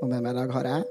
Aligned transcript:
og 0.00 0.08
med 0.08 0.22
meg 0.24 0.32
i 0.32 0.38
dag 0.40 0.52
har 0.56 0.68
jeg 0.70 0.88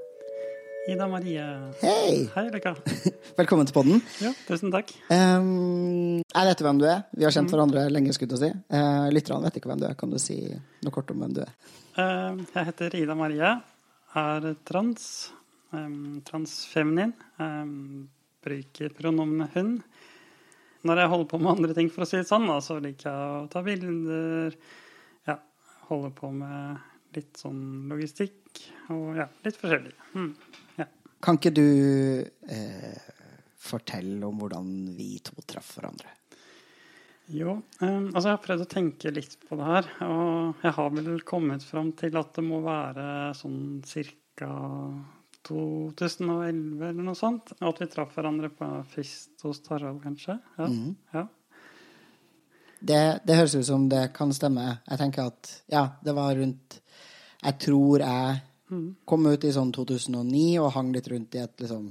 Ida 0.89 1.05
Marie. 1.11 1.43
Hei! 1.83 2.13
Hei, 2.33 2.43
Luka. 2.49 2.71
Velkommen 3.37 3.67
til 3.69 3.75
podden. 3.75 3.99
Ja, 4.23 4.31
tusen 4.47 4.71
takk. 4.73 4.89
Um, 5.13 6.23
jeg 6.23 6.47
vet 6.49 6.63
hvem 6.65 6.79
du 6.81 6.85
er. 6.89 7.03
Vi 7.13 7.27
har 7.27 7.35
kjent 7.35 7.51
hverandre 7.53 7.83
lenge, 7.93 8.15
skulle 8.15 8.39
jeg 8.39 8.41
si. 8.41 8.49
Uh, 8.73 9.05
Lytterne 9.13 9.45
vet 9.45 9.59
ikke 9.59 9.69
hvem 9.69 9.83
du 9.83 9.85
er. 9.85 9.93
Kan 9.99 10.09
du 10.09 10.17
si 10.23 10.39
noe 10.49 10.95
kort 10.95 11.11
om 11.13 11.21
hvem 11.21 11.35
du 11.35 11.43
er? 11.43 11.51
Uh, 11.99 12.41
Jeg 12.55 12.69
heter 12.71 12.97
Ida 13.03 13.17
Marie, 13.19 13.51
er 14.23 14.49
trans, 14.65 15.05
um, 15.77 16.23
transfeminin. 16.25 17.13
Um, 17.37 18.07
bruker 18.41 18.95
pronomenet 18.97 19.53
hun. 19.59 19.75
Når 20.89 21.03
jeg 21.03 21.11
holder 21.13 21.29
på 21.35 21.41
med 21.43 21.53
andre 21.53 21.77
ting, 21.77 21.91
for 21.93 22.07
å 22.07 22.09
si 22.09 22.17
det 22.17 22.29
sånn, 22.31 22.49
så 22.65 22.79
liker 22.81 23.11
jeg 23.11 23.43
å 23.43 23.47
ta 23.51 23.61
bilder. 23.67 24.57
Ja, 25.29 25.37
holde 25.91 26.15
på 26.17 26.31
med 26.33 26.79
litt 27.15 27.39
sånn 27.39 27.89
logistikk 27.89 28.63
og 28.93 29.19
ja, 29.19 29.27
litt 29.45 29.59
forskjellig. 29.59 29.95
Mm. 30.15 30.31
Ja. 30.79 30.87
Kan 31.23 31.39
ikke 31.39 31.53
du 31.55 31.67
eh, 32.23 33.09
fortelle 33.59 34.23
om 34.27 34.39
hvordan 34.41 34.71
vi 34.97 35.17
to 35.23 35.35
traff 35.45 35.75
hverandre? 35.77 36.15
Jo, 37.29 37.59
eh, 37.81 38.01
altså 38.09 38.25
jeg 38.25 38.33
har 38.33 38.43
prøvd 38.45 38.65
å 38.65 38.71
tenke 38.71 39.13
litt 39.13 39.37
på 39.45 39.57
det 39.59 39.69
her, 39.69 39.89
og 40.07 40.65
jeg 40.65 40.75
har 40.79 40.93
vel 40.95 41.21
kommet 41.27 41.65
fram 41.65 41.93
til 41.99 42.17
at 42.17 42.33
det 42.37 42.45
må 42.45 42.63
være 42.65 43.07
sånn 43.37 43.61
cirka 43.85 44.49
2011 45.47 46.81
eller 46.89 47.05
noe 47.05 47.17
sånt. 47.17 47.53
Og 47.59 47.67
at 47.71 47.83
vi 47.83 47.89
traff 47.91 48.15
hverandre 48.17 48.51
på 48.53 48.69
fest 48.91 49.45
hos 49.45 49.61
Tarald, 49.65 50.01
kanskje. 50.03 50.39
Ja. 50.57 50.69
mm. 50.69 50.95
ja. 51.13 51.25
Det, 52.81 53.19
det 53.27 53.35
høres 53.35 53.55
ut 53.55 53.65
som 53.67 53.89
det 53.91 54.13
kan 54.15 54.31
stemme. 54.33 54.79
Jeg 54.89 54.97
tenker 55.01 55.27
at 55.27 55.49
ja, 55.71 55.85
det 56.03 56.13
var 56.15 56.35
rundt 56.35 56.79
Jeg 57.43 57.57
tror 57.59 57.99
jeg 57.99 58.39
kom 59.05 59.25
ut 59.25 59.43
i 59.43 59.51
sånn 59.51 59.71
2009 59.73 60.59
og 60.61 60.71
hang 60.75 60.91
litt 60.93 61.07
rundt 61.09 61.33
i 61.35 61.39
et 61.41 61.59
liksom 61.63 61.87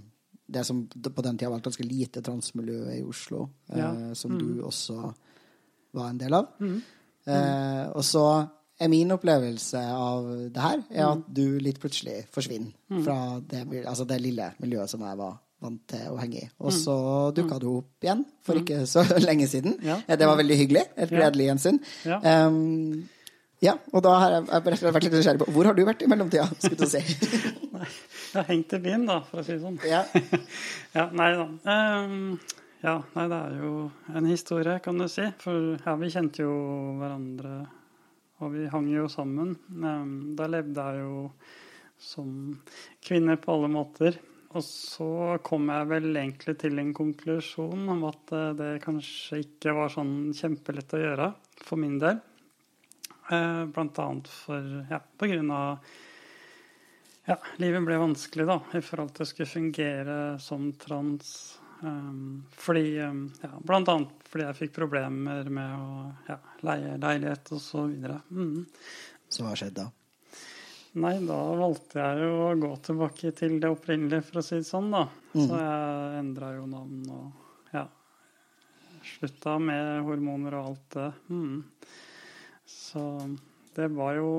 det 0.49 0.63
som 0.65 0.85
på 0.89 1.23
den 1.25 1.37
tida 1.37 1.51
var 1.51 1.59
et 1.59 1.65
ganske 1.67 1.85
lite 1.85 2.23
transmiljø 2.25 2.85
i 2.95 3.03
Oslo, 3.05 3.49
Ja. 3.75 3.91
eh, 3.93 4.13
som 4.15 4.39
du 4.39 4.63
også 4.65 5.13
var 5.93 6.09
en 6.11 6.19
del 6.19 6.33
av. 6.39 6.47
Eh, 7.27 7.89
og 7.93 8.03
så 8.05 8.23
er 8.81 8.89
min 8.89 9.11
opplevelse 9.13 9.83
av 9.93 10.25
det 10.55 10.63
her 10.63 10.85
er 10.91 11.05
at 11.11 11.27
du 11.35 11.59
litt 11.59 11.81
plutselig 11.83 12.27
forsvinner 12.33 12.73
fra 13.05 13.41
det, 13.41 13.67
altså 13.85 14.07
det 14.07 14.21
lille 14.23 14.53
miljøet 14.63 14.89
som 14.89 15.01
jeg 15.05 15.19
var 15.19 15.37
vant 15.63 15.81
til 15.91 16.05
å 16.13 16.17
henge 16.21 16.43
i. 16.45 16.49
Og 16.63 16.71
så 16.75 16.95
dukka 17.35 17.57
du 17.63 17.69
opp 17.81 18.05
igjen 18.07 18.25
for 18.47 18.59
ikke 18.61 18.85
så 18.87 19.03
lenge 19.29 19.49
siden. 19.51 19.79
Ja. 19.83 19.97
Eh, 20.07 20.17
Det 20.21 20.29
var 20.31 20.39
veldig 20.39 20.59
hyggelig. 20.61 20.85
Et 20.97 21.11
gledelig 21.11 21.49
gjensyn. 21.51 21.81
Ja. 22.07 22.19
Um, 22.47 23.09
ja, 23.59 23.73
og 23.91 24.05
da 24.07 24.13
har 24.23 24.37
jeg, 24.37 24.45
jeg 24.53 24.93
vært 24.95 25.05
litt 25.09 25.15
nysgjerrig 25.17 25.41
på 25.43 25.49
Hvor 25.57 25.67
har 25.67 25.75
du 25.75 25.81
vært 25.89 26.05
i 26.07 26.11
mellomtida, 26.11 26.45
skulle 26.63 26.79
du 26.79 26.93
si. 26.93 27.01
Nei, 27.75 27.89
jeg 27.89 28.37
har 28.37 28.47
hengt 28.53 28.77
i 28.77 28.81
byen, 28.85 29.07
da, 29.09 29.17
for 29.27 29.43
å 29.43 29.47
si 29.47 29.57
det 29.57 29.63
sånn. 29.65 29.81
ja. 29.89 30.05
Ja, 30.99 31.09
nei 31.11 31.33
da. 31.35 31.49
Um, 31.67 32.39
ja, 32.85 32.95
nei, 33.17 33.25
det 33.33 33.39
er 33.49 33.57
jo 33.59 33.73
en 34.15 34.29
historie, 34.31 34.77
kan 34.85 35.03
du 35.03 35.09
si. 35.11 35.27
For 35.43 35.75
ja, 35.75 35.97
vi 35.99 36.13
kjente 36.15 36.45
jo 36.47 36.53
hverandre, 37.01 37.57
og 38.39 38.55
vi 38.55 38.69
hang 38.71 38.87
jo 38.95 39.09
sammen. 39.11 39.57
Um, 39.75 40.37
da 40.39 40.47
levde 40.55 40.85
jeg 40.93 41.03
jo 41.03 41.25
som 41.99 42.31
kvinne 43.03 43.35
på 43.43 43.57
alle 43.57 43.73
måter. 43.75 44.21
Og 44.57 44.65
så 44.65 45.11
kom 45.45 45.69
jeg 45.69 45.89
vel 45.91 46.09
egentlig 46.17 46.55
til 46.63 46.81
en 46.81 46.95
konklusjon 46.97 47.89
om 47.93 48.05
at 48.09 48.33
eh, 48.33 48.51
det 48.57 48.71
kanskje 48.85 49.43
ikke 49.45 49.75
var 49.77 49.93
sånn 49.93 50.33
kjempelett 50.37 50.95
å 50.97 51.03
gjøre 51.03 51.31
for 51.61 51.81
min 51.81 51.99
del. 52.01 52.23
Eh, 53.29 53.65
Blant 53.75 54.01
annet 54.01 54.31
for, 54.33 54.71
ja, 54.89 55.03
på 55.21 55.29
grunn 55.29 55.53
av 55.53 55.91
ja, 57.29 57.37
livet 57.61 57.85
ble 57.85 58.01
vanskelig 58.01 58.47
da, 58.49 58.57
i 58.73 58.81
forhold 58.81 59.13
til 59.17 59.27
å 59.27 59.29
skulle 59.29 59.51
fungere 59.51 60.19
som 60.41 60.71
trans. 60.81 61.59
Um, 61.83 62.41
fordi, 62.59 62.97
um, 63.05 63.27
ja, 63.43 63.53
blant 63.63 63.91
annet 63.93 64.25
fordi 64.27 64.47
jeg 64.49 64.59
fikk 64.63 64.73
problemer 64.81 65.47
med 65.53 65.77
å 65.77 66.09
ja, 66.27 66.39
leie 66.67 66.97
leilighet 66.99 67.53
og 67.55 67.63
så 67.63 67.85
videre. 67.91 68.19
Mm. 68.33 68.65
Så 69.29 69.45
hva 69.45 69.53
skjedde 69.61 69.85
da? 69.85 69.98
Nei, 70.97 71.19
da 71.27 71.37
valgte 71.59 72.01
jeg 72.01 72.25
jo 72.25 72.33
å 72.47 72.55
gå 72.59 72.71
tilbake 72.87 73.33
til 73.37 73.59
det 73.61 73.69
opprinnelige, 73.71 74.25
for 74.25 74.41
å 74.41 74.45
si 74.45 74.57
det 74.61 74.69
sånn, 74.69 74.89
da. 74.95 75.05
Så 75.35 75.61
jeg 75.61 76.21
endra 76.23 76.53
jo 76.57 76.65
navn 76.71 77.03
og 77.13 77.75
ja. 77.75 77.85
Slutta 79.09 79.59
med 79.63 80.03
hormoner 80.07 80.57
og 80.59 80.71
alt 80.71 80.97
det. 80.97 81.11
Mm. 81.29 81.61
Så 82.69 83.05
det 83.77 83.91
var 83.97 84.17
jo 84.19 84.31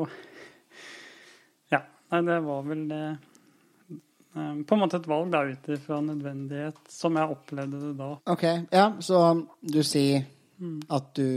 Ja. 1.72 1.84
Nei, 2.12 2.22
det 2.26 2.40
var 2.46 2.66
vel 2.66 2.84
det 2.90 3.04
eh, 3.06 4.58
På 4.66 4.76
en 4.76 4.81
måte 4.81 4.98
et 4.98 5.08
valg 5.10 5.31
da 5.34 5.44
ut 5.46 5.70
ifra 5.70 6.02
nødvendighet, 6.02 6.81
som 6.90 7.18
jeg 7.18 7.38
opplevde 7.38 7.81
det 7.86 7.94
da. 8.02 8.12
Ok, 8.34 8.46
ja, 8.74 8.92
så 9.06 9.22
du 9.62 9.81
sier 9.86 10.26
at 10.92 11.14
du 11.16 11.30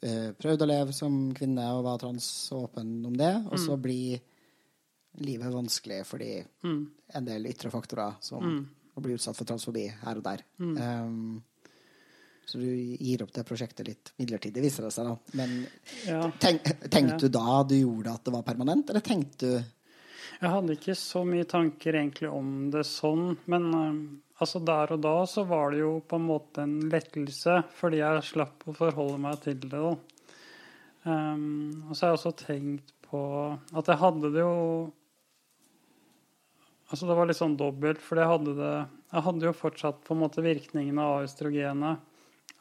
eh, 0.00 0.30
prøvde 0.38 0.64
å 0.64 0.70
leve 0.70 0.94
som 0.96 1.18
kvinne 1.36 1.66
og 1.76 1.84
var 1.84 1.98
trans 2.00 2.28
og 2.54 2.70
åpen 2.70 2.94
om 3.04 3.16
det, 3.18 3.34
og 3.50 3.60
så 3.60 3.76
blir 3.76 4.22
livet 5.22 5.52
vanskelig 5.52 6.00
fordi 6.08 6.30
en 7.14 7.26
del 7.26 7.46
ytre 7.46 7.70
faktorer 7.70 8.16
som 8.24 8.42
mm. 8.42 8.62
blir 8.98 9.18
utsatt 9.18 9.36
for 9.38 9.48
transfobi 9.48 9.86
her 10.02 10.18
og 10.18 10.24
der. 10.26 10.42
Um, 10.58 11.42
så 12.46 12.58
du 12.58 12.66
gir 12.66 13.22
opp 13.24 13.32
det 13.32 13.44
prosjektet 13.48 13.88
litt 13.88 14.12
midlertidig, 14.20 14.62
viser 14.66 14.84
det 14.84 14.92
seg 14.94 15.08
da. 15.08 15.14
Men 15.38 15.54
Ja. 16.06 16.30
tenk, 16.40 16.66
tenkte 16.90 17.24
du 17.24 17.28
da 17.32 17.62
du 17.62 17.76
gjorde 17.78 18.04
det 18.04 18.14
at 18.14 18.24
det 18.24 18.34
var 18.34 18.42
permanent, 18.42 18.90
eller 18.90 19.00
tenkte 19.00 19.46
du 19.46 19.64
Jeg 20.40 20.50
hadde 20.50 20.74
ikke 20.74 20.96
så 20.98 21.22
mye 21.24 21.44
tanker 21.48 21.94
egentlig 21.94 22.28
om 22.28 22.70
det 22.70 22.82
sånn, 22.84 23.36
men 23.46 23.68
eh, 23.78 24.00
altså 24.42 24.60
der 24.64 24.92
og 24.92 25.00
da 25.00 25.14
så 25.30 25.44
var 25.48 25.70
det 25.70 25.78
jo 25.78 26.00
på 26.00 26.18
en 26.18 26.26
måte 26.26 26.64
en 26.64 26.80
lettelse, 26.90 27.62
fordi 27.78 28.00
jeg 28.02 28.26
slapp 28.28 28.66
å 28.66 28.74
forholde 28.76 29.20
meg 29.22 29.40
til 29.44 29.60
det. 29.62 29.70
da. 29.70 29.94
Um, 31.04 31.86
og 31.88 31.94
så 31.94 32.06
har 32.06 32.12
jeg 32.12 32.18
også 32.18 32.34
tenkt 32.40 32.92
på 33.04 33.22
at 33.76 33.88
jeg 33.88 34.00
hadde 34.00 34.32
det 34.34 34.42
jo 34.42 34.90
Altså 36.90 37.08
det 37.08 37.16
var 37.16 37.28
litt 37.30 37.38
sånn 37.40 37.56
dobbelt, 37.58 38.00
for 38.04 38.20
jeg 38.20 38.28
hadde 38.28 38.54
det 38.58 38.72
Jeg 39.14 39.24
hadde 39.28 39.46
jo 39.48 39.54
fortsatt 39.56 40.02
på 40.04 40.14
en 40.14 40.20
måte 40.24 40.44
virkningene 40.44 41.04
av 41.04 41.24
østrogenet 41.24 42.10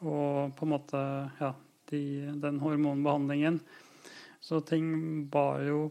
og 0.03 0.53
på 0.57 0.65
en 0.65 0.71
måte 0.73 0.99
ja, 1.39 1.49
de, 1.91 1.99
den 2.43 2.57
hormonbehandlingen. 2.59 3.61
Så 4.43 4.59
ting 4.67 4.89
var 5.31 5.61
jo 5.63 5.85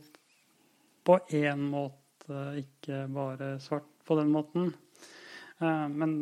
på 1.06 1.16
én 1.34 1.62
måte 1.72 2.42
ikke 2.60 3.06
bare 3.10 3.54
svart 3.64 3.88
på 4.06 4.18
den 4.20 4.30
måten. 4.34 4.68
Eh, 5.58 5.86
Men 5.88 6.12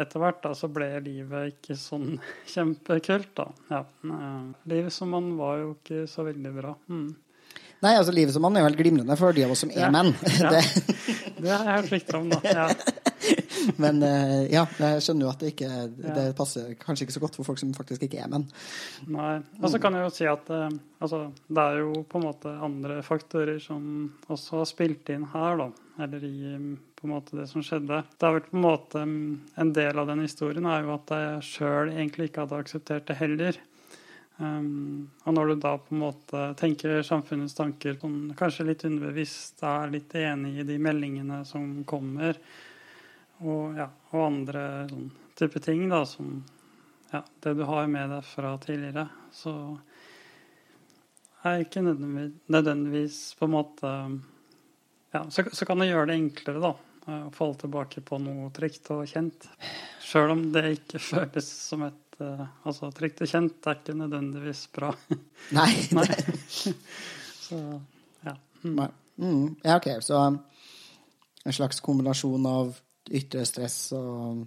etter 0.00 0.22
hvert 0.22 0.40
da, 0.42 0.54
så 0.56 0.70
ble 0.72 0.88
livet 1.04 1.52
ikke 1.58 1.76
sånn 1.78 2.14
kjempekult, 2.54 3.34
da. 3.36 3.50
Ja. 3.68 3.82
eh, 4.08 4.46
Livet 4.72 4.96
som 4.96 5.12
man 5.12 5.34
var 5.38 5.60
jo 5.60 5.74
ikke 5.76 6.06
så 6.10 6.24
veldig 6.30 6.54
bra. 6.56 6.74
Mm. 6.88 7.10
Nei, 7.80 7.94
altså 7.96 8.12
livet 8.12 8.34
som 8.36 8.44
mann 8.44 8.56
er 8.58 8.64
jo 8.64 8.68
helt 8.68 8.80
glimrende 8.80 9.16
for 9.16 9.32
de 9.36 9.44
av 9.46 9.54
oss 9.54 9.62
som 9.64 9.70
er 9.72 9.86
Ja. 9.86 9.90
menn. 9.94 10.12
Ja. 10.40 10.50
Det, 11.40 11.46
Det 11.46 11.48
har 11.54 11.64
jeg 11.64 11.76
hørt 11.78 11.92
rykter 11.94 12.16
om, 12.18 12.26
da. 12.28 12.40
Ja. 12.44 12.66
men 13.82 14.02
eh, 14.04 14.42
ja, 14.52 14.66
jeg 14.80 15.00
skjønner 15.04 15.24
jo 15.24 15.30
at 15.32 15.40
det 15.40 15.52
ikke 15.54 15.70
det 16.16 16.24
passer 16.36 16.74
kanskje 16.80 17.06
ikke 17.06 17.14
så 17.16 17.22
godt 17.22 17.38
for 17.38 17.48
folk 17.48 17.60
som 17.62 17.72
faktisk 17.76 18.04
ikke 18.04 18.20
er 18.20 18.28
menn. 18.32 18.44
Nei. 19.08 19.38
Og 19.62 19.72
så 19.72 19.80
kan 19.80 19.96
jeg 19.96 20.04
jo 20.04 20.12
si 20.12 20.28
at 20.28 20.52
eh, 20.52 20.68
altså, 21.00 21.22
det 21.48 21.64
er 21.64 21.80
jo 21.80 22.04
på 22.04 22.20
en 22.20 22.26
måte 22.28 22.52
andre 22.68 23.00
faktorer 23.06 23.56
som 23.64 24.10
også 24.28 24.60
har 24.60 24.68
spilt 24.68 25.08
inn 25.16 25.24
her, 25.32 25.56
da. 25.64 25.70
Eller 26.04 26.24
i 26.28 26.54
på 27.00 27.08
en 27.08 27.14
måte 27.14 27.36
det 27.38 27.46
som 27.48 27.64
skjedde. 27.64 28.02
Det 28.20 28.26
har 28.28 28.36
vært 28.36 28.50
på 28.52 28.58
en 28.58 28.64
måte 28.66 29.00
mm, 29.08 29.40
En 29.64 29.72
del 29.72 29.98
av 30.02 30.08
den 30.10 30.20
historien 30.20 30.66
er 30.68 30.84
jo 30.84 30.92
at 30.98 31.12
jeg 31.16 31.46
sjøl 31.48 31.92
egentlig 31.94 32.28
ikke 32.28 32.44
hadde 32.44 32.60
akseptert 32.60 33.06
det 33.08 33.16
heller. 33.16 33.56
Um, 34.40 35.10
og 35.28 35.34
når 35.36 35.50
du 35.50 35.54
da 35.60 35.74
på 35.76 35.92
en 35.92 36.00
måte 36.00 36.42
tenker 36.56 37.02
samfunnets 37.04 37.58
tanker 37.58 37.98
kanskje 38.00 38.64
litt 38.70 38.84
underbevisst, 38.88 39.60
er 39.68 39.92
litt 39.92 40.14
enig 40.16 40.54
i 40.62 40.64
de 40.64 40.78
meldingene 40.80 41.42
som 41.44 41.82
kommer, 41.84 42.38
og, 43.44 43.76
ja, 43.76 43.90
og 44.12 44.24
andre 44.24 44.64
sånn 44.88 45.10
type 45.40 45.60
ting 45.64 45.86
da, 45.92 46.02
som 46.08 46.40
ja, 47.12 47.20
det 47.44 47.54
du 47.58 47.62
har 47.68 47.86
med 47.92 48.10
deg 48.12 48.24
fra 48.24 48.54
tidligere, 48.60 49.06
så 49.32 49.54
er 51.44 51.64
ikke 51.64 51.84
nødvendigvis, 51.84 52.34
nødvendigvis 52.52 53.22
på 53.38 53.48
en 53.48 53.54
måte 53.54 53.94
ja, 55.10 55.24
så, 55.30 55.44
så, 55.52 55.66
kan 55.66 55.80
det 55.80 55.90
gjøre 55.90 56.12
det 56.12 56.18
enklere, 56.20 56.60
da. 56.62 56.74
Eh, 57.06 57.24
å 57.26 57.32
falle 57.34 57.58
tilbake 57.58 58.02
på 58.06 58.20
noe 58.22 58.50
trygt 58.54 58.92
og 58.94 59.08
kjent. 59.10 59.48
Sjøl 60.04 60.36
om 60.36 60.44
det 60.54 60.64
ikke 60.76 61.02
føles 61.10 61.48
som 61.50 61.84
et 61.88 62.09
uh, 62.24 62.44
Altså, 62.68 62.90
trygt 62.94 63.22
og 63.24 63.30
kjent 63.30 63.66
er 63.66 63.80
ikke 63.80 63.96
nødvendigvis 63.98 64.66
bra. 64.74 64.92
Nei. 65.58 65.72
Nei. 65.98 66.06
så, 67.46 67.58
ja. 68.26 68.36
Mm. 68.62 68.78
Mm. 69.16 69.44
Ja, 69.64 69.76
OK. 69.76 69.90
Så 70.04 70.22
en 71.44 71.52
slags 71.56 71.80
kombinasjon 71.84 72.46
av 72.46 72.72
ytre 73.10 73.44
stress 73.48 73.90
og, 73.96 74.44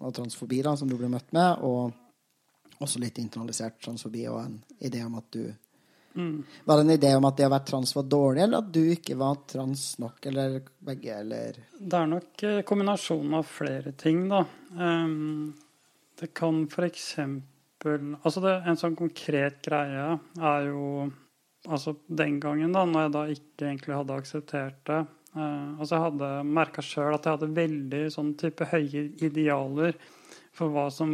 og 0.00 0.16
transfobi 0.16 0.62
da, 0.64 0.76
som 0.78 0.88
du 0.88 0.96
ble 0.98 1.10
møtt 1.12 1.34
med, 1.36 1.62
og 1.66 2.82
også 2.82 3.00
litt 3.02 3.18
internalisert 3.20 3.80
transfobi 3.82 4.26
og 4.30 4.42
en 4.44 4.58
idé 4.84 5.04
om 5.04 5.16
at 5.18 5.30
du 5.34 5.46
Mm. 6.16 6.44
Var 6.64 6.76
det 6.76 6.82
en 6.82 6.90
idé 6.90 7.14
om 7.16 7.24
at 7.28 7.36
det 7.36 7.44
å 7.44 7.52
være 7.52 7.68
trans 7.68 7.90
var 7.96 8.06
dårlig, 8.08 8.42
eller 8.46 8.62
at 8.62 8.68
du 8.72 8.80
ikke 8.88 9.18
var 9.20 9.42
trans 9.48 9.82
nok, 10.00 10.26
eller 10.30 10.54
begge, 10.88 11.18
eller 11.20 11.58
Det 11.76 11.98
er 11.98 12.06
nok 12.08 12.44
eh, 12.48 12.60
kombinasjonen 12.64 13.34
av 13.36 13.50
flere 13.50 13.92
ting, 14.00 14.22
da. 14.30 14.40
Um, 14.72 15.52
det 16.20 16.32
kan 16.34 16.64
eksempel 16.64 17.52
Altså, 18.24 18.40
det, 18.40 18.54
en 18.66 18.78
sånn 18.80 18.96
konkret 18.98 19.60
greie 19.64 20.06
er 20.40 20.68
jo 20.70 21.10
Altså 21.66 21.96
den 22.06 22.38
gangen, 22.40 22.72
da, 22.72 22.84
når 22.86 23.04
jeg 23.04 23.12
da 23.14 23.22
ikke 23.34 23.66
egentlig 23.68 23.96
hadde 23.98 24.16
akseptert 24.20 24.78
det 24.88 25.00
eh, 25.02 25.68
Altså, 25.76 25.92
jeg 25.92 26.04
hadde 26.06 26.30
merka 26.58 26.84
sjøl 26.84 27.14
at 27.14 27.26
jeg 27.26 27.36
hadde 27.36 27.58
veldig 27.58 28.02
sånn 28.14 28.32
type 28.40 28.68
høye 28.72 29.08
idealer 29.26 29.98
for 30.56 30.72
hva 30.72 30.86
som 30.94 31.12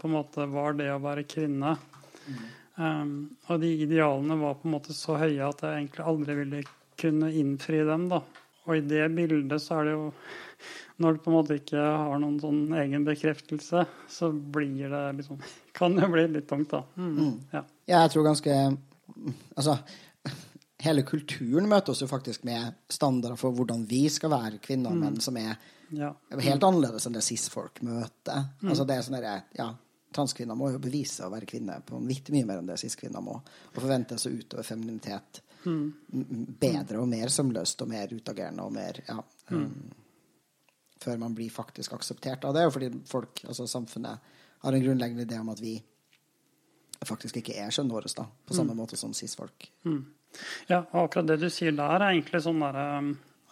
på 0.00 0.08
en 0.08 0.14
måte 0.14 0.46
var 0.48 0.76
det 0.78 0.86
å 0.94 1.00
være 1.02 1.26
kvinne. 1.28 1.74
Mm. 2.24 2.44
Um, 2.80 3.10
og 3.50 3.58
de 3.60 3.72
idealene 3.84 4.36
var 4.40 4.54
på 4.56 4.68
en 4.68 4.74
måte 4.76 4.94
så 4.96 5.18
høye 5.20 5.48
at 5.48 5.64
jeg 5.66 5.80
egentlig 5.82 6.06
aldri 6.06 6.36
ville 6.38 6.60
kunne 7.00 7.32
innfri 7.36 7.82
dem. 7.84 8.06
da. 8.12 8.22
Og 8.68 8.78
i 8.78 8.84
det 8.86 9.08
bildet 9.16 9.60
så 9.60 9.80
er 9.80 9.90
det 9.90 9.96
jo 9.96 10.06
Når 11.00 11.16
du 11.16 11.22
på 11.24 11.30
en 11.32 11.36
måte 11.38 11.56
ikke 11.56 11.80
har 11.80 12.20
noen 12.20 12.36
sånn 12.42 12.74
egen 12.82 13.06
bekreftelse, 13.06 13.86
så 14.10 14.30
blir 14.30 14.92
det 14.92 15.04
liksom 15.22 15.40
Kan 15.80 15.96
jo 15.96 16.10
bli 16.12 16.26
litt 16.28 16.48
tungt, 16.50 16.72
da. 16.74 16.84
Mm, 16.96 17.10
mm. 17.16 17.34
Ja. 17.54 17.64
ja, 17.88 18.04
jeg 18.04 18.14
tror 18.14 18.30
ganske 18.30 18.56
Altså 19.56 19.78
hele 20.80 21.02
kulturen 21.04 21.68
møter 21.68 21.92
oss 21.92 22.00
jo 22.00 22.08
faktisk 22.08 22.44
med 22.48 22.78
standarder 22.88 23.36
for 23.40 23.52
hvordan 23.56 23.84
vi 23.88 24.06
skal 24.12 24.32
være 24.32 24.60
kvinner 24.64 24.92
og 24.92 24.96
mm. 24.96 25.04
menn, 25.04 25.20
som 25.20 25.36
er 25.36 25.52
ja. 25.92 26.10
helt 26.40 26.64
annerledes 26.64 27.06
enn 27.06 27.16
det 27.16 27.24
cis-folk 27.26 27.82
møter. 27.84 28.46
Mm. 28.62 28.70
Altså 28.72 28.86
det 28.88 28.96
er 28.96 29.06
sånn 29.06 29.18
derre 29.18 29.36
Ja, 29.58 29.68
transkvinner 30.14 30.58
må 30.58 30.70
jo 30.72 30.80
bevise 30.82 31.26
å 31.26 31.32
være 31.32 31.48
kvinne 31.50 31.80
på 31.86 31.98
en 31.98 32.08
viktig 32.08 32.34
mye 32.34 32.48
mer 32.48 32.62
enn 32.62 32.70
det 32.70 32.80
cis-kvinner 32.80 33.24
må. 33.24 33.36
Og 33.74 33.78
forventes 33.78 34.26
å 34.26 34.32
utøve 34.32 34.64
femininitet 34.66 35.42
mm. 35.64 35.86
bedre 36.60 37.02
og 37.02 37.10
mer 37.10 37.32
sømløst 37.32 37.84
og 37.84 37.92
mer 37.92 38.14
utagerende 38.14 38.66
og 38.66 38.74
mer 38.74 39.02
ja, 39.06 39.18
mm. 39.50 39.58
um, 39.60 39.99
Før 41.00 41.20
man 41.20 41.34
blir 41.36 41.52
faktisk 41.52 41.94
akseptert 41.96 42.44
av 42.44 42.56
det. 42.56 42.66
Og 42.68 42.74
fordi 42.76 42.90
folk, 43.08 43.42
altså 43.46 43.66
samfunnet, 43.70 44.32
har 44.60 44.76
en 44.76 44.84
grunnleggende 44.84 45.24
idé 45.24 45.38
om 45.40 45.48
at 45.52 45.62
vi 45.62 45.78
faktisk 47.08 47.40
ikke 47.40 47.56
er 47.56 47.72
kjønnet 47.72 47.96
vårt, 47.96 48.12
da, 48.16 48.26
på 48.28 48.56
samme 48.56 48.74
mm. 48.76 48.80
måte 48.82 48.98
som 49.00 49.14
cis-folk. 49.16 49.70
Mm. 49.88 50.02
Ja, 50.68 50.82
og 50.92 51.06
akkurat 51.06 51.30
det 51.30 51.40
du 51.40 51.48
sier 51.50 51.72
der, 51.72 51.96
er 51.96 52.12
egentlig 52.12 52.42
sånn 52.44 52.62
derre 52.62 52.86
um, 53.00 53.10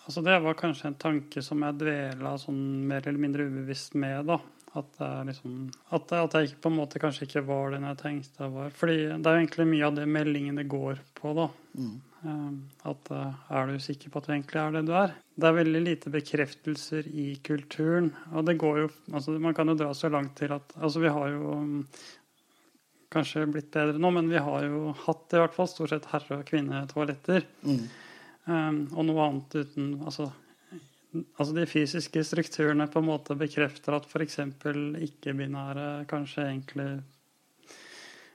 Altså 0.08 0.22
det 0.24 0.38
var 0.40 0.54
kanskje 0.56 0.86
en 0.88 0.94
tanke 0.96 1.42
som 1.44 1.60
jeg 1.60 1.76
dvela 1.82 2.30
sånn 2.40 2.60
mer 2.88 3.04
eller 3.04 3.20
mindre 3.20 3.44
ubevisst 3.44 3.92
med, 4.00 4.22
da. 4.30 4.38
At, 4.76 4.98
liksom, 5.24 5.70
at, 5.96 6.12
at, 6.12 6.34
jeg 6.36 6.58
på 6.60 6.68
en 6.68 6.76
måte 6.76 7.00
kanskje 7.00 7.24
ikke 7.24 7.46
var 7.48 7.72
den 7.72 7.86
jeg 7.88 7.98
tenkte 8.02 8.44
jeg 8.44 8.52
var. 8.52 8.74
Fordi 8.76 8.98
det 9.08 9.16
er 9.16 9.38
jo 9.38 9.40
egentlig 9.40 9.66
mye 9.70 9.86
av 9.88 9.96
det 9.96 10.04
meldingene 10.12 10.64
går 10.68 11.00
på, 11.16 11.32
da. 11.38 11.46
Mm. 11.78 11.96
Um, 12.18 12.54
at 12.90 13.10
uh, 13.14 13.34
er 13.54 13.68
du 13.70 13.78
sikker 13.78 14.10
på 14.10 14.18
at 14.18 14.26
du 14.26 14.32
egentlig 14.34 14.58
er 14.58 14.72
det 14.74 14.84
du 14.88 14.94
er? 14.98 15.12
Det 15.38 15.46
er 15.48 15.58
veldig 15.60 15.82
lite 15.84 16.12
bekreftelser 16.12 17.06
i 17.08 17.28
kulturen. 17.46 18.10
Og 18.34 18.44
det 18.48 18.58
går 18.58 18.80
jo 18.82 18.88
altså 19.12 19.36
Man 19.38 19.54
kan 19.54 19.70
jo 19.70 19.76
dra 19.78 19.92
så 19.94 20.10
langt 20.10 20.34
til 20.40 20.50
at 20.56 20.74
Altså, 20.76 21.00
vi 21.04 21.12
har 21.14 21.30
jo 21.30 21.54
um, 21.62 21.78
kanskje 23.14 23.46
blitt 23.48 23.70
bedre 23.72 24.02
nå, 24.02 24.10
men 24.12 24.28
vi 24.28 24.42
har 24.42 24.66
jo 24.66 24.92
hatt 25.06 25.32
i 25.32 25.40
hvert 25.40 25.54
fall 25.54 25.70
stort 25.70 25.94
sett 25.94 26.10
herre- 26.10 26.40
og 26.42 26.44
kvinnetoaletter. 26.50 27.46
Mm. 27.62 27.80
Um, 28.48 28.82
og 28.96 29.08
noe 29.08 29.24
annet 29.28 29.58
uten 29.62 29.88
Altså 30.02 30.30
altså 31.14 31.54
de 31.56 31.66
fysiske 31.68 32.24
strukturene 32.24 32.86
på 32.90 33.00
en 33.00 33.08
måte 33.08 33.36
bekrefter 33.38 33.96
at 33.96 34.08
f.eks. 34.08 34.40
ikke-binære 35.08 35.86
kanskje 36.10 36.44
egentlig 36.44 36.88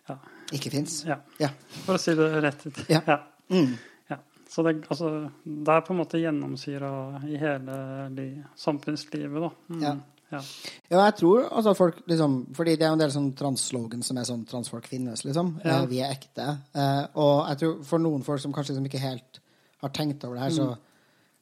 ja. 0.07 0.17
Ikke 0.51 0.71
fins? 0.73 1.01
Ja. 1.07 1.21
ja. 1.39 1.49
For 1.85 1.95
å 1.95 2.01
si 2.01 2.15
det 2.17 2.29
rett 2.43 2.65
ut. 2.67 2.79
Ja. 2.91 3.01
ja. 3.07 3.19
Mm. 3.53 3.75
ja. 4.11 4.17
Så 4.49 4.65
det, 4.67 4.73
altså, 4.91 5.11
det, 5.43 5.75
er 5.75 5.85
på 5.85 5.93
en 5.93 6.01
måte 6.01 6.19
gjennomsyra 6.21 6.89
i 7.29 7.37
hele 7.39 7.77
samfunnslivet, 8.59 9.39
da. 9.45 9.53
Mm. 9.69 9.85
Ja. 9.85 9.93
Ja. 10.33 10.39
jeg 10.89 11.13
tror 11.19 11.43
altså 11.53 11.75
folk 11.77 11.99
liksom 12.09 12.39
Fordi 12.57 12.71
det 12.73 12.87
er 12.87 12.95
en 12.95 13.01
del 13.03 13.11
sånn 13.13 13.27
transslogan 13.37 14.01
som 14.01 14.17
er 14.17 14.25
sånn 14.25 14.47
'transfolk 14.49 14.87
finnes', 14.89 15.21
liksom. 15.27 15.59
Ja. 15.61 15.83
Eh, 15.83 15.85
vi 15.91 15.99
er 16.01 16.15
ekte. 16.15 16.47
Eh, 16.73 17.03
og 17.21 17.49
jeg 17.51 17.59
tror 17.61 17.83
for 17.85 18.01
noen 18.01 18.25
folk 18.25 18.41
som 18.41 18.53
kanskje 18.55 18.73
liksom 18.73 18.89
ikke 18.89 19.03
helt 19.03 19.39
har 19.83 19.93
tenkt 19.93 20.25
over 20.25 20.39
det 20.39 20.47
her, 20.47 20.49
mm. 20.49 20.57
så 20.57 20.77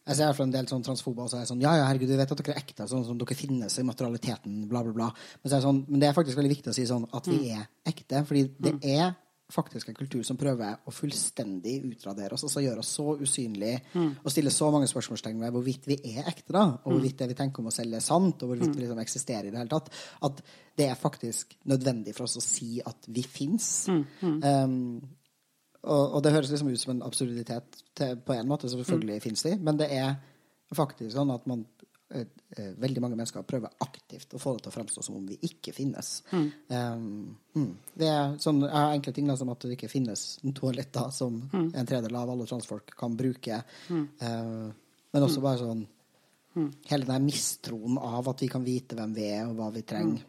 jeg 0.01 0.18
ser 0.18 0.33
for 0.33 0.48
en 0.48 0.53
del 0.53 0.69
sånn 0.69 0.86
transfober 0.86 1.27
og 1.27 1.31
så 1.31 1.42
er 1.42 1.50
sånn 1.50 1.62
Ja, 1.62 1.75
ja, 1.77 1.88
herregud, 1.89 2.09
du 2.09 2.18
vet 2.18 2.31
at 2.33 2.39
dere 2.42 2.56
er 2.56 2.63
ekte, 2.63 2.88
sånn 2.89 3.03
som 3.06 3.19
dere 3.21 3.38
finnes 3.38 3.75
i 3.77 3.86
materialiteten, 3.86 4.63
bla, 4.69 4.81
bla, 4.86 4.94
bla. 4.95 5.09
Men, 5.44 5.53
er 5.53 5.65
sånn, 5.65 5.83
men 5.88 6.01
det 6.01 6.09
er 6.09 6.15
faktisk 6.18 6.39
veldig 6.39 6.56
viktig 6.56 6.71
å 6.74 6.77
si 6.77 6.88
sånn 6.89 7.06
at 7.13 7.30
vi 7.30 7.38
mm. 7.44 7.51
er 7.59 7.92
ekte. 7.92 8.24
Fordi 8.25 8.48
det 8.57 8.74
mm. 8.80 8.81
er 8.95 9.13
faktisk 9.51 9.92
en 9.92 9.98
kultur 9.98 10.24
som 10.25 10.39
prøver 10.39 10.80
å 10.88 10.94
fullstendig 10.95 11.75
utradere 11.92 12.33
oss. 12.36 12.45
Altså 12.48 12.63
gjøre 12.63 12.81
oss 12.81 12.92
så 12.98 13.15
usynlige 13.19 13.81
mm. 13.94 14.09
og 14.24 14.33
stille 14.33 14.53
så 14.56 14.71
mange 14.74 14.89
spørsmålstegn 14.89 15.42
ved 15.44 15.56
hvorvidt 15.56 15.88
vi 15.92 15.98
er 16.15 16.25
ekte, 16.31 16.56
da, 16.56 16.65
og 16.81 16.95
hvorvidt 16.95 17.21
det 17.21 17.30
vi 17.33 17.38
tenker 17.38 17.62
om 17.62 17.69
oss 17.69 17.77
selv, 17.81 17.98
er 18.00 18.06
sant, 18.06 18.42
og 18.42 18.53
hvorvidt 18.53 18.74
vi 18.74 18.86
liksom 18.86 19.01
eksisterer 19.03 19.50
i 19.50 19.53
det 19.53 19.62
hele 19.62 19.74
tatt. 19.74 19.92
At 20.27 20.44
det 20.81 20.89
er 20.89 21.00
faktisk 21.00 21.57
nødvendig 21.69 22.15
for 22.18 22.25
oss 22.25 22.39
å 22.39 22.45
si 22.45 22.80
at 22.81 23.12
vi 23.12 23.25
fins. 23.27 23.74
Um, 23.92 25.01
og, 25.81 26.01
og, 26.16 26.19
det 26.24 26.33
høres 26.36 26.51
liksom 26.54 26.69
ut 26.69 26.81
som 26.81 26.95
en 26.95 27.06
absurditet 27.06 27.83
til, 27.98 28.18
på 28.25 28.36
en 28.36 28.50
måte, 28.50 28.69
selvfølgelig 28.69 29.18
mm. 29.18 29.24
fins 29.24 29.45
de, 29.48 29.54
men 29.66 29.80
det 29.80 29.88
er 29.98 30.18
faktisk 30.78 31.16
sånn 31.16 31.31
at 31.33 31.48
man 31.50 31.63
eh, 32.13 32.28
eh, 32.57 32.74
veldig 32.80 33.01
mange 33.04 33.18
mennesker 33.18 33.45
prøver 33.48 33.74
aktivt 33.83 34.36
å 34.38 34.42
få 34.42 34.54
det 34.56 34.66
til 34.66 34.72
å 34.72 34.75
fremstå 34.75 35.06
som 35.07 35.18
om 35.18 35.25
vi 35.28 35.39
ikke 35.48 35.74
finnes. 35.75 36.12
Mm. 36.31 36.51
Um, 36.69 37.72
det 37.98 38.12
er 38.12 38.38
sånn, 38.44 38.62
Jeg 38.68 38.78
har 38.78 38.94
enkle 38.94 39.16
ting 39.18 39.31
da, 39.31 39.38
som 39.39 39.51
at 39.54 39.66
det 39.66 39.75
ikke 39.75 39.92
finnes 39.92 40.28
toaletter 40.57 41.10
som 41.16 41.42
mm. 41.48 41.72
en 41.74 41.89
tredjedel 41.89 42.19
av 42.22 42.34
alle 42.36 42.48
transfolk 42.50 42.94
kan 42.98 43.18
bruke. 43.18 43.63
Uh, 43.89 44.70
men 45.12 45.27
også 45.27 45.44
bare 45.44 45.63
sånn 45.63 45.88
Hele 46.51 47.08
den 47.08 47.24
mistroen 47.24 47.96
av 47.96 48.25
at 48.27 48.41
vi 48.44 48.50
kan 48.51 48.63
vite 48.65 48.98
hvem 48.98 49.13
vi 49.15 49.24
er, 49.24 49.46
og 49.48 49.53
hva 49.56 49.70
vi 49.72 49.86
trenger. 49.88 50.25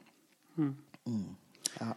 Ja. 1.81 1.89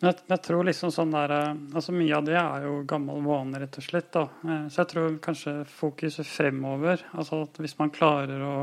Men 0.00 0.10
jeg, 0.10 0.22
jeg, 0.32 0.42
tror 0.46 0.68
liksom 0.68 0.92
sånn 0.94 1.12
der 1.14 1.34
eh, 1.36 1.58
altså 1.76 1.92
Mye 1.96 2.16
av 2.16 2.28
det 2.28 2.38
er 2.40 2.66
jo 2.66 2.76
gammel 2.88 3.20
vane, 3.24 3.60
rett 3.60 3.80
og 3.80 3.84
slett. 3.84 4.12
da. 4.16 4.26
Eh, 4.44 4.68
så 4.68 4.82
jeg 4.82 4.92
tror 4.94 5.18
kanskje 5.24 5.56
fokuset 5.68 6.28
fremover 6.28 7.04
altså 7.12 7.42
at 7.46 7.60
Hvis 7.60 7.76
man 7.80 7.92
klarer 7.94 8.46
å 8.46 8.54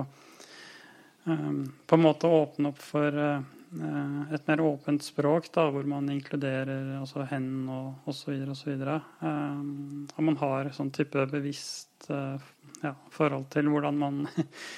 um, 1.28 1.62
på 1.86 1.96
en 1.96 2.02
måte 2.02 2.28
åpne 2.28 2.72
opp 2.72 2.82
for 2.82 3.14
uh, 3.14 4.34
et 4.34 4.48
mer 4.48 4.62
åpent 4.64 5.04
språk, 5.04 5.50
da, 5.54 5.68
hvor 5.72 5.88
man 5.90 6.08
inkluderer 6.10 6.94
altså 7.02 7.26
hen 7.28 7.68
og 7.72 8.08
osv., 8.10 8.38
osv. 8.48 8.86
Um, 9.20 10.08
og 10.16 10.22
man 10.24 10.40
har 10.42 10.72
sånn 10.76 10.94
type 10.96 11.26
bevisst 11.32 12.08
uh, 12.12 12.40
ja, 12.84 12.94
forhold 13.12 13.50
til 13.54 13.68
hvordan 13.72 14.00
man 14.00 14.24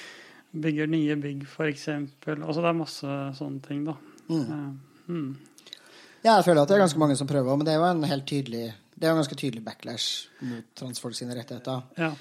bygger 0.64 0.90
nye 0.90 1.16
bygg, 1.20 1.46
f.eks. 1.46 1.88
Altså 1.92 2.58
det 2.60 2.72
er 2.72 2.80
masse 2.80 3.20
sånne 3.38 3.62
ting, 3.66 3.86
da. 3.86 3.96
Mm. 4.30 4.42
Uh, 4.42 5.06
mm. 5.06 5.30
Ja, 6.20 6.36
jeg 6.36 6.44
føler 6.44 6.62
at 6.62 6.68
det 6.68 6.76
er 6.76 6.84
ganske 6.84 7.00
mange 7.00 7.16
som 7.16 7.28
prøver, 7.28 7.56
men 7.56 7.66
det 7.66 7.74
er 7.74 7.80
jo 7.80 7.90
en 7.90 8.04
helt 8.04 8.26
tydelig 8.28 8.68
det 9.00 9.08
er 9.08 9.14
en 9.14 9.22
ganske 9.22 9.38
tydelig 9.38 9.64
backlash 9.64 10.28
mot 10.44 10.66
transfolk 10.76 11.16
sine 11.16 11.34
rettigheter. 11.36 11.86
Ja. 11.96 12.12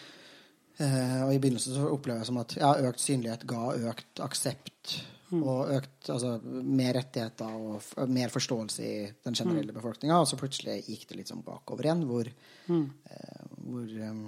Uh, 0.79 1.21
og 1.25 1.33
i 1.35 1.39
begynnelsen 1.43 1.75
så 1.75 1.89
opplever 1.91 2.21
jeg 2.21 2.29
som 2.29 2.39
at 2.39 2.55
ja, 2.55 2.69
økt 2.87 3.01
synlighet 3.03 3.41
ga 3.49 3.73
økt 3.91 4.21
aksept 4.23 4.93
mm. 5.33 5.41
og 5.41 5.73
økt 5.75 6.11
altså, 6.13 6.37
mer 6.47 6.95
rettigheter 6.95 7.57
og 7.57 8.07
mer 8.07 8.31
forståelse 8.31 8.85
i 8.85 8.93
den 9.27 9.35
generelle 9.35 9.73
mm. 9.73 9.79
befolkninga. 9.81 10.21
Og 10.21 10.29
så 10.29 10.39
plutselig 10.39 10.77
gikk 10.85 11.03
det 11.09 11.19
litt 11.19 11.33
sånn 11.33 11.43
bakover 11.43 11.89
igjen, 11.89 12.05
hvor, 12.07 12.31
mm. 12.71 12.85
uh, 13.11 13.43
hvor 13.65 13.97
um, 14.07 14.23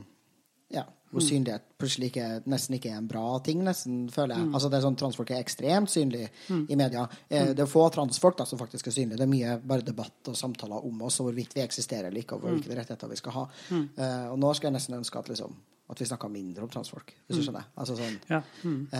ja, 0.71 0.83
hvor 1.11 1.21
mm. 1.21 1.47
plutselig 1.79 2.07
ikke, 2.07 2.25
nesten 2.49 2.77
ikke 2.77 2.91
er 2.93 2.99
en 3.01 3.07
bra 3.09 3.25
ting, 3.43 3.63
nesten, 3.65 4.05
føler 4.13 4.37
jeg. 4.37 4.47
Mm. 4.47 4.53
Altså 4.55 4.69
det 4.71 4.77
er 4.77 4.83
sånn, 4.85 4.97
Transfolk 4.99 5.33
er 5.33 5.41
ekstremt 5.43 5.91
synlige 5.91 6.29
mm. 6.47 6.61
i 6.71 6.77
media. 6.79 7.03
Eh, 7.27 7.49
mm. 7.49 7.55
det 7.57 7.65
er 7.65 7.71
få 7.71 7.83
transfolk 7.91 8.37
da, 8.39 8.45
som 8.47 8.61
faktisk 8.61 8.87
er 8.87 8.95
synlige. 8.95 9.19
Det 9.19 9.25
er 9.25 9.31
mye 9.33 9.57
bare 9.73 9.85
debatt 9.87 10.31
og 10.31 10.37
samtaler 10.39 10.87
om 10.87 11.01
oss 11.07 11.19
og 11.19 11.27
hvorvidt 11.27 11.57
vi 11.57 11.63
eksisterer 11.65 12.07
eller 12.07 12.23
ikke, 12.23 12.39
og 12.39 12.45
mm. 12.45 12.53
hvilke 12.53 12.77
rettigheter 12.79 13.11
vi 13.11 13.19
skal 13.19 13.35
ha. 13.35 13.43
Mm. 13.71 13.83
Eh, 13.91 14.27
og 14.31 14.39
nå 14.39 14.53
skal 14.55 14.71
jeg 14.71 14.77
nesten 14.77 14.95
ønske 15.01 15.19
at, 15.19 15.31
liksom, 15.33 15.57
at 15.91 16.03
vi 16.03 16.07
snakker 16.13 16.31
mindre 16.31 16.67
om 16.67 16.71
transfolk, 16.71 17.11
hvis 17.25 17.41
du 17.41 17.43
skjønner. 17.43 17.67
Altså 17.75 17.97
sånn 17.99 18.15
ja. 18.31 18.39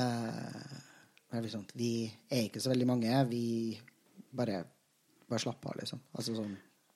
eh, 0.02 1.40
liksom, 1.48 1.64
Vi 1.80 1.94
er 2.28 2.50
ikke 2.50 2.64
så 2.64 2.74
veldig 2.74 2.90
mange. 2.92 3.24
Vi 3.32 3.46
bare, 4.36 4.66
bare 5.32 5.46
slapper 5.46 5.72
av, 5.72 5.80
liksom. 5.80 6.04
Altså 6.12 6.36
sånn 6.36 6.52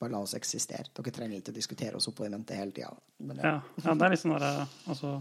bare 0.06 0.16
la 0.16 0.24
oss 0.26 0.36
eksistere. 0.38 0.92
Dere 0.96 1.14
trenger 1.14 1.40
ikke 1.40 1.54
å 1.54 1.60
diskutere 1.60 2.00
oss 2.00 2.10
opp 2.12 2.22
og 2.22 2.28
i 2.28 2.34
mente 2.34 2.58
hele 2.58 2.76
tida. 2.76 2.92
Ja. 3.42 3.56
ja. 3.82 3.94
det 3.96 4.06
er 4.06 4.14
litt 4.14 4.22
sånn 4.22 4.36
derre 4.36 4.68
altså, 4.92 5.16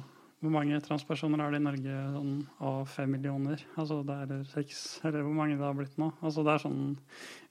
Hvor 0.44 0.52
mange 0.52 0.80
transpersoner 0.84 1.40
er 1.40 1.54
det 1.54 1.60
i 1.60 1.64
Norge 1.64 2.00
sånn, 2.16 2.32
av 2.68 2.90
fem 2.90 3.14
millioner? 3.16 3.62
Altså 3.80 4.02
det 4.06 4.18
er 4.24 4.42
seks, 4.50 4.82
eller 5.04 5.24
hvor 5.24 5.36
mange 5.38 5.56
det 5.56 5.64
har 5.64 5.78
blitt 5.78 5.96
nå? 6.00 6.10
Altså 6.20 6.44
det 6.44 6.52
er 6.54 6.64
sånn 6.66 6.82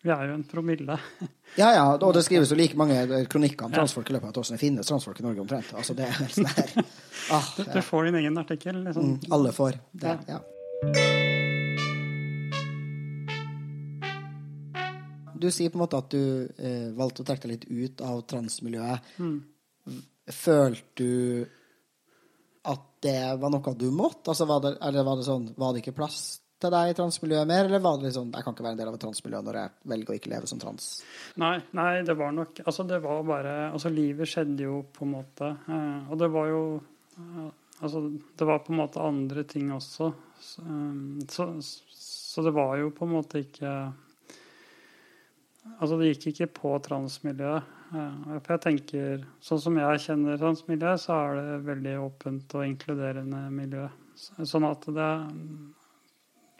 Vi 0.04 0.14
er 0.14 0.28
jo 0.30 0.38
en 0.40 0.46
promille. 0.48 1.00
Ja, 1.54 1.68
ja, 1.70 1.84
og 1.94 2.16
det 2.16 2.24
skrives 2.26 2.50
jo 2.50 2.56
like 2.58 2.74
mange 2.80 3.26
kronikker 3.30 3.68
om 3.68 3.74
transfolk 3.76 4.08
i 4.10 4.16
løpet 4.16 4.26
av 4.26 4.32
et 4.32 4.40
år 4.42 4.48
som 4.48 4.56
det 4.56 4.62
finnes 4.64 4.88
transfolk 4.90 5.20
i 5.22 5.26
Norge 5.28 5.44
omtrent. 5.44 5.76
Altså 5.78 5.94
det 5.98 6.08
er 6.10 6.32
sånn 6.34 6.50
her 6.50 6.72
ah, 7.36 7.52
du, 7.60 7.62
du, 7.76 7.82
får 7.86 8.10
din 8.10 8.18
egen 8.24 8.42
artikkel, 8.42 8.82
liksom. 8.88 9.12
Mm, 9.14 9.36
alle 9.38 9.54
får 9.54 9.78
det, 9.92 10.18
ja. 10.26 10.40
ja. 10.40 11.23
Du 15.44 15.50
sier 15.52 15.72
på 15.74 15.80
en 15.80 15.84
måte 15.84 16.00
at 16.00 16.14
du 16.14 16.48
eh, 16.56 16.88
valgte 16.96 17.26
å 17.26 17.28
trekke 17.28 17.50
deg 17.50 17.58
litt 17.58 17.68
ut 17.68 18.06
av 18.08 18.24
transmiljøet. 18.32 19.12
Mm. 19.20 20.00
Følte 20.32 21.04
du 21.04 21.44
at 22.72 22.86
det 23.04 23.20
var 23.42 23.52
noe 23.52 23.74
du 23.76 23.90
måtte? 23.92 24.32
Altså, 24.32 24.48
var, 24.48 24.64
det, 24.64 24.78
eller 24.80 25.04
var 25.04 25.20
det 25.20 25.28
sånn 25.28 25.50
Var 25.60 25.74
det 25.74 25.82
ikke 25.84 25.98
plass 25.98 26.22
til 26.64 26.72
deg 26.72 26.94
i 26.94 26.96
transmiljøet 26.96 27.50
mer, 27.50 27.68
eller 27.68 27.82
var 27.84 27.98
det 27.98 28.08
litt 28.08 28.16
sånn 28.16 28.32
Jeg 28.32 28.46
kan 28.46 28.56
ikke 28.56 28.64
være 28.64 28.78
en 28.78 28.80
del 28.80 28.92
av 28.92 28.96
et 28.96 29.04
transmiljø 29.04 29.42
når 29.44 29.60
jeg 29.60 29.74
velger 29.94 30.14
å 30.14 30.18
ikke 30.20 30.32
leve 30.32 30.50
som 30.52 30.62
trans? 30.62 30.86
Nei, 31.44 31.58
nei 31.76 31.90
det 32.08 32.16
var 32.20 32.32
nok 32.36 32.64
Altså, 32.64 32.86
det 32.88 33.02
var 33.04 33.26
bare 33.28 33.58
Altså, 33.74 33.92
livet 33.92 34.32
skjedde 34.32 34.68
jo 34.70 34.80
på 34.96 35.04
en 35.04 35.14
måte. 35.18 35.52
Eh, 35.68 36.08
og 36.08 36.22
det 36.22 36.32
var 36.32 36.48
jo 36.54 36.64
eh, 37.20 37.52
Altså, 37.84 38.06
det 38.40 38.48
var 38.48 38.64
på 38.64 38.72
en 38.72 38.80
måte 38.80 39.04
andre 39.04 39.44
ting 39.50 39.74
også. 39.76 40.14
Så, 40.40 40.64
eh, 40.64 41.28
så, 41.28 41.50
så 41.60 42.46
det 42.46 42.56
var 42.56 42.78
jo 42.80 42.94
på 42.96 43.10
en 43.10 43.16
måte 43.18 43.44
ikke 43.44 43.74
Altså, 45.80 45.98
det 46.00 46.12
gikk 46.12 46.28
ikke 46.34 46.50
på 46.60 46.74
transmiljøet. 46.84 47.72
For 47.94 48.52
jeg 48.56 48.62
tenker, 48.64 49.24
Sånn 49.44 49.62
som 49.62 49.78
jeg 49.78 50.02
kjenner 50.08 50.40
transmiljøet, 50.42 51.02
så 51.04 51.16
er 51.20 51.40
det 51.40 51.62
veldig 51.68 51.94
åpent 52.04 52.58
og 52.58 52.66
inkluderende 52.68 53.46
miljø. 53.54 53.86
Sånn 54.18 54.66
at 54.68 54.88
det 54.96 55.12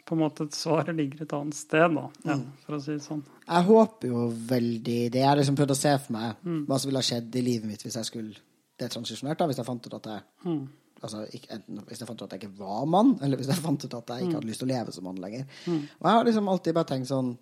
på 0.04 0.14
en 0.14 0.20
måte 0.20 0.46
svaret 0.52 0.96
ligger 0.96 1.24
et 1.24 1.32
annet 1.32 1.56
sted, 1.56 1.94
da, 1.96 2.08
ja, 2.26 2.36
mm. 2.36 2.48
for 2.64 2.76
å 2.76 2.80
si 2.84 2.92
det 2.92 3.04
sånn. 3.04 3.22
Jeg 3.46 3.66
håper 3.70 4.10
jo 4.10 4.24
veldig 4.50 4.98
det. 5.14 5.20
Jeg 5.22 5.28
har 5.30 5.38
liksom 5.40 5.56
prøvd 5.56 5.72
å 5.72 5.78
se 5.78 5.92
for 6.02 6.16
meg 6.16 6.42
mm. 6.44 6.58
hva 6.68 6.78
som 6.80 6.90
ville 6.90 7.00
ha 7.00 7.08
skjedd 7.08 7.38
i 7.40 7.44
livet 7.46 7.70
mitt 7.70 7.84
hvis 7.86 7.96
jeg 7.96 8.08
skulle 8.10 8.42
detransisjonert, 8.80 9.38
da, 9.40 9.48
hvis 9.48 9.60
jeg 9.62 9.68
fant 9.68 9.86
ut 9.86 9.96
at 9.96 10.10
jeg 10.10 10.50
mm. 10.50 10.60
altså, 11.00 11.22
ikke, 11.38 11.50
enten 11.56 11.80
hvis 11.88 12.02
jeg 12.02 12.10
fant 12.10 12.20
ut 12.20 12.26
at 12.26 12.36
jeg 12.36 12.42
ikke 12.42 12.60
var 12.60 12.84
mann, 12.90 13.14
eller 13.24 13.40
hvis 13.40 13.48
jeg 13.54 13.64
fant 13.64 13.86
ut 13.86 13.96
at 14.00 14.12
jeg 14.12 14.26
ikke 14.26 14.32
mm. 14.34 14.38
hadde 14.40 14.50
lyst 14.50 14.64
til 14.64 14.68
å 14.68 14.72
leve 14.74 14.94
som 14.96 15.08
mann 15.08 15.24
lenger. 15.24 15.48
Mm. 15.64 15.80
Og 15.80 16.08
jeg 16.10 16.18
har 16.18 16.28
liksom 16.28 16.52
alltid 16.52 16.78
bare 16.78 16.90
tenkt 16.92 17.12
sånn 17.12 17.34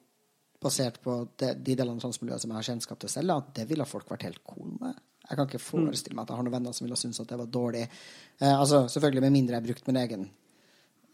basert 0.62 1.00
på 1.02 1.16
de 1.38 1.54
delene 1.62 1.96
av 1.96 2.04
transmiljøet 2.04 2.44
som 2.44 2.52
jeg 2.52 2.58
har 2.60 2.68
kjennskap 2.68 3.00
til 3.02 3.12
selv, 3.12 3.34
at 3.36 3.50
det 3.58 3.66
ville 3.70 3.88
folk 3.88 4.10
vært 4.12 4.28
helt 4.28 4.42
cool 4.48 4.76
med. 4.80 5.00
Jeg 5.28 5.38
kan 5.38 5.48
ikke 5.48 5.60
mm. 5.60 5.66
forestille 5.66 6.16
meg 6.18 6.24
at 6.24 6.32
jeg 6.32 6.40
har 6.40 6.46
noen 6.46 6.56
venner 6.56 6.76
som 6.76 6.86
ville 6.86 6.98
synes 7.00 7.20
at 7.22 7.30
det 7.30 7.38
var 7.40 7.50
dårlig. 7.50 7.82
Eh, 8.38 8.54
altså, 8.54 8.86
Selvfølgelig 8.92 9.24
med 9.24 9.36
mindre 9.36 9.56
jeg 9.56 9.62
har 9.62 9.68
brukt 9.68 9.86
min 9.88 10.00
egen 10.02 10.24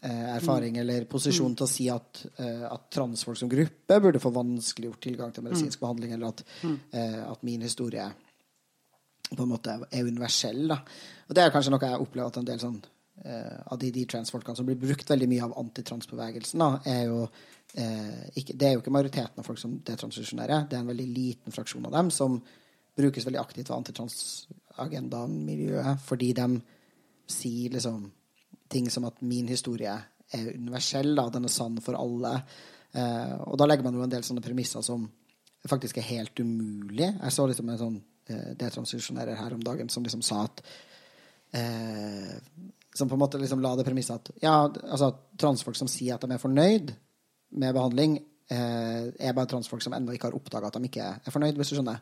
eh, 0.01 0.35
erfaring 0.35 0.77
mm. 0.77 0.81
eller 0.81 1.05
posisjon 1.11 1.53
mm. 1.53 1.57
til 1.59 1.67
å 1.67 1.71
si 1.71 1.89
at, 1.93 2.23
eh, 2.37 2.65
at, 2.69 2.87
transfolk 2.95 3.39
som 3.39 3.51
gruppe 3.51 3.99
burde 4.03 4.23
få 4.23 4.33
vanskeliggjort 4.35 5.03
tilgang 5.05 5.35
til 5.35 5.45
medisinsk 5.45 5.77
mm. 5.77 5.83
behandling, 5.85 6.15
eller 6.17 6.33
at, 6.33 6.43
mm. 6.63 6.79
eh, 6.91 7.21
at, 7.27 7.45
min 7.47 7.67
historie 7.67 8.07
på 9.29 9.43
en 9.43 9.51
måte 9.51 9.75
er 9.91 10.07
universell. 10.09 10.65
Da. 10.71 10.79
Og 11.27 11.37
det 11.37 11.45
er 11.45 11.53
kanskje 11.53 11.75
noe 11.75 11.91
jeg 11.91 12.01
opplever 12.01 12.33
at 12.33 12.41
en 12.41 12.49
del 12.49 12.61
sånn 12.63 12.79
eh, 13.25 13.59
av 13.69 13.77
de, 13.81 13.93
de 13.93 14.07
transfolkene 14.09 14.57
som 14.57 14.67
blir 14.67 14.79
brukt 14.81 15.13
veldig 15.13 15.29
mye 15.29 15.45
av 15.45 15.55
antitransbevegelsen, 15.61 16.65
da, 16.65 16.71
er 16.89 17.05
jo 17.11 17.27
ikke, 17.69 18.57
Det 18.57 18.65
er 18.65 18.73
jo 18.73 18.81
ikke 18.81 18.91
majoriteten 18.91 19.39
av 19.39 19.45
folk 19.45 19.59
som 19.61 19.79
detransisjonerer. 19.85 20.65
Det 20.67 20.75
er 20.75 20.79
en 20.81 20.89
veldig 20.89 21.09
liten 21.13 21.51
fraksjon 21.53 21.85
av 21.85 21.91
dem 21.93 22.09
som 22.11 22.41
brukes 22.97 23.25
veldig 23.27 23.39
aktivt 23.39 23.69
av 23.69 23.77
antitransagendamiljøet 23.79 25.99
fordi 26.03 26.33
de 26.37 26.61
sier 27.29 27.69
liksom 27.75 28.11
ting 28.69 28.89
som 28.89 29.05
at 29.09 29.21
min 29.25 29.47
historie 29.49 29.95
er 30.29 30.53
universell, 30.53 31.15
da, 31.17 31.25
den 31.33 31.47
er 31.47 31.53
sann 31.53 31.79
for 31.81 31.97
alle. 31.97 32.35
Eh, 32.91 33.33
og 33.45 33.57
da 33.59 33.67
legger 33.67 33.85
man 33.85 33.97
jo 33.97 34.05
en 34.05 34.13
del 34.13 34.25
sånne 34.25 34.45
premisser 34.45 34.81
som 34.85 35.07
faktisk 35.69 35.99
er 35.99 36.09
helt 36.09 36.39
umulig. 36.39 37.09
Jeg 37.09 37.35
så 37.35 37.47
liksom 37.49 37.69
en 37.69 37.81
sånn 37.81 37.97
eh, 38.29 38.51
detransisjonærer 38.59 39.39
her 39.39 39.57
om 39.57 39.65
dagen 39.65 39.89
som 39.93 40.05
liksom 40.05 40.23
sa 40.25 40.37
at 40.47 40.63
eh, 41.57 42.35
Som 42.95 43.09
på 43.09 43.15
en 43.15 43.21
måte 43.21 43.37
liksom 43.37 43.61
la 43.61 43.75
det 43.77 43.85
premisset 43.85 44.17
at 44.17 44.41
ja, 44.41 44.65
altså 44.65 45.11
transfolk 45.37 45.77
som 45.77 45.87
sier 45.87 46.15
at 46.15 46.23
de 46.25 46.33
er 46.33 46.41
fornøyd 46.41 46.89
med 47.49 47.73
behandling, 47.73 48.19
eh, 48.49 49.09
er 49.19 49.33
bare 49.33 49.49
transfolk 49.49 49.83
som 49.83 49.93
ennå 49.93 50.13
ikke 50.13 50.29
har 50.29 50.37
oppdaga 50.37 50.69
at 50.69 50.77
de 50.77 50.89
ikke 50.89 51.05
er 51.05 51.33
fornøyd, 51.33 51.57
hvis 51.57 51.71
du 51.71 51.77
skjønner. 51.77 52.01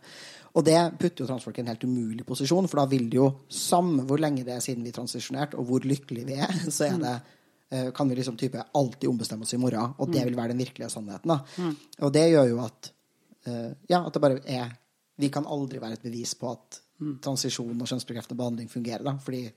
Og 0.55 0.65
det 0.65 0.77
putter 0.99 1.23
jo 1.23 1.29
transfolk 1.29 1.59
i 1.59 1.63
en 1.63 1.71
helt 1.71 1.83
umulig 1.83 2.25
posisjon, 2.27 2.67
for 2.67 2.81
da 2.81 2.87
vil 2.91 3.09
det 3.11 3.19
jo, 3.19 3.27
samme 3.51 4.05
hvor 4.07 4.21
lenge 4.21 4.45
det 4.47 4.55
er 4.55 4.63
siden 4.63 4.85
vi 4.87 4.95
transisjonerte, 4.95 5.59
og 5.59 5.69
hvor 5.69 5.85
lykkelige 5.87 6.29
vi 6.29 6.39
er, 6.39 6.55
så 6.75 6.89
er 6.89 6.97
det 7.03 7.13
eh, 7.69 7.91
kan 7.95 8.09
vi 8.09 8.19
liksom 8.19 8.39
type 8.39 8.63
alltid 8.79 9.09
ombestemme 9.09 9.47
oss 9.47 9.55
i 9.57 9.61
morgen, 9.61 9.95
og 9.97 10.11
det 10.11 10.23
mm. 10.23 10.29
vil 10.29 10.39
være 10.39 10.55
den 10.55 10.65
virkelige 10.65 10.91
sannheten. 10.93 11.35
da. 11.35 11.39
Mm. 11.57 11.77
Og 12.07 12.13
det 12.15 12.27
gjør 12.31 12.51
jo 12.53 12.59
at 12.65 12.91
uh, 13.47 13.71
ja, 13.89 14.03
at 14.03 14.13
det 14.13 14.23
bare 14.23 14.43
er 14.45 14.75
Vi 15.17 15.31
kan 15.33 15.47
aldri 15.49 15.79
være 15.81 15.97
et 15.97 16.03
bevis 16.05 16.35
på 16.37 16.51
at 16.51 16.75
mm. 17.01 17.15
transisjon 17.25 17.81
og 17.81 17.87
kjønnsbekreftende 17.89 18.37
behandling 18.37 18.69
fungerer, 18.69 19.01
da, 19.01 19.15
fordi 19.17 19.47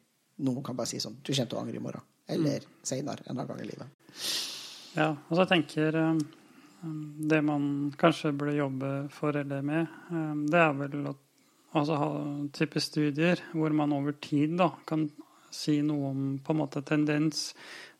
noen 0.41 0.65
kan 0.65 0.77
bare 0.77 0.89
si 0.89 1.01
sånn 1.03 1.19
Du 1.21 1.35
kommer 1.35 1.51
til 1.51 1.59
å 1.59 1.61
angre 1.61 1.77
i 1.77 1.83
morgen. 1.85 2.07
Eller 2.31 2.65
seinere 2.87 3.27
en 3.29 3.43
gang 3.45 3.61
i 3.61 3.69
livet. 3.69 4.17
Ja, 4.97 5.13
og 5.15 5.37
så 5.39 5.47
tenker 5.47 5.95
um, 6.03 6.21
Det 7.31 7.39
man 7.47 7.65
kanskje 7.99 8.33
burde 8.35 8.57
jobbe 8.57 8.93
for 9.15 9.37
eller 9.39 9.63
med, 9.63 9.87
um, 10.11 10.47
det 10.51 10.59
er 10.59 10.73
vel 10.79 11.05
å 11.05 11.15
altså, 11.79 11.99
ha 12.01 12.09
type 12.57 12.83
studier 12.83 13.43
hvor 13.53 13.75
man 13.77 13.95
over 13.95 14.17
tid 14.19 14.57
da, 14.59 14.73
kan 14.89 15.07
si 15.55 15.81
noe 15.87 16.11
om 16.11 16.27
på 16.43 16.55
en 16.55 16.61
måte 16.63 16.83
tendens. 16.87 17.51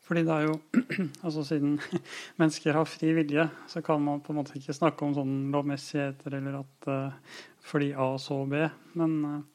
Fordi 0.03 0.25
det 0.27 0.35
er 0.35 0.47
jo 0.49 0.57
altså 1.25 1.45
Siden 1.47 1.77
mennesker 2.41 2.75
har 2.75 2.89
fri 2.89 3.13
vilje, 3.15 3.47
så 3.71 3.83
kan 3.85 4.03
man 4.03 4.23
på 4.23 4.33
en 4.33 4.41
måte 4.41 4.57
ikke 4.59 4.75
snakke 4.75 5.07
om 5.07 5.15
sånn 5.15 5.35
lovmessigheter 5.53 6.39
eller 6.41 6.59
at 6.63 6.91
uh, 6.91 7.35
fordi 7.63 7.93
A 7.93 8.15
så 8.19 8.41
B. 8.49 8.65
Men, 8.99 9.45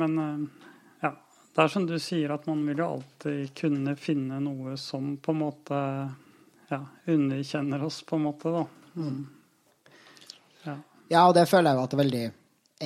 men 0.00 0.14
det 1.56 1.64
er 1.64 1.70
som 1.72 1.86
du 1.88 1.94
sier, 1.96 2.32
at 2.34 2.44
man 2.50 2.60
vil 2.68 2.82
jo 2.82 2.86
alltid 2.98 3.54
kunne 3.56 3.94
finne 3.96 4.36
noe 4.44 4.74
som 4.76 5.14
på 5.16 5.32
en 5.32 5.38
måte 5.40 5.78
ja, 6.68 6.80
underkjenner 7.08 7.84
oss, 7.86 8.02
på 8.04 8.18
en 8.18 8.26
måte, 8.26 8.52
da. 8.52 8.64
Mm. 9.00 9.22
Ja. 10.66 10.74
ja. 11.14 11.22
og 11.22 11.32
det 11.38 11.46
føler 11.48 11.70
jeg 11.70 11.78
jo 11.78 11.86
at 11.86 11.94
det 11.94 12.00
veldig 12.02 12.24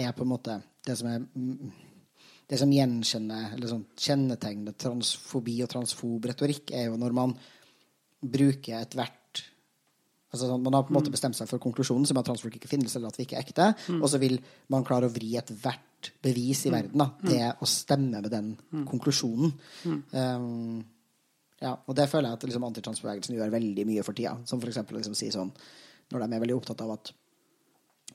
er 0.05 0.15
på 0.15 0.23
en 0.23 0.31
måte 0.31 0.61
det 0.87 0.97
som 1.00 1.11
er 1.11 1.27
det 2.50 2.59
som 2.59 2.71
gjenkjenner, 2.75 3.53
eller 3.57 3.71
sånn 3.71 3.85
kjennetegner 3.99 4.79
transfobi 4.79 5.59
og 5.67 5.71
transfob 5.71 6.31
retorikk, 6.31 6.71
er 6.75 6.89
jo 6.89 6.97
når 6.99 7.15
man 7.17 7.35
bruker 8.21 8.79
ethvert 8.83 9.17
Altså, 10.31 10.47
sånn, 10.47 10.62
man 10.62 10.77
har 10.77 10.85
på 10.87 10.93
en 10.93 10.95
måte 10.95 11.11
mm. 11.11 11.15
bestemt 11.17 11.35
seg 11.35 11.49
for 11.50 11.59
konklusjonen, 11.59 12.05
som 12.07 12.15
er 12.15 12.23
at 12.23 12.29
transfolk 12.29 12.55
ikke 12.55 12.69
finnes, 12.71 12.93
eller 12.95 13.11
at 13.11 13.17
vi 13.19 13.25
ikke 13.27 13.35
er 13.35 13.43
ekte. 13.43 13.65
Mm. 13.91 13.97
Og 13.99 14.12
så 14.12 14.21
vil 14.23 14.37
man 14.71 14.85
klare 14.87 15.09
å 15.09 15.11
vri 15.11 15.33
ethvert 15.41 15.83
bevis 16.23 16.64
i 16.66 16.71
mm. 16.71 16.76
verden 16.76 17.02
da, 17.02 17.09
til 17.23 17.42
mm. 17.42 17.61
å 17.61 17.69
stemme 17.69 18.23
med 18.23 18.33
den 18.33 18.54
mm. 18.57 18.87
konklusjonen. 18.88 19.52
Um, 19.85 20.80
ja, 21.61 21.75
og 21.76 21.97
det 21.97 22.09
føler 22.09 22.30
jeg 22.30 22.38
at 22.38 22.47
liksom, 22.49 22.66
antitransbevegelsen 22.71 23.37
gjør 23.37 23.52
veldig 23.52 23.87
mye 23.88 24.04
for 24.07 24.16
tida. 24.16 24.38
Som 24.49 24.62
f.eks. 24.62 24.80
Liksom, 24.97 25.16
si 25.19 25.28
sånn, 25.35 25.52
når 26.11 26.25
de 26.25 26.28
er 26.28 26.45
veldig 26.45 26.57
opptatt 26.57 26.85
av 26.87 26.95
at 26.97 27.12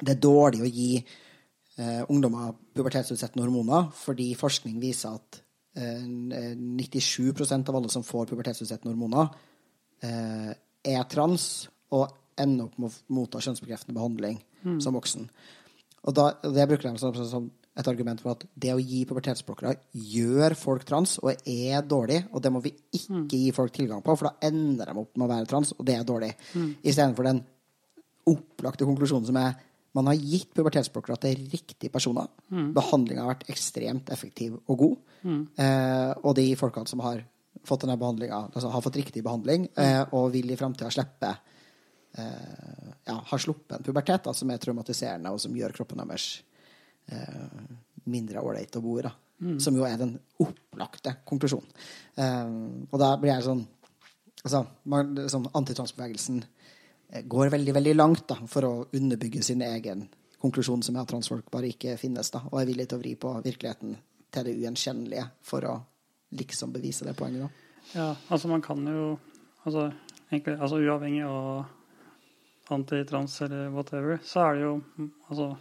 det 0.01 0.15
er 0.15 0.21
dårlig 0.23 0.63
å 0.65 0.69
gi 0.69 0.89
eh, 0.99 2.01
ungdommer 2.11 2.55
pubertetsutsettende 2.75 3.45
hormoner, 3.45 3.91
fordi 3.95 4.31
forskning 4.39 4.79
viser 4.81 5.15
at 5.15 5.39
eh, 5.77 6.03
97% 6.03 7.71
av 7.71 7.79
alle 7.79 7.91
som 7.93 8.03
får 8.03 8.31
pubertetsutsettende 8.31 8.91
hormoner, 8.95 9.29
eh, 10.03 10.51
er 10.85 11.07
trans 11.11 11.67
og 11.95 12.09
ender 12.41 12.67
opp 12.67 12.79
med 12.81 12.89
å 12.91 13.15
motta 13.15 13.39
kjønnsbekreftende 13.43 13.95
behandling 13.95 14.41
mm. 14.65 14.79
som 14.83 14.97
voksen. 14.97 15.29
Og 16.05 16.17
da, 16.17 16.31
Det 16.43 16.67
bruker 16.69 16.89
de 16.89 17.01
som, 17.01 17.15
som, 17.29 17.47
et 17.75 17.87
argument 17.91 18.21
for 18.23 18.35
at 18.35 18.45
det 18.55 18.71
å 18.71 18.79
gi 18.79 19.01
pubertetsblokkere 19.07 19.73
gjør 20.13 20.55
folk 20.55 20.85
trans 20.87 21.17
og 21.19 21.33
er 21.43 21.83
dårlig, 21.83 22.21
og 22.31 22.43
det 22.43 22.51
må 22.55 22.61
vi 22.63 22.71
ikke 22.95 23.17
mm. 23.17 23.25
gi 23.31 23.43
folk 23.55 23.75
tilgang 23.75 24.03
på, 24.05 24.15
for 24.15 24.29
da 24.29 24.49
ender 24.49 24.91
de 24.91 25.01
opp 25.01 25.17
med 25.17 25.27
å 25.27 25.31
være 25.33 25.49
trans, 25.51 25.73
og 25.75 25.83
det 25.87 25.97
er 25.97 26.07
dårlig. 26.07 26.31
Mm. 26.55 26.69
Istedenfor 26.81 27.27
den 27.27 27.43
opplagte 28.31 28.87
konklusjonen 28.87 29.27
som 29.27 29.39
er 29.41 29.57
man 29.95 30.09
har 30.09 30.19
gitt 30.19 30.49
pubertetsblokkere 30.55 31.15
til 31.23 31.45
riktige 31.53 31.91
personer. 31.91 32.27
Mm. 32.51 32.73
Behandlinga 32.75 33.23
har 33.23 33.31
vært 33.31 33.51
ekstremt 33.53 34.09
effektiv 34.11 34.57
og 34.59 34.79
god. 34.81 34.95
Mm. 35.23 35.37
Eh, 35.55 36.11
og 36.19 36.35
de 36.35 36.49
folkene 36.59 36.91
som 36.91 37.03
har 37.05 37.21
fått 37.65 37.85
denne 37.85 37.95
behandlinga, 37.99 38.41
altså 38.51 38.71
har 38.73 38.83
fått 38.83 38.99
riktig 38.99 39.23
behandling, 39.23 39.69
mm. 39.69 39.79
eh, 39.85 40.01
og 40.17 40.33
vil 40.33 40.51
i 40.51 40.57
framtida 40.59 40.91
slippe 40.91 41.31
eh, 41.31 42.91
ja, 43.07 43.15
har 43.31 43.41
sluppet 43.41 43.77
en 43.77 43.87
pubertet 43.87 44.27
da, 44.27 44.35
som 44.35 44.51
er 44.51 44.59
traumatiserende, 44.59 45.31
og 45.31 45.39
som 45.41 45.55
gjør 45.55 45.77
kroppen 45.79 46.03
deres 46.03 46.27
mindre 48.05 48.41
ålreit 48.41 48.75
å 48.77 48.81
bo 48.83 48.97
i. 48.99 49.05
Mm. 49.43 49.59
Som 49.59 49.75
jo 49.75 49.83
er 49.83 49.97
den 49.99 50.13
opplagte 50.41 51.17
konklusjonen. 51.27 51.71
Eh, 52.15 52.51
og 52.87 52.99
da 53.01 53.09
blir 53.19 53.33
jeg 53.33 53.47
sånn 53.47 53.65
altså, 54.45 54.61
man, 54.91 55.11
sånn 55.31 55.49
Antitransbevegelsen 55.51 56.39
eh, 56.39 57.25
går 57.27 57.51
veldig 57.53 57.75
veldig 57.75 57.95
langt 57.97 58.23
da, 58.31 58.39
for 58.47 58.67
å 58.67 58.73
underbygge 58.95 59.43
sin 59.43 59.63
egen 59.65 60.05
konklusjon, 60.41 60.83
som 60.85 60.95
er 60.95 61.03
at 61.03 61.11
transfolk 61.11 61.49
bare 61.51 61.73
ikke 61.73 61.97
finnes. 61.99 62.31
da, 62.31 62.45
Og 62.51 62.61
er 62.61 62.69
villig 62.69 62.87
til 62.89 62.99
å 62.99 63.03
vri 63.03 63.15
på 63.19 63.33
virkeligheten 63.43 63.97
til 64.31 64.47
det 64.47 64.55
ugjenkjennelige 64.55 65.27
for 65.45 65.67
å 65.67 65.75
liksom 66.35 66.73
bevise 66.75 67.07
det 67.07 67.15
poenget, 67.17 67.45
da. 67.45 67.61
Ja, 67.93 68.09
altså 68.33 68.49
man 68.49 68.63
kan 68.65 68.81
jo 68.89 69.11
altså, 69.63 69.91
egentlig, 70.31 70.55
altså 70.57 70.79
uavhengig 70.81 71.25
av 71.27 71.65
antitrans 72.73 73.35
eller 73.45 73.69
whatever, 73.69 74.17
så 74.25 74.47
er 74.47 74.55
det 74.55 74.63
jo 74.63 74.73
altså 75.29 75.51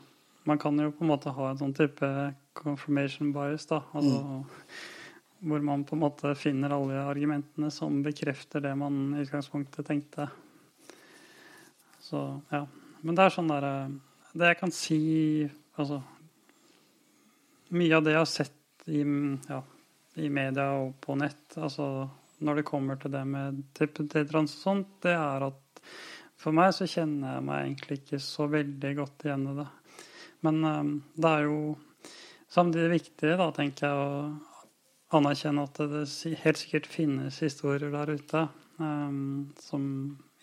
man 0.45 0.59
kan 0.59 0.79
jo 0.79 0.93
på 0.93 1.05
en 1.05 1.11
måte 1.11 1.33
ha 1.35 1.51
en 1.51 1.61
sånn 1.61 1.75
type 1.77 2.09
confirmation 2.57 3.33
bias, 3.35 3.67
da. 3.71 3.83
Altså, 3.97 4.21
mm. 4.21 5.43
Hvor 5.45 5.65
man 5.65 5.85
på 5.85 5.97
en 5.97 6.03
måte 6.05 6.33
finner 6.41 6.73
alle 6.73 7.03
argumentene 7.05 7.69
som 7.73 7.99
bekrefter 8.05 8.63
det 8.65 8.73
man 8.81 9.13
i 9.13 9.25
utgangspunktet 9.25 9.89
tenkte. 9.89 10.29
Så 12.01 12.25
ja. 12.53 12.65
Men 13.05 13.17
det 13.17 13.25
er 13.25 13.33
sånn 13.33 13.49
derre 13.49 13.73
Det 14.33 14.49
jeg 14.51 14.57
kan 14.61 14.73
si 14.73 14.99
Altså 15.77 15.99
Mye 17.77 17.97
av 17.97 18.05
det 18.05 18.15
jeg 18.15 18.21
har 18.21 18.29
sett 18.31 18.89
i, 18.89 19.01
ja, 19.49 19.61
i 20.21 20.29
media 20.29 20.67
og 20.77 20.93
på 21.01 21.17
nett, 21.17 21.57
altså 21.57 22.05
når 22.45 22.61
det 22.61 22.67
kommer 22.69 22.99
til 23.01 23.15
det 23.15 23.23
med 23.25 23.63
trans 23.81 24.53
og 24.53 24.61
sånt, 24.61 24.91
det 25.03 25.15
er 25.17 25.47
at 25.47 25.81
for 26.37 26.53
meg 26.53 26.75
så 26.77 26.85
kjenner 26.85 27.39
jeg 27.39 27.47
meg 27.49 27.63
egentlig 27.63 27.99
ikke 28.03 28.21
så 28.21 28.47
veldig 28.53 28.91
godt 28.99 29.25
igjen 29.25 29.47
i 29.49 29.55
det. 29.63 29.67
Men 30.45 30.65
um, 30.65 30.91
det 31.17 31.31
er 31.31 31.47
jo 31.49 31.59
samtidig 32.53 32.91
viktig, 32.99 33.37
da, 33.41 33.49
tenker 33.55 33.89
jeg, 33.89 33.95
å 33.95 35.19
anerkjenne 35.19 35.65
at 35.67 35.79
det 35.93 36.05
helt 36.43 36.61
sikkert 36.61 36.91
finnes 36.91 37.39
historier 37.45 37.93
der 37.95 38.15
ute 38.19 38.47
um, 38.81 39.53
som 39.63 39.85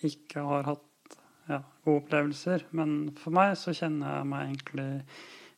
ikke 0.06 0.44
har 0.48 0.66
hatt 0.70 1.18
ja, 1.50 1.62
gode 1.86 2.06
opplevelser. 2.06 2.66
Men 2.78 3.12
for 3.20 3.36
meg 3.36 3.56
så 3.60 3.76
kjenner 3.76 4.18
jeg 4.18 4.32
meg 4.32 4.48
egentlig 4.48 4.90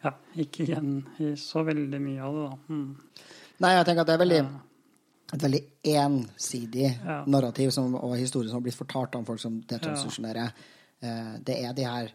ja, 0.04 0.14
ikke 0.44 0.66
igjen 0.66 0.94
i 1.24 1.34
så 1.40 1.64
veldig 1.68 2.02
mye 2.04 2.28
av 2.28 2.38
det, 2.38 2.46
da. 2.50 2.76
Mm. 2.76 3.34
Nei, 3.64 3.74
jeg 3.78 3.88
tenker 3.88 4.04
at 4.04 4.10
det 4.10 4.16
er 4.16 4.24
veldig, 4.24 4.42
et 5.38 5.46
veldig 5.46 5.62
ensidig 5.94 6.90
ja. 6.90 7.20
narrativ 7.30 7.72
som, 7.76 7.96
og 7.96 8.18
historie 8.20 8.52
som 8.52 8.60
har 8.60 8.66
blitt 8.66 8.80
fortalt 8.80 9.16
om 9.20 9.28
folk 9.28 9.40
som 9.40 9.62
detransisjonerer. 9.70 10.52
Ja. 10.52 10.82
Eh, 11.04 11.32
det 11.48 11.60
er 11.62 11.78
de 11.78 11.88
her 11.88 12.12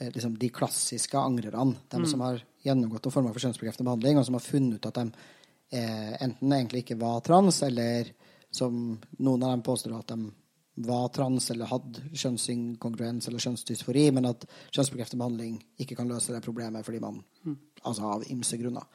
liksom, 0.00 0.38
de 0.38 0.48
klassiske 0.54 1.18
angrerne. 1.18 1.76
De 1.90 2.02
mm. 2.02 2.08
som 2.10 2.24
har 2.26 2.42
gjennomgått 2.64 3.08
og 3.08 3.14
forma 3.14 3.32
for 3.32 3.44
kjønnsbekreftende 3.44 3.88
behandling, 3.88 4.18
og 4.18 4.26
som 4.26 4.36
har 4.38 4.44
funnet 4.44 4.78
ut 4.78 4.90
at 4.90 5.00
de 5.00 5.06
eh, 5.78 6.12
enten 6.24 6.52
egentlig 6.54 6.84
ikke 6.84 6.98
var 7.00 7.22
trans, 7.26 7.62
eller 7.66 8.12
som 8.50 8.98
noen 9.18 9.42
av 9.44 9.54
dem 9.54 9.64
påstår 9.66 9.96
at 9.98 10.12
de 10.14 10.30
var 10.86 11.08
trans 11.10 11.50
eller 11.50 11.66
hadde 11.66 12.04
kjønnsinkongruens 12.14 13.26
eller 13.28 13.42
kjønnsdysfori, 13.42 14.04
men 14.14 14.28
at 14.30 14.44
kjønnsbekreftende 14.70 15.22
behandling 15.22 15.56
ikke 15.82 15.96
kan 15.98 16.10
løse 16.10 16.34
det 16.34 16.44
problemet 16.44 16.86
fordi 16.86 17.02
man 17.02 17.18
mm. 17.44 17.56
Altså 17.88 18.08
av 18.10 18.24
ymse 18.26 18.56
grunner. 18.58 18.86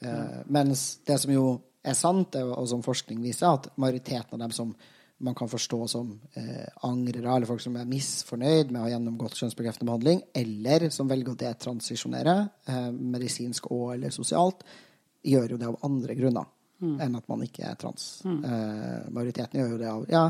Eh, 0.00 0.10
mm. 0.10 0.52
mens 0.56 0.84
det 1.06 1.18
som 1.20 1.32
jo 1.32 1.46
er 1.86 1.94
sant, 1.94 2.36
og 2.40 2.64
som 2.68 2.82
forskning 2.82 3.20
viser, 3.22 3.46
at 3.46 3.68
majoriteten 3.78 4.34
av 4.34 4.40
dem 4.46 4.54
som 4.56 4.72
man 5.18 5.34
kan 5.34 5.48
forstå 5.48 5.88
som 5.88 6.20
eh, 6.34 6.66
angrere, 6.84 7.36
eller 7.36 7.48
folk 7.48 7.62
som 7.64 7.76
er 7.80 7.88
misfornøyd 7.88 8.72
med 8.72 8.80
å 8.80 8.84
ha 8.84 8.90
gjennomgått 8.92 9.38
kjønnsbekreftende 9.40 9.88
behandling, 9.88 10.20
eller 10.36 10.88
som 10.92 11.08
velger 11.08 11.32
å 11.32 11.40
detransisjonere, 11.40 12.36
eh, 12.68 12.90
medisinsk 12.92 13.70
og 13.72 13.94
eller 13.94 14.12
sosialt, 14.12 14.66
gjør 15.26 15.54
jo 15.54 15.60
det 15.62 15.70
av 15.70 15.80
andre 15.88 16.18
grunner 16.18 16.44
mm. 16.82 16.98
enn 17.06 17.16
at 17.18 17.32
man 17.32 17.46
ikke 17.46 17.64
er 17.70 17.80
trans. 17.80 18.10
Mm. 18.28 18.38
Eh, 18.44 19.08
majoriteten 19.16 19.62
gjør 19.62 19.72
jo 19.72 19.80
det 19.80 19.90
av 19.94 20.04
ja, 20.12 20.26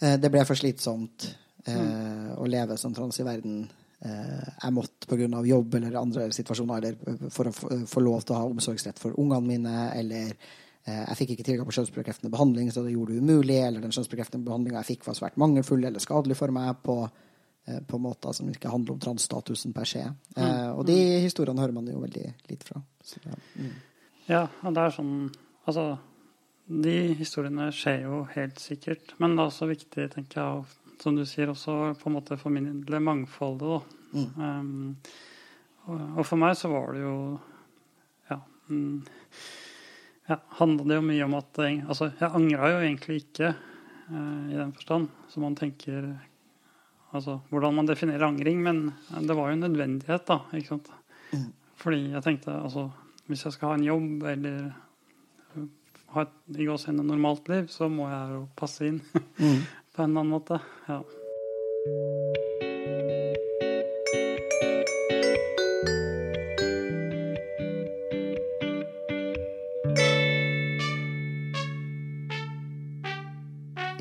eh, 0.00 0.16
det 0.22 0.32
ble 0.32 0.46
for 0.48 0.58
slitsomt 0.58 1.28
eh, 1.66 1.76
mm. 1.76 2.34
å 2.40 2.48
leve 2.48 2.80
som 2.80 2.96
trans 2.96 3.20
i 3.20 3.28
verden. 3.28 3.62
Eh, 4.00 4.48
jeg 4.56 4.74
måtte 4.74 5.12
pga. 5.12 5.44
jobb 5.44 5.76
eller 5.76 6.00
andre 6.00 6.32
situasjoner, 6.32 6.88
eller 6.88 7.30
for 7.30 7.52
å 7.52 7.86
få 7.86 8.00
lov 8.00 8.24
til 8.24 8.34
å 8.34 8.40
ha 8.40 8.48
omsorgsrett 8.48 8.98
for 8.98 9.20
ungene 9.20 9.44
mine, 9.52 9.88
eller 9.92 10.32
Eh, 10.32 10.61
jeg 10.82 11.18
fikk 11.18 11.34
ikke 11.34 11.44
tilgang 11.46 11.66
på 11.68 11.74
kjønnsbekreftende 11.76 12.32
behandling, 12.32 12.70
så 12.74 12.82
det 12.82 12.94
gjorde 12.96 13.14
det 13.14 13.22
umulig. 13.22 13.58
Eller 13.62 13.84
den 13.84 13.92
kjønnsbekreftende 13.94 14.46
behandlinga 14.48 14.80
jeg 14.80 14.96
fikk, 14.96 15.04
var 15.06 15.18
svært 15.18 15.38
mangelfull 15.38 15.84
eller 15.86 16.02
skadelig 16.02 16.36
for 16.40 16.54
meg 16.54 16.80
på, 16.82 16.96
eh, 17.68 17.78
på 17.86 18.00
måter 18.02 18.34
som 18.34 18.48
ikke 18.50 18.72
handler 18.72 18.96
om 18.96 19.02
transstatusen 19.04 19.74
per 19.76 19.86
se. 19.86 20.02
Mm. 20.34 20.42
Eh, 20.42 20.70
og 20.72 20.82
de 20.88 20.98
mm. 20.98 21.20
historiene 21.28 21.62
hører 21.62 21.76
man 21.76 21.90
jo 21.92 22.02
veldig 22.02 22.24
litt 22.50 22.66
fra. 22.66 22.82
Så, 22.98 23.22
ja. 23.22 23.38
Mm. 23.54 23.76
ja, 24.26 24.42
og 24.62 24.74
det 24.74 24.86
er 24.86 24.98
sånn 24.98 25.16
Altså, 25.62 25.84
de 26.66 26.92
historiene 27.14 27.68
skjer 27.70 28.00
jo 28.08 28.24
helt 28.32 28.58
sikkert. 28.58 29.12
Men 29.22 29.36
det 29.36 29.44
er 29.44 29.50
også 29.52 29.68
viktig, 29.70 30.08
tenker 30.10 30.40
jeg, 30.40 30.96
som 30.98 31.14
du 31.14 31.22
sier, 31.22 31.52
også 31.52 31.92
på 32.00 32.08
en 32.10 32.16
måte 32.16 32.38
formidle 32.40 32.98
mangfoldet, 32.98 33.76
da. 33.76 33.98
Mm. 34.12 34.24
Um, 34.42 34.96
og, 35.86 36.00
og, 36.00 36.24
for 36.26 36.40
meg 36.42 36.56
så 36.58 36.68
var 36.72 36.90
det 36.92 37.04
jo 37.04 37.14
Ja. 38.28 38.40
Um, 38.68 39.04
ja, 40.28 40.38
handla 40.58 40.86
det 40.88 40.98
jo 41.00 41.06
mye 41.06 41.24
om 41.26 41.34
at 41.38 41.62
Altså, 41.62 42.12
jeg 42.18 42.30
angra 42.30 42.70
jo 42.70 42.82
egentlig 42.82 43.22
ikke 43.24 43.48
eh, 43.52 44.42
i 44.52 44.58
den 44.58 44.74
forstand. 44.76 45.08
Så 45.28 45.42
man 45.42 45.56
tenker 45.58 46.12
Altså 47.12 47.40
hvordan 47.50 47.74
man 47.76 47.88
definerer 47.88 48.24
angring. 48.24 48.62
Men 48.62 48.94
det 49.10 49.36
var 49.36 49.50
jo 49.50 49.58
en 49.58 49.66
nødvendighet, 49.66 50.24
da. 50.26 50.40
ikke 50.52 50.74
sant? 50.74 50.88
Mm. 51.32 51.50
Fordi 51.76 52.00
jeg 52.12 52.22
tenkte 52.24 52.52
altså 52.52 52.90
Hvis 53.26 53.44
jeg 53.44 53.52
skal 53.52 53.68
ha 53.68 53.74
en 53.78 53.84
jobb 53.84 54.24
eller 54.28 54.72
ha 56.12 56.26
et 56.26 56.58
i 56.60 56.66
gåsehudene 56.68 57.06
normalt 57.08 57.48
liv, 57.48 57.68
så 57.72 57.88
må 57.88 58.08
jeg 58.10 58.34
jo 58.34 58.42
passe 58.58 58.88
inn 58.88 59.00
mm. 59.38 59.60
på 59.94 60.04
en 60.04 60.10
eller 60.10 60.24
annen 60.24 60.32
måte. 60.34 60.60
Ja. 60.88 61.00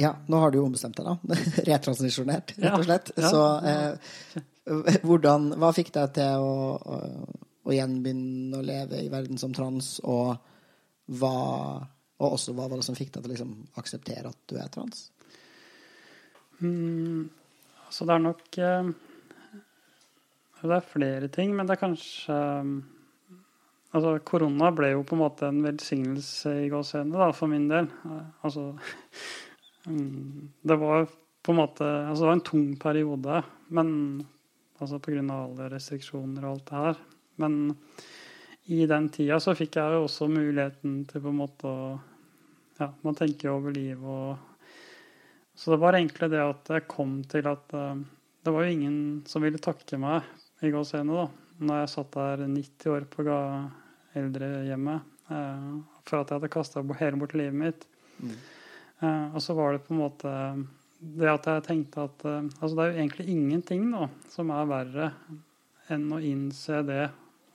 Ja, 0.02 0.16
nå 0.32 0.42
har 0.42 0.52
du 0.52 0.60
jo 0.60 0.66
ombestemt 0.66 0.98
deg, 0.98 1.08
da. 1.08 1.38
Retransisjonert, 1.70 2.56
rett 2.58 2.78
og 2.80 2.88
slett. 2.88 3.14
Ja, 3.16 3.24
ja. 3.24 3.32
Så 3.32 3.42
eh, 3.70 5.00
hvordan, 5.06 5.52
hva 5.62 5.72
fikk 5.78 5.94
deg 5.96 6.14
til 6.18 6.42
å, 6.42 6.54
å, 6.78 7.00
å 7.68 7.76
gjenbegynne 7.76 8.60
å 8.60 8.66
leve 8.66 9.02
i 9.04 9.12
verden 9.14 9.40
som 9.42 9.54
trans, 9.56 10.00
og 10.04 10.36
hva 11.22 11.36
og 12.22 12.36
også 12.38 12.54
hva 12.54 12.68
var 12.70 12.78
det 12.80 12.86
som 12.86 12.98
fikk 12.98 13.16
deg 13.16 13.24
til 13.24 13.32
å 13.32 13.34
liksom, 13.34 13.54
akseptere 13.82 14.30
at 14.30 14.42
du 14.50 14.58
er 14.62 14.70
trans? 14.74 15.08
Mm, 16.62 17.30
altså 17.88 18.06
det 18.06 18.14
er 18.14 18.22
nok 18.22 18.58
eh, 18.62 18.90
Det 20.62 20.76
er 20.76 20.92
flere 20.92 21.30
ting, 21.34 21.56
men 21.58 21.66
det 21.66 21.74
er 21.74 21.82
kanskje 21.82 22.36
eh, 22.38 22.74
Altså, 23.92 24.14
korona 24.24 24.70
ble 24.72 24.94
jo 24.94 25.02
på 25.04 25.18
en 25.18 25.20
måte 25.20 25.50
en 25.50 25.58
velsignelse 25.66 26.54
i 26.62 26.70
gåsehendene, 26.72 27.34
for 27.36 27.52
min 27.52 27.66
del. 27.68 27.90
Eh, 28.08 28.28
altså. 28.48 28.70
Det 29.84 30.78
var 30.78 31.08
på 31.42 31.54
en 31.54 31.58
måte 31.58 31.86
Altså, 31.86 32.24
det 32.24 32.28
var 32.28 32.38
en 32.38 32.48
tung 32.52 32.68
periode, 32.78 33.42
men 33.68 33.90
altså 34.82 35.00
pga. 35.02 35.22
alle 35.22 35.70
restriksjoner 35.74 36.46
og 36.46 36.52
alt 36.52 36.70
det 36.70 36.84
her. 36.84 37.02
Men 37.42 37.58
i 38.70 38.86
den 38.86 39.10
tida 39.10 39.40
så 39.42 39.56
fikk 39.58 39.80
jeg 39.80 39.98
jo 39.98 40.06
også 40.06 40.30
muligheten 40.30 41.04
til 41.10 41.24
på 41.24 41.34
en 41.34 41.42
måte 41.44 41.68
å 41.68 41.92
Ja, 42.82 42.88
man 43.06 43.14
tenker 43.14 43.52
over 43.52 43.74
livet 43.76 44.02
og 44.02 44.38
Så 45.54 45.74
det 45.74 45.82
var 45.84 45.94
egentlig 45.94 46.32
det 46.32 46.40
at 46.42 46.70
jeg 46.74 46.88
kom 46.90 47.20
til 47.30 47.46
at 47.46 47.74
uh, 47.78 48.00
det 48.42 48.54
var 48.54 48.66
jo 48.66 48.74
ingen 48.74 48.96
som 49.30 49.44
ville 49.44 49.62
takke 49.62 50.00
meg 50.02 50.26
i 50.66 50.72
gåsehendene, 50.74 51.26
da, 51.28 51.58
når 51.62 51.82
jeg 51.82 51.92
satt 51.94 52.16
der 52.16 52.42
90 52.48 52.94
år 52.96 53.06
på 53.12 53.26
eldrehjemmet 54.18 55.12
eh, 55.30 55.68
for 56.08 56.22
at 56.22 56.32
jeg 56.32 56.40
hadde 56.40 56.50
kasta 56.54 56.84
hele 57.00 57.20
bort 57.22 57.36
livet 57.38 57.58
mitt. 57.58 57.86
Mm. 58.18 58.34
Eh, 59.02 59.36
og 59.36 59.42
så 59.42 59.54
var 59.58 59.74
det 59.74 59.84
på 59.86 59.96
en 59.96 60.02
måte 60.04 60.32
det 61.02 61.30
at 61.32 61.48
jeg 61.50 61.66
tenkte 61.66 62.06
at 62.06 62.26
eh, 62.30 62.50
altså 62.60 62.76
det 62.76 62.84
er 62.84 62.92
jo 62.92 63.00
egentlig 63.00 63.28
ingenting 63.34 63.88
nå 63.90 64.06
som 64.30 64.52
er 64.54 64.68
verre 64.70 65.08
enn 65.92 66.06
å 66.14 66.22
innse 66.22 66.84
det 66.86 67.08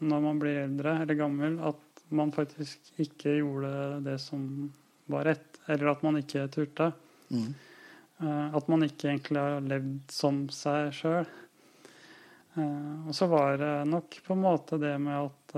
når 0.02 0.24
man 0.24 0.40
blir 0.42 0.59
eldre 0.64 0.96
eller 1.02 1.16
gammel, 1.16 1.54
at 1.64 2.02
man 2.12 2.32
faktisk 2.35 2.90
ikke 3.00 3.38
gjorde 3.38 3.70
det 4.04 4.18
som 4.20 4.42
var 5.09 5.24
rett, 5.30 5.61
eller 5.70 5.94
at 5.94 6.02
man 6.04 6.18
ikke 6.20 6.42
turte. 6.52 6.90
Mm. 7.30 7.54
Uh, 8.20 8.52
at 8.59 8.68
man 8.68 8.85
ikke 8.85 9.09
egentlig 9.09 9.40
har 9.40 9.64
levd 9.64 10.12
som 10.12 10.42
seg 10.52 10.90
sjøl. 10.98 11.30
Og 12.56 13.16
så 13.16 13.28
var 13.28 13.56
det 13.61 13.72
nok 13.88 14.18
på 14.26 14.37
en 14.37 14.44
måte 14.44 14.78
det 14.80 14.94
med 15.00 15.16
at 15.16 15.56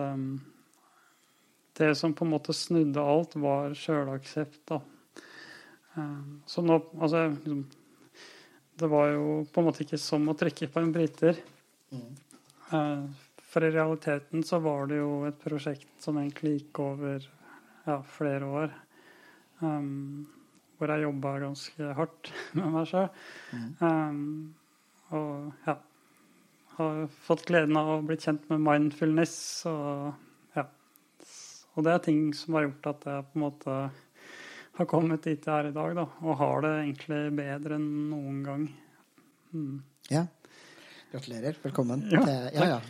Det 1.79 1.93
som 1.95 2.15
på 2.15 2.25
en 2.27 2.33
måte 2.33 2.55
snudde 2.55 3.03
alt, 3.03 3.37
var 3.39 3.75
sjølaksept. 3.79 4.63
da. 4.67 4.81
Eh, 5.99 6.19
så 6.47 6.65
nå 6.65 6.79
Altså, 7.01 7.27
liksom, 7.29 7.65
det 8.79 8.91
var 8.91 9.11
jo 9.11 9.45
på 9.51 9.61
en 9.61 9.69
måte 9.69 9.83
ikke 9.85 9.99
som 10.01 10.29
å 10.31 10.37
trykke 10.39 10.71
på 10.71 10.83
en 10.83 10.93
briter. 10.95 11.41
Mm. 11.91 12.11
Eh, 12.71 13.27
for 13.49 13.65
i 13.65 13.73
realiteten 13.73 14.45
så 14.45 14.61
var 14.63 14.87
det 14.91 15.01
jo 15.01 15.25
et 15.29 15.39
prosjekt 15.43 15.91
som 16.05 16.19
egentlig 16.21 16.59
gikk 16.59 16.83
over 16.85 17.25
ja, 17.89 18.03
flere 18.07 18.51
år. 18.61 18.75
Um, 19.59 20.29
hvor 20.79 20.93
jeg 20.93 21.03
jobba 21.03 21.35
ganske 21.43 21.93
hardt 21.99 22.33
med 22.59 22.73
meg 22.77 22.91
sjøl. 22.91 23.09
Mm. 23.51 23.69
Um, 23.83 24.55
og 25.09 25.65
ja 25.67 25.79
Har 26.77 26.99
fått 27.25 27.47
gleden 27.49 27.79
av 27.81 27.89
å 27.91 28.03
bli 28.07 28.19
kjent 28.21 28.45
med 28.53 28.61
mindfulness 28.63 29.39
og 29.67 30.13
ja. 30.55 30.67
og 31.75 31.87
det 31.87 31.95
er 31.95 32.05
ting 32.05 32.21
som 32.37 32.55
har 32.55 32.69
gjort 32.69 32.91
at 32.93 33.07
jeg 33.09 33.25
på 33.31 33.39
en 33.39 33.43
måte 33.43 33.79
har 34.79 34.87
kommet 34.87 35.25
dit 35.27 35.43
jeg 35.43 35.51
er 35.51 35.71
i 35.73 35.75
dag, 35.75 35.95
da, 35.97 36.05
og 36.23 36.37
har 36.39 36.63
det 36.63 36.73
egentlig 36.85 37.23
bedre 37.35 37.79
enn 37.79 37.89
noen 38.13 38.43
gang. 38.47 38.67
Mm. 39.51 39.81
Ja. 40.13 40.23
Gratulerer. 41.11 41.57
Velkommen. 41.65 42.05
Ja, 42.13 42.23
til, 42.23 42.47
ja, 42.55 42.69
ja. 42.69 42.81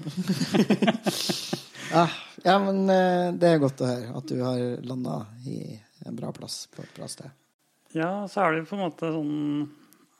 ja. 1.94 2.04
ja, 2.48 2.58
men 2.60 2.82
eh, 2.92 3.30
det 3.40 3.54
er 3.54 3.62
godt 3.62 3.80
å 3.80 3.88
høre 3.88 4.12
at 4.20 4.28
du 4.28 4.36
har 4.42 4.60
landa 4.84 5.16
i 5.48 5.78
en 6.04 6.18
bra 6.18 6.32
plass 6.36 6.66
på 6.74 6.84
et 6.84 6.92
bra 6.98 7.08
sted. 7.08 7.32
Ja, 7.96 8.12
så 8.28 8.44
er 8.44 8.52
det 8.52 8.62
jo 8.62 8.68
på 8.68 8.76
en 8.76 8.84
måte 8.84 9.08
sånn 9.08 9.36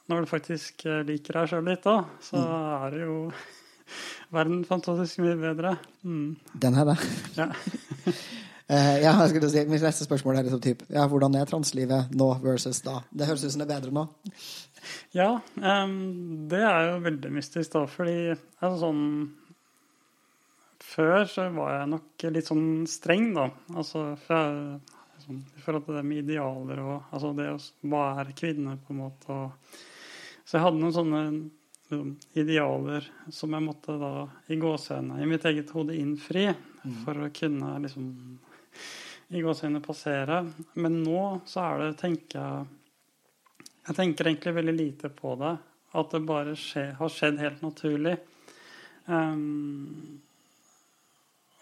Når 0.09 0.25
du 0.25 0.31
faktisk 0.31 0.87
eh, 0.89 1.03
liker 1.05 1.43
deg 1.43 1.51
sjøl 1.53 1.69
litt, 1.69 1.85
da, 1.85 1.99
så 2.25 2.41
er 2.87 2.97
det 2.97 3.05
jo 3.05 3.21
verden 4.37 4.65
fantastisk 4.65 5.21
mye 5.21 5.37
bedre. 5.37 5.77
Mm. 6.01 6.39
Den 6.65 6.81
her, 6.81 6.95
da. 6.95 6.97
Ja. 7.37 7.53
Eh, 8.69 8.99
ja, 9.01 9.15
jeg 9.23 9.31
skulle 9.31 9.49
si, 9.49 9.63
Mitt 9.65 9.81
neste 9.81 10.05
spørsmål 10.05 10.37
er 10.37 10.45
liksom 10.45 10.61
typ, 10.61 10.83
ja, 10.93 11.07
hvordan 11.09 11.39
er 11.41 11.49
translivet 11.49 12.11
nå 12.13 12.27
versus 12.43 12.83
da? 12.85 12.99
Det 13.09 13.25
høres 13.25 13.47
ut 13.47 13.55
som 13.55 13.63
det 13.63 13.65
er 13.65 13.79
bedre 13.79 13.95
nå. 13.97 14.03
Ja, 15.17 15.31
um, 15.57 15.95
det 16.51 16.61
er 16.61 16.91
jo 16.91 16.99
veldig 17.07 17.31
mystisk, 17.33 17.73
da, 17.73 17.87
fordi 17.89 18.19
altså 18.35 18.77
sånn 18.83 19.07
Før 20.89 21.25
så 21.29 21.47
var 21.53 21.73
jeg 21.75 21.89
nok 21.95 22.25
litt 22.33 22.49
sånn 22.49 22.69
streng, 22.89 23.31
da. 23.37 23.47
Altså 23.75 24.03
for 24.23 24.37
jeg, 24.37 24.99
sånn, 25.25 25.41
i 25.57 25.65
forhold 25.65 25.87
til 25.87 25.99
det 25.99 26.05
med 26.07 26.21
idealer 26.23 26.81
og 26.85 27.11
altså 27.13 27.33
det 27.37 27.49
å 27.53 27.59
være 27.93 28.37
kvinne, 28.37 28.77
på 28.85 28.95
en 28.95 29.01
måte. 29.03 29.35
Og, 29.35 29.81
så 30.45 30.57
jeg 30.57 30.65
hadde 30.65 30.81
noen 30.81 30.97
sånne 30.97 31.23
liksom, 31.33 32.13
idealer 32.41 33.09
som 33.33 33.57
jeg 33.57 33.67
måtte 33.67 33.97
da 34.01 34.13
i 34.49 34.61
gåsehendene 34.61 35.25
i 35.25 35.29
mitt 35.29 35.49
eget 35.49 35.73
hode 35.77 35.97
innfri 35.99 36.47
for 37.05 37.27
å 37.27 37.33
kunne 37.37 37.75
liksom 37.85 38.09
i 39.29 39.43
gåsehendene 39.43 39.85
passere. 39.85 40.41
Men 40.81 41.03
nå 41.05 41.23
så 41.49 41.65
er 41.67 41.83
det, 41.83 41.95
tenker 42.03 42.39
jeg 42.41 42.67
Jeg 43.89 43.97
tenker 43.97 44.29
egentlig 44.29 44.53
veldig 44.53 44.77
lite 44.77 45.09
på 45.09 45.35
det. 45.41 45.55
At 45.97 46.11
det 46.13 46.27
bare 46.29 46.53
skje, 46.61 46.91
har 46.99 47.13
skjedd 47.13 47.39
helt 47.41 47.63
naturlig. 47.65 48.19
Um, 49.07 50.21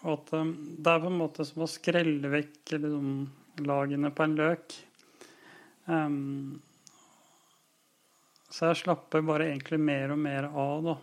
og 0.03 0.09
at 0.17 0.33
um, 0.35 0.49
det 0.75 0.91
er 0.91 1.03
på 1.05 1.07
en 1.07 1.21
måte 1.21 1.45
som 1.47 1.63
å 1.63 1.69
skrelle 1.71 2.31
vekk 2.33 2.73
liksom, 2.73 3.13
lagene 3.63 4.11
på 4.11 4.25
en 4.25 4.35
løk. 4.41 4.75
Um, 5.87 6.59
så 8.51 8.73
jeg 8.73 8.81
slapper 8.83 9.23
bare 9.23 9.47
egentlig 9.47 9.79
mer 9.79 10.11
og 10.11 10.19
mer 10.19 10.49
av, 10.51 10.83
da. 10.89 10.97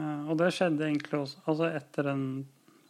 Uh, 0.00 0.30
og 0.30 0.40
det 0.40 0.48
skjedde 0.56 0.88
egentlig 0.88 1.20
også 1.20 1.44
altså 1.44 1.68
etter 1.76 2.08
den 2.08 2.24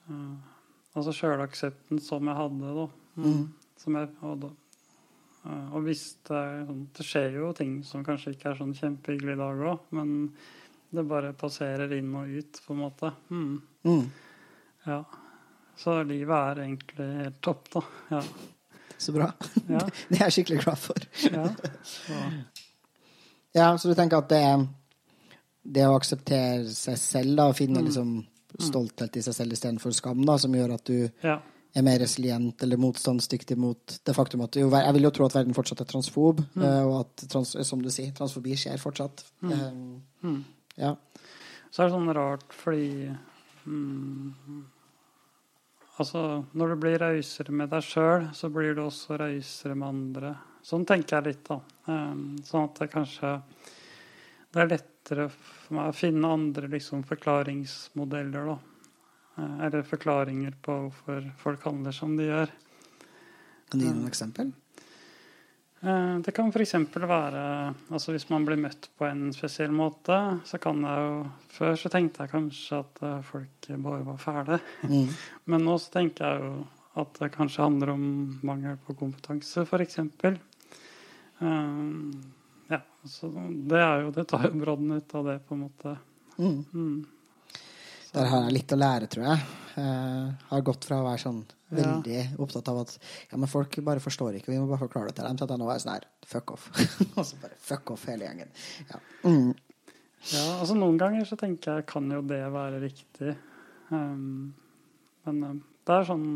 uh, 0.07 0.50
altså 0.97 1.15
sjølaksepten 1.15 2.01
som 2.03 2.29
jeg 2.31 2.39
hadde, 2.39 2.73
da. 2.77 2.87
Mm. 3.21 3.45
Som 3.81 3.99
jeg 3.99 4.11
hadde. 4.21 4.51
Uh, 5.41 5.69
og 5.77 5.87
visste 5.87 6.37
det, 6.37 6.65
sånn, 6.69 6.83
det 6.97 7.07
skjer 7.07 7.37
jo 7.39 7.53
ting 7.57 7.79
som 7.87 8.05
kanskje 8.05 8.35
ikke 8.35 8.51
er 8.51 8.59
sånn 8.59 8.75
kjempehyggelig 8.77 9.37
i 9.37 9.41
dag 9.41 9.63
òg, 9.71 9.87
men 9.97 10.11
det 10.91 11.07
bare 11.09 11.33
passerer 11.39 11.93
inn 11.97 12.11
og 12.19 12.29
ut, 12.29 12.61
på 12.67 12.75
en 12.77 12.83
måte. 12.83 13.13
Mm. 13.31 13.55
Mm. 13.87 14.09
Ja. 14.89 15.03
Så 15.81 16.01
livet 16.05 16.35
er 16.37 16.65
egentlig 16.67 17.07
helt 17.23 17.39
topp, 17.45 17.71
da. 17.73 17.85
Ja. 18.11 18.25
Så 19.01 19.15
bra. 19.17 19.31
Ja. 19.71 19.81
Det 20.11 20.19
er 20.19 20.27
jeg 20.27 20.35
skikkelig 20.41 20.65
glad 20.67 20.83
for. 20.83 21.09
ja. 21.31 21.47
Så, 21.87 22.19
Ja, 23.57 23.71
Så 23.79 23.89
du 23.89 23.97
tenker 23.99 24.21
at 24.21 24.29
det 24.31 24.45
det 25.63 25.87
å 25.87 25.97
akseptere 25.97 26.69
seg 26.73 26.99
selv, 27.01 27.37
da, 27.37 27.49
og 27.51 27.57
finne 27.59 27.83
liksom 27.85 28.21
stolthet 28.59 29.17
i 29.17 29.23
seg 29.23 29.35
selv 29.35 29.53
istedenfor 29.53 29.93
skam, 29.95 30.25
da, 30.27 30.37
som 30.39 30.53
gjør 30.55 30.75
at 30.75 30.85
du 30.91 31.09
ja. 31.23 31.37
er 31.75 31.83
mer 31.87 31.99
resilient 32.03 32.63
eller 32.63 32.77
motstandsdyktig 32.83 33.57
mot 33.59 33.99
det 34.05 34.15
faktum 34.17 34.43
at 34.43 34.57
jo- 34.57 34.71
Jeg 34.71 34.95
vil 34.95 35.03
jo 35.03 35.11
tro 35.11 35.25
at 35.27 35.35
verden 35.35 35.55
fortsatt 35.55 35.81
er 35.81 35.91
transfob, 35.93 36.41
mm. 36.55 36.65
og 36.89 37.01
at 37.01 37.29
trans, 37.29 37.55
som 37.69 37.81
du 37.83 37.89
sier, 37.91 38.13
transfobi 38.13 38.57
skjer 38.57 38.79
fortsatt. 38.79 39.25
Eh, 39.45 39.71
Mm. 40.23 40.45
ja. 40.77 40.97
Så 41.71 41.83
er 41.83 41.87
det 41.89 41.95
sånn 41.95 42.15
rart 42.15 42.53
fordi 42.53 43.09
mm, 43.67 44.35
Altså, 46.01 46.45
når 46.57 46.69
du 46.69 46.77
blir 46.81 46.99
rausere 47.03 47.53
med 47.53 47.69
deg 47.71 47.83
sjøl, 47.85 48.31
så 48.33 48.49
blir 48.53 48.75
du 48.75 48.81
også 48.87 49.19
rausere 49.21 49.75
med 49.77 49.89
andre. 49.89 50.31
Sånn 50.65 50.87
tenker 50.89 51.19
jeg 51.19 51.27
litt, 51.27 51.43
da. 51.49 51.59
Um, 51.89 52.39
sånn 52.45 52.65
at 52.71 52.79
det 52.81 52.91
kanskje 52.93 53.43
Det 54.53 54.61
er 54.63 54.71
lettere 55.11 55.29
for 55.31 55.75
meg 55.75 55.91
å 55.91 55.97
finne 55.97 56.31
andre 56.31 56.69
liksom, 56.71 57.03
forklaringsmodeller, 57.09 58.47
da. 58.47 58.59
Eh, 59.37 59.67
Eller 59.67 59.83
forklaringer 59.83 60.55
på 60.63 60.77
hvorfor 60.87 61.31
folk 61.39 61.63
handler 61.65 61.93
som 61.93 62.17
de 62.17 62.29
gjør. 62.29 62.51
Kan 63.71 63.81
du 63.81 63.87
gi 63.87 63.93
noen 63.93 64.09
eksempel? 64.09 64.53
Eh, 65.83 66.19
Det 66.21 66.35
kan 66.35 66.51
f.eks. 66.51 66.75
være 66.95 67.75
altså 67.91 68.13
Hvis 68.13 68.29
man 68.31 68.45
blir 68.45 68.57
møtt 68.57 68.91
på 68.99 69.07
en 69.07 69.33
spesiell 69.33 69.73
måte, 69.73 70.41
så 70.45 70.59
kan 70.61 70.83
jeg 70.83 70.99
jo 70.99 71.31
Før 71.49 71.77
så 71.77 71.89
tenkte 71.91 72.23
jeg 72.25 72.31
kanskje 72.35 72.81
at 72.81 73.03
eh, 73.03 73.23
folk 73.23 73.71
bare 73.79 74.05
var 74.05 74.19
fæle. 74.19 74.61
Mm. 74.83 75.09
Men 75.47 75.65
nå 75.65 75.79
så 75.79 75.91
tenker 75.91 76.27
jeg 76.27 76.45
jo 76.45 76.67
at 77.01 77.15
det 77.21 77.33
kanskje 77.33 77.63
handler 77.63 77.93
om 77.93 78.39
mangel 78.43 78.77
på 78.85 78.97
kompetanse, 78.99 79.63
f.eks. 79.63 80.01
Um, 81.41 82.11
ja, 82.71 82.81
så 83.05 83.31
det 83.71 83.81
er 83.83 84.05
jo 84.05 84.13
Det 84.15 84.27
tar 84.31 84.47
jo 84.47 84.53
brodden 84.61 84.93
ut 84.99 85.15
av 85.19 85.31
det, 85.31 85.39
på 85.47 85.57
en 85.57 85.65
måte. 85.67 85.97
Mm. 86.39 86.61
Mm. 86.75 87.01
Der 88.11 88.29
har 88.31 88.45
jeg 88.47 88.57
litt 88.57 88.75
å 88.75 88.79
lære, 88.79 89.09
tror 89.11 89.27
jeg. 89.29 89.49
Uh, 89.77 90.31
har 90.51 90.63
gått 90.67 90.87
fra 90.89 90.99
å 91.01 91.07
være 91.07 91.23
sånn 91.23 91.43
veldig 91.71 92.23
opptatt 92.43 92.69
av 92.73 92.81
at 92.83 92.97
ja, 93.31 93.39
men 93.39 93.51
folk 93.51 93.77
bare 93.87 94.03
forstår 94.03 94.41
ikke, 94.41 94.51
vi 94.51 94.59
må 94.59 94.67
bare 94.67 94.83
forklare 94.83 95.13
det 95.13 95.21
til 95.21 95.29
dem, 95.29 95.39
til 95.39 95.47
at 95.47 95.53
jeg 95.55 95.63
nå 95.63 95.69
er 95.71 95.83
sånn 95.83 95.93
her 95.95 96.07
fuck 96.27 96.55
off. 96.57 96.71
Og 97.17 97.23
så 97.27 97.39
bare 97.43 97.59
fuck 97.63 97.93
off 97.95 98.07
hele 98.11 98.27
gjengen. 98.27 98.51
Ja. 98.91 99.03
Mm. 99.23 99.53
Ja, 100.31 100.43
altså 100.59 100.77
Noen 100.77 100.99
ganger 101.01 101.29
så 101.29 101.39
tenker 101.41 101.79
jeg 101.79 101.87
kan 101.89 102.11
jo 102.13 102.21
det 102.27 102.43
være 102.53 102.83
riktig. 102.83 103.37
Um, 103.91 104.51
men 105.27 105.45
um, 105.47 105.63
det 105.87 105.97
er 105.97 106.11
sånn 106.11 106.27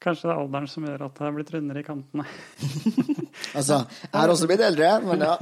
Kanskje 0.00 0.28
det 0.28 0.32
er 0.32 0.40
alderen 0.40 0.68
som 0.72 0.84
gjør 0.88 1.02
at 1.06 1.18
det 1.18 1.26
er 1.26 1.34
blitt 1.36 1.52
rundere 1.54 1.82
i 1.82 1.86
kantene. 1.86 2.28
Altså, 3.56 3.80
jeg 4.04 4.14
har 4.14 4.30
også 4.30 4.46
blitt 4.46 4.62
eldre, 4.62 4.88
men 5.02 5.22
ja. 5.24 5.32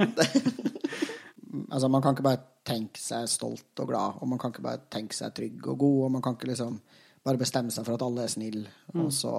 altså, 1.73 1.89
man 1.91 2.01
kan 2.01 2.15
ikke 2.15 2.25
bare 2.25 2.41
tenke 2.65 3.01
seg 3.01 3.27
stolt 3.29 3.81
og 3.83 3.89
glad, 3.91 4.17
og 4.21 4.29
man 4.31 4.39
kan 4.41 4.53
ikke 4.53 4.63
bare 4.65 4.81
tenke 4.89 5.17
seg 5.17 5.33
trygg 5.35 5.67
og 5.67 5.77
god, 5.83 5.97
og 6.05 6.11
man 6.15 6.23
kan 6.25 6.37
ikke 6.37 6.49
liksom 6.49 6.79
bare 7.25 7.41
bestemme 7.41 7.73
seg 7.75 7.85
for 7.85 7.97
at 7.97 8.05
alle 8.05 8.25
er 8.25 8.31
snille, 8.31 8.71
og 8.95 9.11
så 9.13 9.33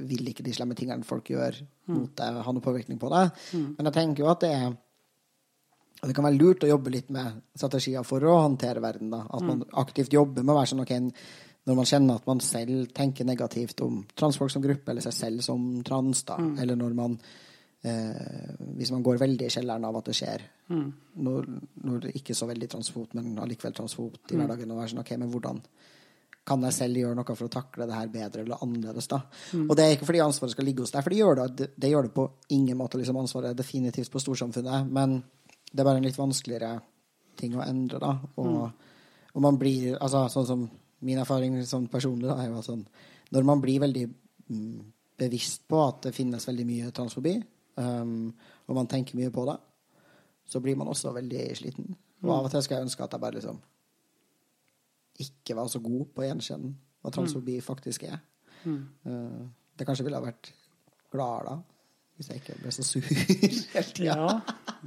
vil 0.00 0.28
ikke 0.30 0.44
de 0.46 0.52
slemme 0.54 0.76
tingene 0.78 1.06
folk 1.06 1.30
gjør 1.32 1.56
mot 1.90 2.12
deg, 2.18 2.40
ha 2.44 2.54
noe 2.54 2.64
påvirkning 2.64 3.00
på 3.00 3.10
deg. 3.14 3.32
Men 3.56 3.88
jeg 3.88 3.96
tenker 3.96 4.24
jo 4.24 4.30
at 4.32 4.44
det 4.44 4.52
er 4.54 4.70
det 6.00 6.14
kan 6.16 6.24
være 6.24 6.38
lurt 6.40 6.64
å 6.64 6.70
jobbe 6.70 6.92
litt 6.94 7.10
med 7.12 7.42
strategier 7.58 8.04
for 8.08 8.24
å 8.24 8.38
håndtere 8.40 8.80
verden. 8.80 9.10
da. 9.12 9.26
At 9.28 9.44
man 9.44 9.64
aktivt 9.82 10.14
jobber 10.14 10.40
med 10.44 10.54
å 10.54 10.56
være 10.56 10.70
sånn 10.70 10.80
ok, 10.86 10.94
når 11.68 11.76
man 11.76 11.88
kjenner 11.88 12.16
at 12.16 12.26
man 12.26 12.40
selv 12.40 12.88
tenker 12.96 13.28
negativt 13.28 13.82
om 13.84 14.00
transfolk 14.16 14.52
som 14.52 14.64
gruppe, 14.64 14.90
eller 14.90 15.04
seg 15.04 15.16
selv 15.16 15.44
som 15.44 15.66
trans, 15.86 16.24
da, 16.28 16.38
eller 16.62 16.78
når 16.78 16.96
man 16.96 17.18
eh, 17.82 18.56
Hvis 18.78 18.90
man 18.92 19.02
går 19.04 19.20
veldig 19.20 19.46
i 19.46 19.52
kjelleren 19.52 19.84
av 19.84 19.96
at 20.00 20.08
det 20.08 20.16
skjer 20.16 20.46
når, 21.26 21.46
når 21.84 22.00
det 22.06 22.16
ikke 22.16 22.34
så 22.34 22.46
veldig 22.48 22.68
transfot, 22.70 23.14
men 23.18 23.38
allikevel 23.38 23.74
transfot 23.76 24.32
i 24.32 24.36
hverdagen, 24.40 24.70
og 24.70 24.80
være 24.80 24.92
sånn 24.94 25.02
ok, 25.04 25.16
men 25.18 25.32
hvordan 25.32 25.62
kan 26.50 26.62
jeg 26.64 26.74
selv 26.74 26.96
gjøre 26.98 27.14
noe 27.18 27.34
for 27.36 27.46
å 27.46 27.52
takle 27.52 27.86
det 27.86 27.94
her 27.94 28.08
bedre 28.10 28.42
eller 28.42 28.62
annerledes, 28.64 29.06
da? 29.10 29.20
Og 29.68 29.76
det 29.76 29.84
er 29.84 29.92
ikke 29.94 30.08
fordi 30.08 30.22
ansvaret 30.24 30.54
skal 30.54 30.66
ligge 30.66 30.82
hos 30.82 30.94
deg, 30.94 31.04
for 31.04 31.12
det 31.12 31.18
gjør 31.20 31.36
det, 31.38 31.48
det, 31.58 31.68
det 31.76 31.90
gjør 31.92 32.06
det 32.08 32.14
på 32.16 32.24
ingen 32.56 32.78
måte. 32.78 32.98
liksom 32.98 33.18
Ansvaret 33.20 33.50
er 33.52 33.58
definitivt 33.58 34.10
på 34.10 34.22
storsamfunnet, 34.22 34.88
men 34.90 35.18
det 35.70 35.82
er 35.82 35.86
bare 35.86 36.00
en 36.00 36.08
litt 36.08 36.18
vanskeligere 36.18 36.72
ting 37.38 37.54
å 37.54 37.62
endre, 37.62 38.00
da. 38.02 38.14
Og, 38.42 38.88
og 39.34 39.44
man 39.44 39.58
blir 39.60 39.98
Altså, 40.00 40.24
sånn 40.32 40.48
som 40.48 40.64
min 41.06 41.20
erfaring 41.22 41.56
sånn 41.66 41.88
personlig, 41.92 42.28
da, 42.28 42.36
er 42.40 42.50
jo 42.50 42.60
at 42.60 42.68
sånn 42.68 42.84
Når 43.30 43.46
man 43.46 43.60
blir 43.62 43.80
veldig 43.80 44.04
mm, 44.50 44.78
bevisst 45.20 45.66
på 45.70 45.80
at 45.84 46.06
det 46.08 46.14
finnes 46.16 46.46
veldig 46.48 46.66
mye 46.66 46.92
transfobi, 46.96 47.36
um, 47.78 48.30
og 48.66 48.76
man 48.76 48.88
tenker 48.90 49.18
mye 49.18 49.30
på 49.34 49.44
det, 49.48 49.56
så 50.50 50.60
blir 50.60 50.78
man 50.78 50.90
også 50.90 51.12
veldig 51.14 51.44
sliten. 51.58 51.92
Og 52.24 52.32
av 52.34 52.48
og 52.48 52.52
til 52.52 52.64
skal 52.64 52.78
jeg 52.80 52.88
ønske 52.88 53.04
at 53.04 53.14
jeg 53.14 53.22
bare 53.22 53.38
liksom 53.38 53.60
ikke 55.20 55.56
var 55.58 55.68
så 55.70 55.80
god 55.84 56.08
på 56.14 56.22
å 56.22 56.26
gjenkjenne 56.26 56.72
hva 57.00 57.12
transfobi 57.14 57.58
faktisk 57.64 58.06
er. 58.08 58.18
Uh, 58.64 59.46
det 59.76 59.86
kanskje 59.88 60.04
ville 60.06 60.18
ha 60.18 60.24
vært 60.24 60.50
gladere 61.12 61.54
da, 61.54 61.58
hvis 62.16 62.30
jeg 62.30 62.42
ikke 62.42 62.56
ble 62.60 62.72
så 62.74 62.84
sur 62.84 63.06
hele 63.74 63.86
tida. 63.94 64.16
Ja, 64.16 64.32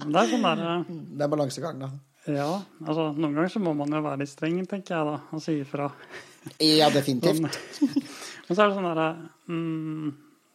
det 0.04 0.19
er 0.19 0.34
sånn 0.34 0.45
der 0.45 0.65
eh, 0.67 0.91
Det 1.17 1.26
er 1.26 1.32
balansegang, 1.32 1.82
da. 1.82 1.89
Ja, 2.29 2.62
altså 2.86 3.09
noen 3.17 3.33
ganger 3.36 3.51
så 3.51 3.59
må 3.59 3.73
man 3.75 3.91
jo 3.91 3.99
være 4.03 4.21
litt 4.21 4.31
streng, 4.31 4.62
tenker 4.69 4.95
jeg 4.95 5.07
da, 5.09 5.15
og 5.36 5.41
si 5.43 5.57
ifra. 5.59 5.89
Ja, 6.63 6.88
definitivt. 6.93 7.41
men, 7.43 8.05
Men 8.47 8.55
så 8.55 8.63
er 8.63 8.69
det 8.69 8.77
sånn 8.77 8.88
derre 8.89 9.09
mm, 9.47 10.07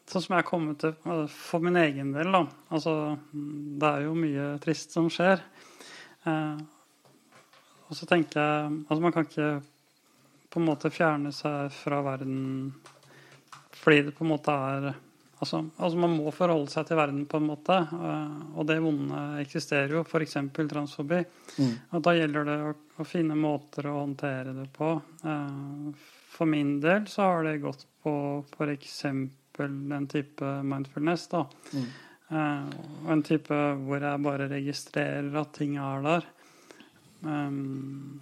Sånn 0.08 0.24
som 0.24 0.34
jeg 0.34 0.40
har 0.42 0.48
kommet 0.48 0.80
til 0.80 0.94
altså, 1.04 1.26
for 1.36 1.64
min 1.64 1.76
egen 1.76 2.14
del, 2.14 2.30
da. 2.32 2.40
Altså, 2.72 2.92
det 3.32 3.88
er 3.90 4.06
jo 4.06 4.14
mye 4.16 4.46
trist 4.64 4.94
som 4.96 5.10
skjer. 5.12 5.42
Eh, 6.24 6.62
og 7.88 7.96
så 7.96 8.08
tenker 8.08 8.40
jeg 8.40 8.70
Altså, 8.78 9.02
man 9.04 9.12
kan 9.12 9.28
ikke 9.28 9.50
på 10.48 10.62
en 10.62 10.68
måte 10.68 10.92
fjerne 10.92 11.32
seg 11.36 11.68
fra 11.76 12.00
verden 12.06 12.38
fordi 13.78 14.06
det 14.06 14.14
på 14.16 14.24
en 14.24 14.32
måte 14.32 14.52
er 14.52 14.88
altså, 15.38 15.62
altså, 15.76 15.98
man 15.98 16.16
må 16.18 16.32
forholde 16.34 16.70
seg 16.72 16.88
til 16.88 16.98
verden 16.98 17.24
på 17.30 17.40
en 17.40 17.48
måte. 17.48 17.78
Og 18.54 18.66
det 18.68 18.78
vonde 18.84 19.22
eksisterer 19.42 19.96
jo, 19.96 20.04
f.eks. 20.04 20.36
transfobi. 20.58 21.22
Mm. 21.58 21.72
Og 21.96 22.04
da 22.06 22.14
gjelder 22.16 22.48
det 22.48 22.58
å, 22.66 22.74
å, 22.98 23.06
finne 23.08 23.38
måter 23.38 23.90
å 23.90 23.98
håndtere 24.00 24.56
det 24.56 24.68
på. 24.74 24.92
For 26.34 26.50
min 26.50 26.76
del 26.84 27.08
så 27.10 27.30
har 27.30 27.48
det 27.48 27.60
gått 27.62 27.86
på 28.04 28.12
f.eks. 28.56 28.98
en 29.08 30.10
type 30.10 30.52
mindfulness. 30.62 31.28
da. 31.32 31.44
Mm. 31.74 31.88
Og 32.28 33.12
en 33.12 33.24
type 33.24 33.60
hvor 33.86 34.04
jeg 34.04 34.24
bare 34.24 34.50
registrerer 34.50 35.38
at 35.40 35.54
ting 35.56 35.78
er 35.80 36.04
der. 36.04 36.26
Um, 37.22 38.20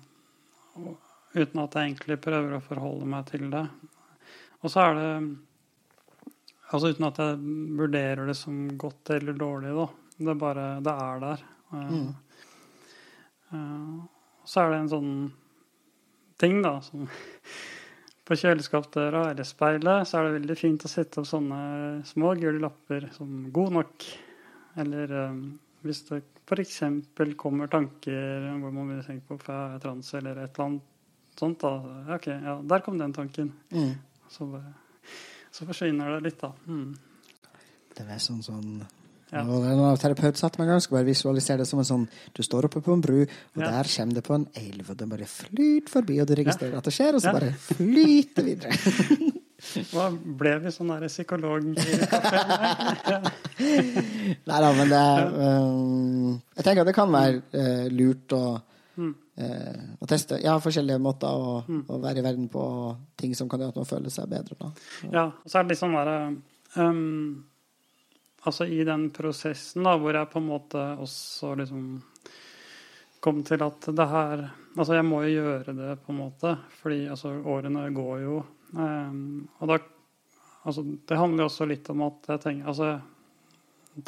uten 1.37 1.61
at 1.61 1.75
jeg 1.75 1.91
egentlig 1.91 2.17
prøver 2.23 2.57
å 2.57 2.65
forholde 2.65 3.09
meg 3.11 3.27
til 3.31 3.49
det. 3.53 3.67
Og 4.63 4.73
så 4.73 4.87
er 4.87 4.97
det 4.97 5.11
Altså 6.75 6.91
uten 6.91 7.07
at 7.07 7.19
jeg 7.23 7.39
vurderer 7.79 8.27
det 8.27 8.35
som 8.39 8.67
godt 8.79 9.13
eller 9.15 9.39
dårlig, 9.39 9.73
da. 9.77 9.87
Det 10.17 10.33
er 10.33 10.39
bare 10.41 10.67
Det 10.83 10.95
er 11.07 11.21
der. 11.23 11.43
Mm. 11.73 12.15
Uh, 13.53 14.05
så 14.47 14.63
er 14.63 14.73
det 14.73 14.79
en 14.81 14.93
sånn 14.93 15.13
ting, 16.41 16.61
da, 16.65 16.79
som 16.85 17.07
På 18.27 18.35
kjøleskapsdøra 18.35 19.29
eller 19.31 19.47
speilet 19.47 20.09
så 20.09 20.19
er 20.19 20.25
det 20.27 20.39
veldig 20.41 20.55
fint 20.59 20.83
å 20.83 20.89
sette 20.91 21.21
opp 21.23 21.29
sånne 21.31 21.59
små 22.09 22.33
gule 22.35 22.59
lapper 22.59 23.07
som 23.15 23.53
'god 23.55 23.77
nok'. 23.77 24.07
Eller 24.83 25.13
um, 25.31 25.45
hvis 25.87 26.03
det 26.09 26.25
f.eks. 26.47 26.81
kommer 27.39 27.71
tanker 27.71 28.49
hvor 28.59 28.75
man 28.75 28.91
vil 28.91 29.05
tenke 29.07 29.29
på 29.29 29.39
for 29.45 29.79
trans 29.79 30.11
eller 30.19 30.43
et 30.43 30.59
eller 30.59 30.67
annet 30.67 31.39
sånt, 31.39 31.63
da. 31.63 32.15
OK, 32.17 32.27
ja, 32.27 32.57
der 32.63 32.83
kom 32.85 32.99
den 32.99 33.15
tanken. 33.15 33.53
Mm. 33.71 33.95
Så, 34.29 34.49
så, 35.57 35.67
forsvinner 35.69 36.17
det 36.17 36.21
litt, 36.29 36.39
da. 36.43 36.53
Mm. 36.69 36.93
Det 37.97 38.05
er 38.05 38.21
sånn 38.23 38.43
sånn 38.45 38.85
ja. 39.33 39.41
En 39.43 39.97
terapeut 39.99 40.39
satte 40.39 40.61
meg 40.61 40.69
en 40.69 40.77
gang, 40.77 40.83
skulle 40.85 41.01
bare 41.01 41.09
visualisere 41.09 41.65
det 41.65 41.67
som 41.67 41.81
en 41.83 41.89
sånn 41.89 42.05
Du 42.37 42.45
står 42.47 42.69
oppe 42.69 42.79
på 42.85 42.95
en 42.95 43.03
bru, 43.03 43.25
og 43.25 43.63
ja. 43.65 43.73
der 43.73 43.91
kommer 43.91 44.15
det 44.21 44.23
på 44.29 44.37
en 44.37 44.47
elv, 44.55 44.93
og 44.93 45.01
det 45.01 45.09
bare 45.11 45.27
flyter 45.31 45.91
forbi, 45.91 46.21
og 46.23 46.29
du 46.31 46.37
registrerer 46.39 46.77
ja. 46.77 46.83
at 46.85 46.87
det 46.87 46.95
skjer, 46.95 47.19
og 47.19 47.25
så 47.25 47.35
bare 47.35 47.51
flyter 47.73 48.47
videre. 48.47 48.71
Hva 49.91 50.11
ble 50.13 50.53
vi 50.63 50.71
sånn 50.71 50.93
derre 50.93 51.09
psykolog? 51.11 51.65
Nei 54.47 54.59
da, 54.63 54.69
men 54.77 54.93
det 54.93 55.05
um, 55.33 56.37
Jeg 56.59 56.63
tenker 56.67 56.83
at 56.85 56.91
det 56.91 56.95
kan 56.97 57.11
være 57.11 57.41
uh, 57.57 57.87
lurt 57.91 58.35
å 58.37 58.43
mm. 59.01 59.15
Eh, 59.37 59.81
å 60.01 60.07
teste 60.09 60.39
ja, 60.41 60.55
forskjellige 60.65 61.01
måter 61.03 61.29
å, 61.29 61.59
mm. 61.67 61.83
å, 61.93 61.99
være 62.01 62.23
i 62.23 62.25
verden 62.25 62.47
på, 62.49 62.63
ting 63.21 63.35
som 63.37 63.51
kan 63.53 63.61
gjøre 63.61 63.75
at 63.75 63.81
man 63.83 63.89
føler 63.89 64.13
seg 64.15 64.31
bedre. 64.33 64.57
Da. 64.57 64.71
Ja, 65.13 65.25
og 65.29 65.51
så 65.51 65.59
er 65.59 65.67
det 65.67 65.75
litt 65.75 65.83
sånn 65.83 65.97
derre 65.97 66.17
um, 66.81 67.45
Altså 68.47 68.69
i 68.71 68.79
den 68.87 69.09
prosessen 69.11 69.85
da, 69.85 69.97
hvor 69.99 70.15
jeg 70.15 70.31
på 70.31 70.39
en 70.39 70.47
måte 70.47 70.83
også 71.03 71.51
liksom 71.59 71.83
kom 73.21 73.43
til 73.45 73.65
at 73.67 73.89
det 73.99 74.07
her 74.09 74.47
Altså 74.77 74.97
jeg 74.97 75.09
må 75.09 75.21
jo 75.25 75.35
gjøre 75.35 75.75
det, 75.75 75.93
på 76.05 76.15
en 76.15 76.21
måte, 76.21 76.55
fordi 76.79 77.03
altså 77.11 77.33
årene 77.49 77.89
går 77.97 78.17
jo. 78.23 78.41
Um, 78.73 79.49
og 79.61 79.73
da 79.73 79.81
Altså 80.67 80.83
det 80.83 81.21
handler 81.21 81.45
jo 81.45 81.51
også 81.51 81.69
litt 81.71 81.89
om 81.93 82.07
at 82.09 82.33
jeg 82.33 82.43
tenker 82.43 82.73
Altså, 82.73 82.95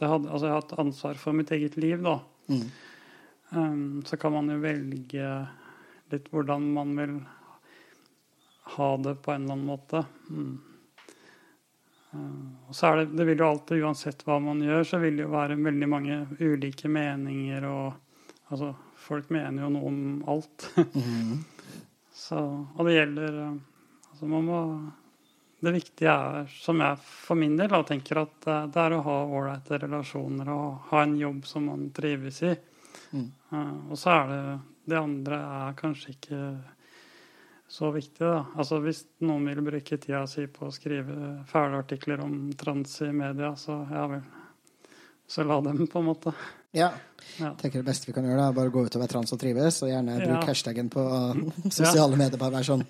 hadde, 0.01 0.25
altså 0.25 0.47
jeg 0.47 0.55
har 0.55 0.63
hatt 0.63 0.79
ansvar 0.81 1.21
for 1.21 1.37
mitt 1.37 1.53
eget 1.55 1.77
liv, 1.77 2.01
da. 2.01 2.17
Mm. 2.49 2.65
Um, 3.51 4.03
så 4.05 4.17
kan 4.17 4.33
man 4.33 4.51
jo 4.53 4.59
velge 4.61 5.29
litt 6.13 6.27
hvordan 6.33 6.73
man 6.73 6.97
vil 6.97 7.15
ha 8.77 8.97
det 8.97 9.15
på 9.15 9.33
en 9.33 9.45
eller 9.45 9.53
annen 9.53 9.67
måte. 9.67 10.05
Mm. 10.29 10.59
Uh, 12.11 12.69
og 12.69 12.77
så 12.77 12.91
er 12.91 13.01
det, 13.01 13.07
det 13.17 13.29
vil 13.29 13.41
jo 13.41 13.49
alltid, 13.49 13.85
uansett 13.85 14.25
hva 14.29 14.39
man 14.41 14.61
gjør, 14.65 14.85
så 14.85 15.01
vil 15.01 15.17
det 15.17 15.25
jo 15.27 15.33
være 15.33 15.57
veldig 15.61 15.89
mange 15.89 16.21
ulike 16.41 16.93
meninger 16.93 17.65
og 17.69 17.89
altså, 18.53 18.75
folk 19.01 19.33
mener 19.33 19.65
jo 19.65 19.73
noe 19.73 19.89
om 19.93 19.99
alt. 20.29 20.69
mm. 20.77 21.35
så, 22.27 22.45
og 22.77 22.89
det 22.89 22.99
gjelder 22.99 23.43
uh, 23.47 23.59
Altså, 24.09 24.27
man 24.27 24.47
må 24.49 24.61
Det 25.63 25.71
viktige 25.77 26.11
er, 26.11 26.49
som 26.51 26.81
jeg 26.83 26.97
for 27.07 27.39
min 27.39 27.53
del 27.59 27.71
tenker 27.87 28.19
at 28.25 28.49
uh, 28.51 28.65
det 28.67 28.81
er 28.83 28.97
å 28.97 29.05
ha 29.07 29.19
ålreite 29.25 29.79
relasjoner 29.85 30.51
og 30.51 30.89
ha 30.91 31.03
en 31.05 31.17
jobb 31.19 31.47
som 31.47 31.69
man 31.71 31.89
trives 31.95 32.43
i. 32.47 32.53
Mm. 33.13 33.31
Uh, 33.53 33.91
og 33.93 33.99
så 33.99 34.17
er 34.17 34.29
det 34.33 34.43
Det 34.89 34.97
andre 34.97 35.37
er 35.37 35.75
kanskje 35.77 36.15
ikke 36.15 36.43
så 37.69 37.91
viktig, 37.93 38.25
da. 38.25 38.47
Altså 38.57 38.79
hvis 38.81 39.03
noen 39.21 39.45
vil 39.51 39.61
bruke 39.67 39.99
tida 40.01 40.23
si 40.31 40.47
på 40.49 40.69
å 40.69 40.73
skrive 40.73 41.45
fæle 41.51 41.83
artikler 41.83 42.23
om 42.25 42.49
trans 42.57 42.95
i 43.05 43.11
media, 43.13 43.53
så 43.61 43.83
ja 43.93 44.07
vel. 44.09 44.23
Så 45.29 45.45
la 45.45 45.61
dem, 45.61 45.87
på 45.87 46.01
en 46.01 46.07
måte. 46.09 46.33
Ja. 46.73 46.91
ja. 47.39 47.51
tenker 47.61 47.83
det 47.83 47.89
beste 47.89 48.09
vi 48.09 48.15
kan 48.17 48.25
gjøre, 48.25 48.47
er 48.49 48.55
bare 48.57 48.73
gå 48.73 48.83
ut 48.85 48.95
og 48.97 49.03
være 49.03 49.13
trans 49.13 49.33
og 49.33 49.41
trives, 49.41 49.83
og 49.85 49.91
gjerne 49.91 50.17
bruk 50.23 50.35
ja. 50.35 50.47
hashtaggen 50.49 50.89
på 50.93 51.05
sosiale 51.79 52.15
ja. 52.15 52.21
medier. 52.23 52.41
bare 52.41 52.55
være 52.57 52.69
sånn. 52.69 52.85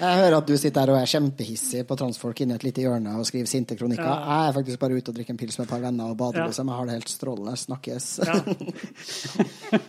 Jeg 0.00 0.20
hører 0.22 0.38
at 0.38 0.48
du 0.48 0.54
sitter 0.56 0.80
her 0.80 0.94
og 0.94 1.00
er 1.02 1.12
kjempehissig 1.12 1.84
på 1.88 1.98
transfolk 2.00 2.40
inni 2.40 2.56
et 2.56 2.64
lite 2.64 2.84
hjørne 2.86 3.18
og 3.20 3.28
skriver 3.28 3.50
sinte 3.52 3.76
kronikker. 3.76 4.08
Ja. 4.08 4.16
Jeg 4.24 4.48
er 4.48 4.56
faktisk 4.58 4.80
bare 4.86 4.96
ute 4.96 5.12
og 5.12 5.18
drikker 5.18 5.36
en 5.36 5.42
pils 5.44 5.60
med 5.60 5.68
et 5.68 5.74
par 5.74 5.84
venner 5.84 6.14
og 6.14 6.18
bader, 6.24 6.48
liksom. 6.48 6.72
Jeg 6.72 6.80
har 6.80 6.88
det 6.88 6.96
helt 6.98 7.14
strålende. 7.14 7.56
Snakkes. 7.64 8.10
Ja. 8.24 8.40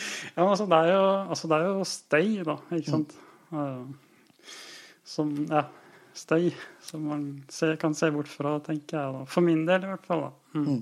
ja, 0.36 0.44
altså 0.44 0.68
det 0.68 0.78
er 0.84 0.92
jo, 0.92 1.02
altså, 1.24 1.50
det 1.50 1.58
er 1.58 1.66
jo 1.68 1.90
støy, 1.96 2.30
da, 2.46 2.60
ikke 2.76 2.96
sant. 2.98 3.18
Mm. 3.50 3.90
Som 5.10 5.34
Ja, 5.50 5.64
støy 6.14 6.52
som 6.84 7.04
man 7.08 7.26
ser, 7.50 7.76
kan 7.80 7.94
se 7.94 8.10
bort 8.14 8.28
fra, 8.28 8.58
tenker 8.64 8.98
jeg. 8.98 9.12
da. 9.18 9.26
For 9.28 9.44
min 9.44 9.66
del, 9.66 9.84
i 9.84 9.92
hvert 9.92 10.06
fall. 10.06 10.28
da. 10.28 10.58
Mm. 10.58 10.66
Mm. 10.66 10.80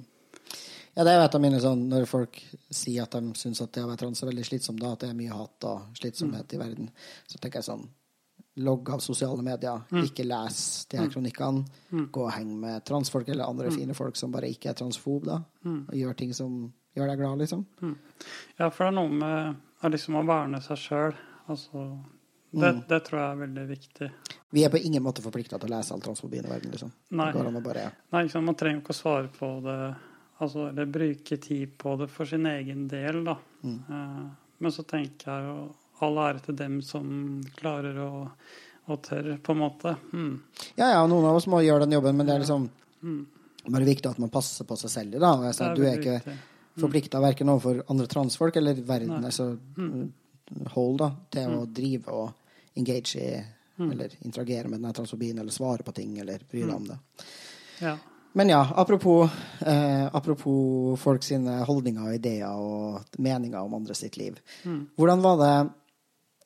Ja, 0.99 1.05
det 1.07 1.13
er 1.13 1.21
jo 1.21 1.27
et 1.29 1.37
av 1.39 1.43
mine 1.45 1.61
sånn 1.63 1.85
Når 1.93 2.09
folk 2.11 2.41
sier 2.75 3.05
at 3.05 3.15
de 3.15 3.39
syns 3.39 3.61
at 3.63 3.71
det 3.77 3.85
å 3.85 3.91
være 3.91 4.01
trans 4.01 4.25
er 4.25 4.33
veldig 4.33 4.47
slitsomt, 4.49 4.81
da, 4.83 4.97
at 4.97 5.05
det 5.05 5.13
er 5.13 5.19
mye 5.19 5.37
hat 5.37 5.67
og 5.69 6.01
slitsomhet 6.01 6.43
mm. 6.51 6.57
i 6.57 6.61
verden, 6.65 6.91
så 7.31 7.39
tenker 7.39 7.63
jeg 7.63 7.69
sånn 7.71 7.87
Logg 8.59 8.89
av 8.91 8.99
sosiale 8.99 9.39
medier. 9.47 9.85
Mm. 9.95 10.01
Ikke 10.09 10.25
les 10.27 10.57
de 10.91 10.99
her 10.99 11.07
mm. 11.07 11.13
kronikkene. 11.13 11.77
Mm. 11.95 12.09
Gå 12.11 12.25
og 12.25 12.33
heng 12.35 12.57
med 12.59 12.83
transfolk 12.89 13.29
eller 13.31 13.47
andre 13.47 13.71
mm. 13.71 13.77
fine 13.77 13.95
folk 13.95 14.19
som 14.19 14.33
bare 14.35 14.51
ikke 14.51 14.73
er 14.73 14.81
transfob, 14.81 15.29
da. 15.29 15.37
Mm. 15.63 15.77
Og 15.85 15.95
gjør 15.95 16.17
ting 16.19 16.33
som 16.35 16.57
gjør 16.99 17.13
deg 17.13 17.21
glad, 17.21 17.45
liksom. 17.45 17.63
Ja, 18.59 18.67
for 18.67 18.83
det 18.83 18.89
er 18.89 18.97
noe 18.97 19.15
med 19.21 19.95
liksom 19.95 20.19
å 20.19 20.25
verne 20.27 20.59
seg 20.65 20.83
sjøl. 20.83 21.15
Altså 21.47 21.85
det, 22.51 22.73
mm. 22.73 22.83
det, 22.89 23.01
tror 23.07 23.21
jeg 23.21 23.29
er 23.29 23.41
veldig 23.45 23.67
viktig. 23.69 24.11
Vi 24.59 24.67
er 24.67 24.75
på 24.75 24.83
ingen 24.91 25.07
måte 25.07 25.23
forplikta 25.23 25.61
til 25.61 25.71
å 25.71 25.77
lese 25.77 25.95
all 25.95 26.03
transfobien 26.03 26.49
i 26.49 26.51
verden. 26.51 26.75
liksom. 26.75 26.93
Nei, 27.15 27.31
bare, 27.63 27.87
ja. 27.87 27.97
Nei 28.17 28.27
liksom, 28.27 28.51
man 28.51 28.59
trenger 28.59 28.83
ikke 28.83 28.97
å 28.97 29.03
svare 29.05 29.31
på 29.39 29.55
det 29.69 29.79
altså, 30.39 30.69
eller 30.69 30.87
bruke 30.87 31.37
tid 31.37 31.77
på 31.79 31.97
det 32.01 32.09
for 32.13 32.29
sin 32.29 32.47
egen 32.47 32.87
del, 32.89 33.23
da. 33.27 33.37
Mm. 33.63 33.79
Uh, 33.89 34.27
men 34.59 34.75
så 34.75 34.83
tenker 34.89 35.31
jeg 35.31 35.49
jo 35.49 35.59
all 36.05 36.21
ære 36.23 36.45
til 36.47 36.59
dem 36.59 36.79
som 36.87 37.09
klarer 37.59 37.99
å, 38.03 38.11
og 38.89 39.01
tør, 39.05 39.33
på 39.43 39.55
en 39.55 39.61
måte. 39.61 39.95
Mm. 40.13 40.37
Ja, 40.79 40.93
ja, 40.95 41.03
noen 41.11 41.27
av 41.31 41.41
oss 41.41 41.49
må 41.51 41.63
gjøre 41.65 41.87
den 41.87 41.99
jobben, 41.99 42.17
men 42.19 42.29
det 42.29 42.37
er 42.37 42.45
liksom 42.45 42.69
mm. 43.03 43.21
bare 43.67 43.89
viktig 43.89 44.11
at 44.11 44.23
man 44.23 44.33
passer 44.35 44.69
på 44.69 44.79
seg 44.79 44.95
selv. 44.95 45.19
da. 45.19 45.35
Altså, 45.51 45.69
er 45.69 45.77
du 45.79 45.85
er 45.87 45.99
ikke 45.99 46.21
mm. 46.23 46.41
forplikta 46.85 47.23
verken 47.23 47.53
overfor 47.55 47.83
andre 47.91 48.09
transfolk 48.11 48.59
eller 48.63 48.83
verden. 48.83 49.19
Nei. 49.19 49.31
altså 49.33 49.51
mm. 49.55 50.67
hold 50.75 51.01
da, 51.03 51.13
til 51.35 51.55
å 51.55 51.63
mm. 51.65 51.73
drive 51.81 52.19
og 52.23 52.79
engage 52.79 53.19
i 53.19 53.31
eller 53.79 54.11
interagere 54.27 54.69
med 54.69 54.81
denne 54.81 54.93
transfobien 54.93 55.39
eller 55.39 55.55
svare 55.55 55.83
på 55.87 55.93
ting 55.93 56.19
eller 56.19 56.43
bry 56.51 56.65
deg 56.65 56.75
om 56.75 56.87
det. 56.89 56.97
Ja. 57.79 57.93
Men 58.37 58.53
ja, 58.53 58.61
apropos, 58.77 59.31
eh, 59.67 60.07
apropos 60.13 61.01
folk 61.01 61.25
sine 61.25 61.63
holdninger 61.65 62.11
og 62.11 62.15
ideer 62.15 62.61
og 62.61 63.19
meninger 63.19 63.59
om 63.61 63.79
andre 63.81 63.97
sitt 63.97 64.19
liv. 64.21 64.37
Mm. 64.65 64.83
Hvordan 64.97 65.25
var 65.25 65.39
det 65.43 65.53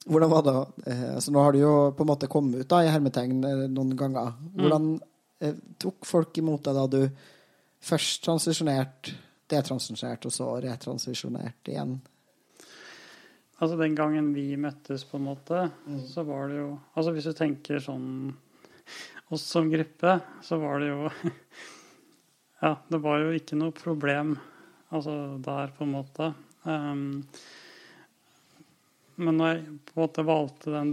hvordan 0.07 0.31
var 0.31 0.43
det 0.43 0.55
eh, 0.91 1.15
altså 1.15 1.33
Nå 1.33 1.43
har 1.43 1.53
du 1.53 1.59
jo 1.61 1.75
på 1.97 2.03
en 2.03 2.11
måte 2.11 2.31
kommet 2.31 2.63
ut 2.65 2.71
da, 2.71 2.83
i 2.83 2.91
hermetegn 2.91 3.43
eh, 3.47 3.67
noen 3.71 3.95
ganger. 3.99 4.33
Mm. 4.41 4.55
Hvordan 4.59 4.89
eh, 5.41 5.59
tok 5.79 6.09
folk 6.09 6.39
imot 6.43 6.65
deg 6.67 6.79
da 6.79 6.87
du 6.91 7.03
først 7.83 8.23
transisjonerte, 8.27 9.15
detransisjonerte 9.51 10.31
og 10.31 10.35
så 10.35 10.49
retransisjonerte 10.65 11.75
igjen? 11.75 12.01
Altså 13.63 13.77
Den 13.79 13.95
gangen 13.95 14.33
vi 14.35 14.49
møttes, 14.59 15.05
på 15.07 15.21
en 15.21 15.29
måte, 15.29 15.69
mm. 15.87 16.01
så 16.11 16.25
var 16.27 16.49
det 16.51 16.59
jo 16.59 16.71
Altså 16.97 17.15
Hvis 17.15 17.29
du 17.31 17.37
tenker 17.39 17.83
sånn 17.83 18.09
oss 19.33 19.43
som 19.43 19.71
gruppe, 19.71 20.19
så 20.43 20.59
var 20.63 20.83
det 20.83 20.93
jo 20.93 21.11
Ja, 22.63 22.77
det 22.89 23.01
var 23.03 23.19
jo 23.19 23.33
ikke 23.35 23.59
noe 23.59 23.75
problem 23.75 24.37
altså 24.93 25.39
der, 25.43 25.73
på 25.75 25.83
en 25.83 25.95
måte. 25.97 26.29
Um, 26.63 27.25
men 29.19 29.39
når 29.39 29.49
jeg 29.51 29.65
på 29.89 29.97
en 29.97 30.03
måte 30.05 30.25
valgte 30.27 30.75
den 30.75 30.93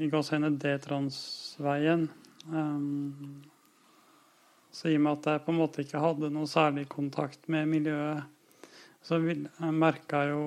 i 0.00 0.08
gåseøyne 0.10 0.52
D-transveien 0.62 2.06
um, 2.54 3.42
Så 4.70 4.92
i 4.92 4.96
og 4.96 5.02
med 5.04 5.18
at 5.18 5.28
jeg 5.32 5.44
på 5.44 5.52
en 5.52 5.58
måte 5.58 5.84
ikke 5.84 6.02
hadde 6.02 6.30
noe 6.32 6.48
særlig 6.48 6.86
kontakt 6.88 7.48
med 7.50 7.68
miljøet, 7.68 8.22
så 9.02 9.18
merka 9.18 10.22
jeg 10.22 10.36
jo 10.36 10.44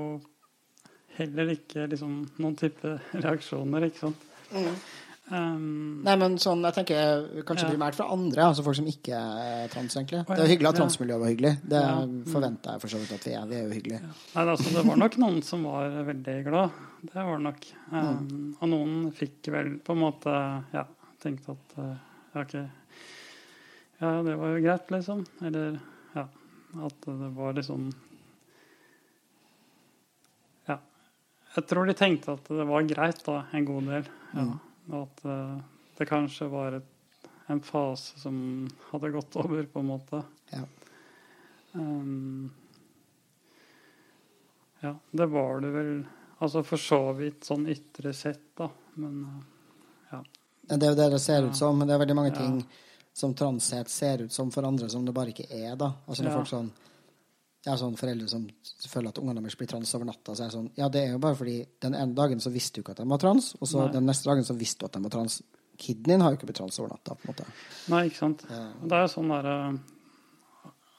heller 1.17 1.51
ikke 1.53 1.87
liksom, 1.91 2.21
noen 2.39 2.55
type 2.57 2.95
reaksjoner, 3.11 3.89
ikke 3.89 4.05
sant. 4.05 4.29
Mm. 4.53 4.77
Um, 5.31 6.01
Nei, 6.03 6.17
men 6.19 6.33
sånn, 6.37 6.59
jeg 6.67 6.73
tenker 6.75 7.43
kanskje 7.47 7.63
Ja. 7.63 7.71
primært 7.71 7.95
fra 7.95 8.09
andre, 8.11 8.43
altså 8.43 8.63
folk 8.65 8.75
som 8.75 8.85
ikke 8.91 9.15
er 9.15 9.69
trans, 9.71 9.95
egentlig. 9.95 10.25
Det 10.27 10.39
er 10.43 10.49
hyggelig 10.51 10.67
at 10.73 10.75
transmiljøet 10.81 11.19
var 11.21 11.29
hyggelig. 11.31 11.53
Det 11.63 11.79
Ja. 11.81 11.93
Forventer 12.33 12.71
jeg 12.73 12.81
for 12.81 12.87
så 12.91 12.97
vidt 12.99 13.13
at 13.13 13.23
vi 13.23 13.31
er. 13.33 13.45
Vi 13.47 13.55
er 13.55 13.63
jo 13.63 13.73
hyggelige. 13.73 14.01
Nei, 14.35 14.43
altså, 14.43 14.73
det 14.75 14.85
var 14.85 14.97
nok 14.97 15.17
noen 15.17 15.41
som 15.43 15.63
var 15.63 15.89
veldig 16.11 16.43
glad. 16.43 16.71
Det 17.05 17.13
var 17.15 17.37
det 17.37 17.43
nok. 17.47 17.65
Um, 17.91 18.27
Mm. 18.27 18.55
Og 18.61 18.69
noen 18.69 19.11
fikk 19.13 19.47
vel 19.51 19.79
på 19.79 19.91
en 19.95 19.99
måte 20.03 20.63
ja, 20.73 20.85
tenkte 21.21 21.51
at 21.55 21.77
uh, 21.79 21.95
ja, 22.35 22.41
OK. 22.41 22.53
Ja, 24.01 24.21
det 24.23 24.37
var 24.37 24.57
jo 24.57 24.61
greit, 24.61 24.91
liksom. 24.91 25.25
Eller 25.41 25.79
ja. 26.15 26.27
At 26.83 27.01
det 27.05 27.33
var 27.35 27.53
liksom 27.53 27.93
Ja. 30.67 30.77
Jeg 31.55 31.67
tror 31.67 31.85
de 31.87 31.93
tenkte 31.93 32.33
at 32.33 32.43
det 32.43 32.67
var 32.67 32.83
greit, 32.83 33.23
da, 33.23 33.45
en 33.53 33.65
god 33.65 33.83
del. 33.85 34.05
Ja. 34.33 34.41
Mm. 34.41 34.59
At 34.91 35.21
uh, 35.25 35.59
det 35.97 36.05
kanskje 36.09 36.47
var 36.51 36.79
et, 36.79 36.89
en 37.47 37.61
fase 37.63 38.19
som 38.19 38.67
hadde 38.91 39.11
gått 39.13 39.35
over, 39.43 39.63
på 39.63 39.79
en 39.79 39.85
måte. 39.85 40.23
Ja. 40.51 40.63
Um, 41.73 42.51
ja, 44.79 44.95
det 45.11 45.25
var 45.25 45.61
det 45.61 45.71
vel 45.73 46.03
Altså 46.43 46.59
for 46.67 46.77
så 46.81 46.97
vidt 47.15 47.45
sånn 47.47 47.69
ytre 47.71 48.11
sett, 48.13 48.49
da. 48.59 48.65
Men 48.99 49.21
ja. 50.11 50.17
Det 50.67 50.75
er 50.83 50.89
jo 50.91 50.97
det 50.97 51.05
det 51.13 51.19
ser 51.23 51.45
ut 51.47 51.55
som, 51.55 51.77
men 51.79 51.87
det 51.87 51.93
er 51.95 52.01
veldig 52.01 52.15
mange 52.17 52.33
Ja. 52.33 52.41
ting 52.41 52.57
som 53.13 53.33
transhet 53.33 53.87
ser 53.89 54.25
ut 54.25 54.31
som 54.33 54.51
for 54.51 54.63
andre, 54.67 54.89
som 54.89 55.05
det 55.05 55.13
bare 55.15 55.31
ikke 55.31 55.45
er, 55.47 55.77
da. 55.79 55.93
Altså 56.05 56.23
når 56.25 56.31
Ja. 56.33 56.35
folk 56.41 56.49
sånn 56.51 56.71
Jeg 57.63 57.71
har 57.71 57.79
sånn 57.79 57.95
foreldre 57.95 58.27
som 58.27 58.43
føler 58.91 59.13
at 59.13 59.19
ungene 59.21 59.39
deres 59.39 59.55
blir 59.55 59.69
trans 59.71 59.93
over 59.95 60.09
natta. 60.09 60.33
Så 60.35 60.43
er 60.43 60.49
jeg 60.49 60.55
sånn 60.57 60.71
Ja, 60.75 60.89
det 60.91 61.05
er 61.05 61.13
jo 61.13 61.21
bare 61.23 61.37
fordi 61.39 61.61
den 61.85 61.95
ene 61.95 62.15
dagen 62.17 62.43
så 62.43 62.51
visste 62.51 62.75
du 62.75 62.83
ikke 62.83 62.95
at 62.97 62.99
de 62.99 63.07
var 63.07 63.21
trans, 63.23 63.53
og 63.59 63.69
så 63.71 63.85
Nei. 63.85 63.93
den 63.95 64.09
neste 64.09 64.27
dagen 64.27 64.43
så 64.47 64.55
visste 64.59 64.83
du 64.83 64.89
at 64.89 64.97
de 64.97 65.03
var 65.05 65.13
trans. 65.15 65.39
Kiden 65.79 66.09
din 66.11 66.21
har 66.21 66.33
jo 66.33 66.37
ikke 66.37 66.49
blitt 66.49 66.59
trans 66.59 66.79
over 66.81 66.91
natta, 66.91 67.15
på 67.15 67.23
en 67.23 67.31
måte. 67.31 67.47
Nei, 67.93 68.03
ikke 68.09 68.19
sant. 68.19 68.43
Ja. 68.51 68.65
Det 68.83 68.97
er 68.97 69.05
jo 69.05 69.13
sånn 69.15 69.31
der, 69.31 69.49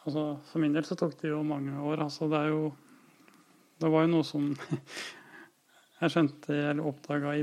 Altså, 0.04 0.24
for 0.50 0.60
min 0.60 0.74
del 0.76 0.84
så 0.84 0.96
tok 1.00 1.14
det 1.20 1.30
jo 1.30 1.38
mange 1.46 1.76
år. 1.80 2.02
Altså, 2.04 2.28
det 2.28 2.40
er 2.40 2.50
jo 2.52 2.72
Det 3.80 3.90
var 3.90 4.04
jo 4.04 4.10
noe 4.12 4.24
som 4.24 4.50
jeg 6.00 6.12
skjønte 6.12 6.54
eller 6.54 6.86
oppdaga 6.86 7.32
i, 7.36 7.42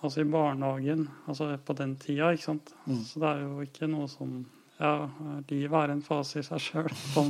altså 0.00 0.22
i 0.22 0.28
barnehagen, 0.30 1.08
altså 1.26 1.48
på 1.58 1.74
den 1.76 1.96
tida, 2.00 2.30
ikke 2.32 2.46
sant. 2.46 2.70
Mm. 2.86 3.00
Så 3.08 3.20
det 3.20 3.30
er 3.30 3.42
jo 3.42 3.64
ikke 3.64 3.88
noe 3.90 4.06
som 4.08 4.36
Ja, 4.78 5.08
livet 5.48 5.76
er 5.84 5.92
en 5.94 6.02
fase 6.02 6.40
i 6.40 6.46
seg 6.46 6.60
sjøl, 6.60 6.88
på, 7.14 7.22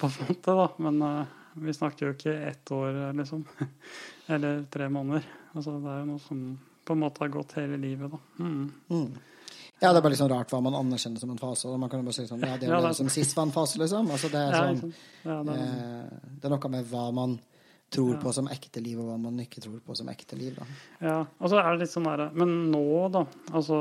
på 0.00 0.08
en 0.08 0.18
måte, 0.28 0.54
da. 0.56 0.68
Men 0.78 1.02
uh, 1.02 1.24
vi 1.60 1.74
snakker 1.76 2.06
jo 2.08 2.14
ikke 2.16 2.36
ett 2.48 2.70
år, 2.72 3.00
liksom. 3.18 3.44
Eller 4.32 4.62
tre 4.72 4.88
måneder. 4.92 5.26
Altså, 5.54 5.78
det 5.82 5.90
er 5.92 5.98
jo 6.04 6.10
noe 6.14 6.22
som 6.24 6.44
på 6.88 6.94
en 6.96 7.02
måte 7.02 7.20
har 7.24 7.28
gått 7.34 7.52
hele 7.60 7.76
livet, 7.80 8.10
da. 8.14 8.18
Mm. 8.40 8.70
Mm. 8.88 9.10
Ja, 9.78 9.92
det 9.92 10.00
er 10.00 10.04
bare 10.08 10.16
sånn 10.18 10.30
rart 10.32 10.50
hva 10.50 10.58
man 10.64 10.74
anerkjenner 10.74 11.20
som 11.22 11.30
en 11.30 11.38
fase. 11.38 11.68
og 11.70 11.76
Man 11.78 11.90
kan 11.92 12.00
jo 12.00 12.08
bare 12.08 12.16
si 12.16 12.24
sånn 12.26 12.40
Ja, 12.42 12.56
det 12.58 12.66
er 12.66 12.72
Ja, 12.74 12.80
det- 12.88 12.96
som 12.98 13.10
sist 13.12 13.36
var 13.36 13.46
en 13.46 13.52
fase, 13.54 13.78
liksom. 13.78 14.08
Altså, 14.10 14.30
det 14.32 14.40
er 14.42 14.56
sånn. 14.56 14.94
Ja, 15.28 15.36
det 15.46 15.54
er, 15.54 15.68
eh, 15.68 16.32
Det 16.40 16.48
er 16.48 16.54
noe 16.56 16.70
med 16.72 16.88
hva 16.90 17.04
man 17.14 17.36
tror 17.94 18.14
Ja. 18.16 18.20
på 18.24 18.32
som 18.34 18.48
ekte 18.52 18.82
liv, 18.84 18.98
og 19.00 19.06
hva 19.12 19.18
man 19.20 19.38
ikke 19.44 19.62
tror 19.64 19.78
på 19.86 19.94
som 19.96 20.08
ekte 20.10 20.36
liv, 20.40 20.56
da. 20.58 20.66
Ja, 21.00 21.18
og 21.38 21.52
så 21.52 21.60
er 21.62 21.70
det 21.70 21.84
litt 21.84 21.92
sånn 21.94 22.04
derre 22.08 22.26
Men 22.34 22.56
nå, 22.72 22.82
da. 23.14 23.22
Altså 23.52 23.78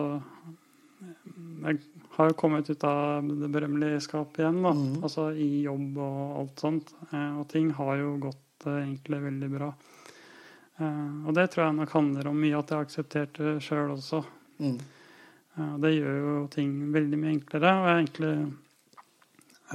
har 2.17 2.31
jo 2.31 2.37
kommet 2.37 2.69
ut 2.69 2.83
av 2.87 3.25
det 3.29 3.47
berømmelige 3.53 4.01
skapet 4.01 4.41
igjen, 4.41 4.63
da. 4.65 4.73
Mm. 4.73 4.93
Altså 5.05 5.29
i 5.37 5.61
jobb 5.67 5.99
og 6.01 6.21
alt 6.41 6.63
sånt. 6.63 6.93
Eh, 7.11 7.33
og 7.37 7.45
ting 7.51 7.69
har 7.77 7.93
jo 8.01 8.15
gått 8.27 8.65
eh, 8.65 8.79
egentlig 8.81 9.19
veldig 9.27 9.49
bra. 9.53 9.71
Eh, 10.77 11.27
og 11.27 11.35
det 11.37 11.47
tror 11.53 11.67
jeg 11.67 11.77
nok 11.77 11.93
handler 11.93 12.29
om 12.31 12.39
mye 12.41 12.57
at 12.57 12.73
jeg 12.73 12.79
har 12.79 12.87
akseptert 12.87 13.37
det 13.37 13.57
sjøl 13.65 13.93
også. 13.93 14.23
Mm. 14.63 14.79
Eh, 15.57 15.75
det 15.83 15.93
gjør 15.93 16.17
jo 16.21 16.33
ting 16.53 16.73
veldig 16.95 17.21
mye 17.21 17.35
enklere. 17.35 17.75
Og 17.75 17.85
jeg 17.85 17.93
har 17.93 18.01
egentlig 18.01 18.33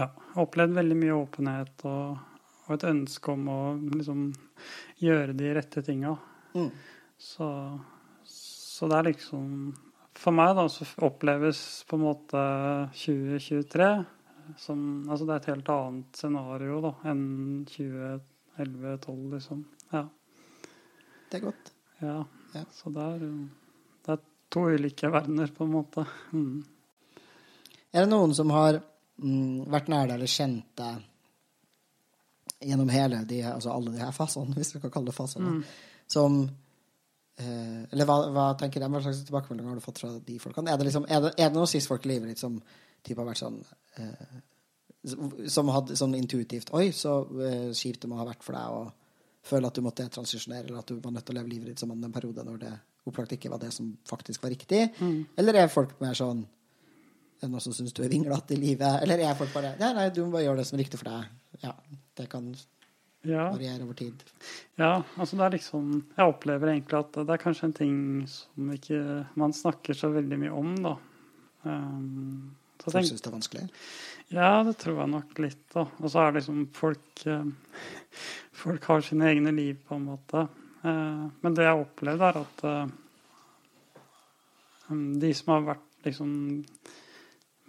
ja, 0.00 0.11
opplevd 0.42 0.76
veldig 0.81 0.98
mye 0.98 1.20
åpenhet 1.20 1.87
og, 1.90 2.26
og 2.66 2.74
et 2.76 2.88
ønske 2.90 3.37
om 3.37 3.48
å 3.55 3.61
liksom 3.92 4.28
gjøre 5.02 5.38
de 5.38 5.55
rette 5.59 5.83
tinga. 5.87 6.16
Mm. 6.59 6.70
Så, 7.22 7.48
så 8.26 8.90
det 8.90 8.98
er 8.98 9.11
liksom 9.12 9.72
For 10.22 10.35
meg 10.35 10.52
da, 10.54 10.68
så 10.70 10.87
oppleves 11.02 11.61
på 11.88 11.98
en 11.98 12.04
måte 12.06 12.42
2023 12.94 13.88
som 14.58 14.82
Altså 15.11 15.24
det 15.26 15.32
er 15.35 15.40
et 15.40 15.50
helt 15.52 15.68
annet 15.72 16.18
scenario 16.18 16.80
da, 16.85 16.90
enn 17.11 17.22
2011-2012, 17.70 19.20
liksom. 19.35 19.62
Ja. 19.94 20.02
Det 21.30 21.38
er 21.40 21.44
godt. 21.46 21.70
ja. 22.02 22.16
Ja. 22.52 22.64
Så 22.74 22.90
det 22.92 23.00
er, 23.14 23.22
det 24.04 24.12
er 24.12 24.18
to 24.52 24.66
ulike 24.68 25.08
verdener, 25.08 25.48
på 25.56 25.64
en 25.64 25.70
måte. 25.72 26.02
Mm. 26.37 26.58
Er 27.94 28.04
det 28.04 28.11
noen 28.12 28.35
som 28.37 28.50
har 28.52 28.76
mm, 29.22 29.70
vært 29.72 29.88
nær 29.88 30.11
deg 30.11 30.18
eller 30.18 30.28
kjent 30.35 30.66
deg 30.76 31.06
gjennom 32.68 32.92
hele 32.92 33.22
de, 33.26 33.40
altså 33.48 33.72
alle 33.72 33.94
de 33.94 34.02
her 34.04 34.12
fasene, 34.14 34.52
hvis 34.58 34.74
vi 34.76 34.82
kan 34.85 34.92
kalle 34.98 35.08
det 35.11 35.16
fasene, 35.16 35.54
Mm. 35.56 35.64
som 36.12 36.42
Eller 37.40 38.07
hva, 38.07 38.16
hva 38.31 38.47
tenker 38.61 38.83
de? 38.83 38.88
Hva 38.92 39.01
slags 39.03 39.23
tilbakemelding 39.27 39.68
har 39.68 39.79
du 39.79 39.85
fått 39.85 40.01
fra 40.03 40.11
de 40.27 40.38
folkene? 40.38 40.73
Er 40.73 40.81
det, 40.81 40.88
liksom, 40.90 41.07
er 41.09 41.23
det, 41.25 41.35
er 41.38 41.51
det 41.51 41.57
noen 41.57 41.71
cis-folk 41.71 42.05
i 42.07 42.12
livet 42.12 42.33
ditt 42.33 42.42
som 42.42 42.59
typ 43.03 43.18
har 43.18 43.29
vært 43.29 43.42
sånn 43.42 43.59
eh, 43.99 44.40
Som 45.51 45.73
hadde 45.75 45.97
sånn 45.99 46.16
intuitivt 46.18 46.73
Oi, 46.77 46.90
så 46.97 47.23
eh, 47.42 47.71
kjipt 47.77 48.05
det 48.05 48.11
må 48.11 48.21
ha 48.21 48.29
vært 48.29 48.45
for 48.47 48.57
deg 48.59 48.79
å 48.79 48.83
føle 49.42 49.66
at 49.66 49.75
du 49.75 49.83
måtte 49.83 50.07
transisjonere, 50.07 50.68
eller 50.68 50.85
at 50.85 50.90
du 50.92 51.01
var 51.03 51.14
nødt 51.16 51.25
til 51.27 51.35
å 51.35 51.40
leve 51.40 51.51
livet 51.51 51.73
ditt 51.73 51.81
som 51.83 51.90
mann 51.90 52.05
en 52.07 52.14
periode 52.14 52.45
når 52.47 52.59
det 52.62 52.73
opplagt 53.11 53.33
ikke 53.35 53.51
var 53.51 53.59
det 53.59 53.73
som 53.75 53.88
faktisk 54.07 54.45
var 54.45 54.53
riktig? 54.55 54.85
Mm. 55.03 55.25
Eller 55.42 55.64
er 55.64 55.73
folk 55.73 55.97
mer 56.03 56.14
sånn 56.14 56.45
Er 57.40 57.49
det 57.49 57.51
noen 57.51 57.64
som 57.64 57.75
syns 57.75 57.97
du 57.97 58.05
er 58.05 58.12
vinglete 58.12 58.55
i 58.55 58.61
livet? 58.61 59.01
Eller 59.03 59.25
er 59.27 59.35
folk 59.38 59.51
bare 59.57 59.75
Nei, 59.81 59.90
nei, 59.99 60.05
du 60.14 60.23
må 60.23 60.37
bare 60.37 60.45
gjøre 60.47 60.62
det 60.62 60.68
som 60.68 60.79
er 60.79 60.85
riktig 60.85 61.01
for 61.01 61.11
deg. 61.11 61.33
Ja, 61.64 61.75
det 62.21 62.29
kan 62.31 62.53
Ja. 63.22 63.52
variere 63.52 63.85
over 63.85 63.94
tid. 63.94 64.22
Ja, 64.74 65.04
altså 65.14 65.37
det 65.38 65.44
er 65.44 65.54
liksom 65.54 65.90
Jeg 66.16 66.26
opplever 66.26 66.72
egentlig 66.72 66.98
at 66.98 67.20
det 67.20 67.30
er 67.30 67.42
kanskje 67.42 67.68
en 67.68 67.76
ting 67.76 67.98
som 68.26 68.72
ikke 68.74 69.26
man 69.38 69.54
snakker 69.54 69.94
så 69.94 70.11
veldig 70.11 70.38
mye 70.42 70.56
om, 70.58 70.72
da. 70.82 70.96
Um, 71.62 72.50
så 72.82 72.90
Folk 72.90 73.06
syns 73.06 73.22
det 73.22 73.30
er 73.30 73.37
vanskelig. 73.37 73.68
ja, 74.35 74.48
det 74.66 74.74
tror 74.80 74.96
jeg 74.98 75.12
nok 75.12 75.38
litt, 75.44 75.62
da. 75.74 75.87
Og 76.00 76.11
så 76.11 76.18
er 76.18 76.32
det 76.32 76.40
liksom 76.40 76.64
folk 76.74 77.22
eh, 77.30 77.44
Folk 78.62 78.90
har 78.90 79.06
sine 79.06 79.28
egne 79.30 79.52
liv, 79.54 79.78
på 79.87 79.94
en 79.96 80.08
måte. 80.11 80.48
Eh, 80.82 81.22
men 81.44 81.54
det 81.54 81.62
jeg 81.62 81.70
har 81.70 81.85
opplevd, 81.85 82.26
er 82.26 82.40
at 82.42 82.64
um, 84.90 85.06
de 85.22 85.30
som 85.35 85.54
har 85.54 85.64
vært 85.72 86.06
liksom 86.08 86.35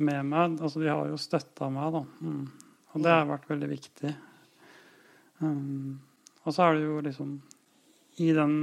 med 0.03 0.25
meg, 0.25 0.57
altså 0.57 0.81
de 0.81 0.89
har 0.89 1.09
jo 1.09 1.21
støtta 1.21 1.69
meg, 1.73 1.93
da. 1.93 2.03
Mm. 2.25 2.45
Og 2.93 3.05
det 3.05 3.13
har 3.13 3.29
vært 3.29 3.49
veldig 3.53 3.69
viktig. 3.69 4.13
Um, 5.43 5.99
og 6.43 6.55
så 6.55 6.67
er 6.67 6.77
det 6.77 6.87
jo 6.87 6.97
liksom 7.03 7.35
I 8.23 8.31
den 8.35 8.55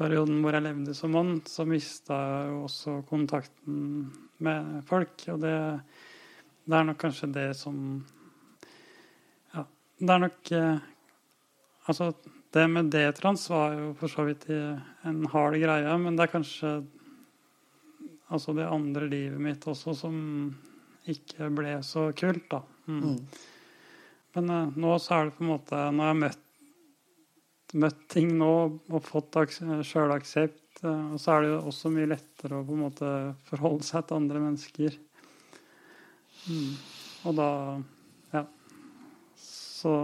perioden 0.00 0.40
hvor 0.40 0.56
jeg 0.56 0.64
levde 0.64 0.94
som 0.96 1.12
mann, 1.14 1.34
så 1.48 1.66
mista 1.68 2.16
jeg 2.16 2.52
jo 2.52 2.62
også 2.66 2.94
kontakten 3.08 3.82
med 4.40 4.80
folk. 4.88 5.26
Og 5.32 5.42
det, 5.42 5.56
det 6.64 6.78
er 6.78 6.88
nok 6.88 7.00
kanskje 7.00 7.32
det 7.34 7.50
som 7.58 7.76
Ja, 9.54 9.66
det 10.00 10.14
er 10.14 10.24
nok 10.24 10.52
eh, 10.56 10.86
Altså, 11.90 12.12
det 12.54 12.66
med 12.70 12.90
D-trans 12.92 13.48
var 13.50 13.72
jo 13.74 13.92
for 13.98 14.12
så 14.12 14.22
vidt 14.28 14.44
en 14.50 15.24
hard 15.32 15.56
greie, 15.58 15.94
men 15.98 16.14
det 16.14 16.26
er 16.26 16.32
kanskje 16.34 16.72
altså 18.30 18.54
det 18.54 18.68
andre 18.70 19.08
livet 19.10 19.40
mitt 19.42 19.64
også 19.66 19.94
som 19.98 20.18
ikke 21.10 21.48
ble 21.56 21.72
så 21.86 22.10
kult, 22.14 22.44
da. 22.52 22.60
Mm. 22.86 23.00
Mm. 23.00 23.16
Men 24.36 24.50
eh, 24.54 24.72
nå 24.78 24.94
så 25.02 25.16
er 25.16 25.28
det 25.28 25.36
på 25.38 25.44
en 25.44 25.50
måte 25.54 25.78
Når 25.90 26.04
jeg 26.04 26.12
har 26.14 26.18
møtt, 26.20 26.46
møtt 27.84 28.00
ting 28.10 28.32
nå 28.38 28.50
og 28.90 29.00
fått 29.06 29.36
aks- 29.42 29.60
sjølaksept, 29.86 30.82
eh, 30.84 31.12
så 31.20 31.36
er 31.36 31.44
det 31.46 31.52
jo 31.52 31.60
også 31.70 31.92
mye 31.94 32.10
lettere 32.10 32.58
å 32.60 32.66
på 32.66 32.74
en 32.76 32.84
måte 32.86 33.12
forholde 33.50 33.86
seg 33.86 34.06
til 34.08 34.20
andre 34.20 34.42
mennesker. 34.48 34.98
Mm. 36.48 36.74
Og 37.28 37.36
da 37.38 37.48
Ja. 38.34 38.44
Så 39.38 39.94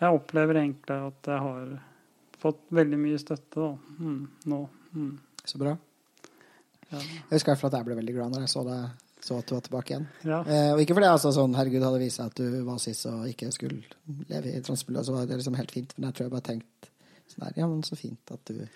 jeg 0.00 0.10
opplever 0.18 0.58
egentlig 0.62 0.96
at 1.06 1.28
jeg 1.30 1.38
har 1.46 1.74
fått 2.42 2.62
veldig 2.74 2.98
mye 2.98 3.18
støtte 3.22 3.54
da, 3.60 3.68
mm, 4.02 4.22
nå. 4.50 4.58
Mm. 4.94 5.12
Så 5.46 5.58
bra. 5.62 5.76
Ja. 6.90 6.98
Jeg 6.98 7.30
husker 7.30 7.52
i 7.52 7.54
hvert 7.54 7.60
fall 7.62 7.70
at 7.72 7.78
jeg 7.78 7.86
ble 7.86 7.98
veldig 8.00 8.14
glad 8.16 8.34
når 8.34 8.42
jeg 8.44 8.50
så, 8.52 8.64
det, 8.66 8.78
så 9.22 9.38
at 9.38 9.46
du 9.46 9.54
var 9.54 9.62
tilbake 9.62 9.92
igjen. 9.92 10.06
Ja. 10.26 10.40
Eh, 10.42 10.70
og 10.74 10.80
ikke 10.82 10.96
fordi 10.98 11.10
altså 11.10 11.30
sånn, 11.34 11.54
herregud 11.54 11.84
hadde 11.86 12.00
vist 12.02 12.18
seg 12.18 12.32
at 12.32 12.40
du 12.40 12.56
var 12.66 12.80
sist 12.82 13.06
og 13.06 13.28
ikke 13.30 13.52
skulle 13.54 13.82
leve 14.30 14.50
i 14.50 14.62
transmiljøet, 14.66 15.06
så 15.06 15.14
var 15.14 15.28
det 15.30 15.38
liksom 15.38 15.58
helt 15.58 15.74
fint. 15.74 15.94
Men 15.96 16.08
jeg 16.08 16.16
tror 16.18 16.26
jeg 16.26 16.34
bare 16.34 16.48
tenkte 16.48 16.90
sånn 17.30 17.46
her, 17.46 17.60
ja, 17.62 17.68
men 17.70 17.84
så 17.86 17.98
fint 17.98 18.34
at 18.34 18.50
du 18.50 18.66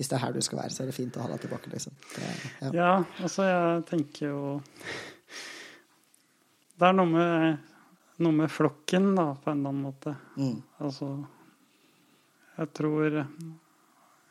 Hvis 0.00 0.08
det 0.08 0.16
er 0.16 0.22
her 0.22 0.32
du 0.32 0.40
skal 0.40 0.58
være, 0.62 0.72
så 0.72 0.82
er 0.82 0.88
det 0.88 0.96
fint 0.96 1.16
å 1.20 1.22
ha 1.22 1.28
deg 1.28 1.42
tilbake, 1.44 1.70
liksom. 1.70 1.92
Det, 2.14 2.30
ja. 2.62 2.70
Ja, 2.78 2.92
altså 3.22 3.44
jeg 3.44 3.82
tenker 3.90 4.30
jo 4.30 4.38
Det 6.80 6.88
er 6.88 6.96
noe 6.96 7.10
med, 7.12 7.68
noe 8.24 8.38
med 8.40 8.50
flokken, 8.50 9.12
da, 9.18 9.28
på 9.36 9.52
en 9.52 9.60
eller 9.60 9.74
annen 9.74 9.84
måte. 9.84 10.16
Mm. 10.40 10.56
Altså 10.80 11.10
Jeg 12.56 12.72
tror 12.80 13.20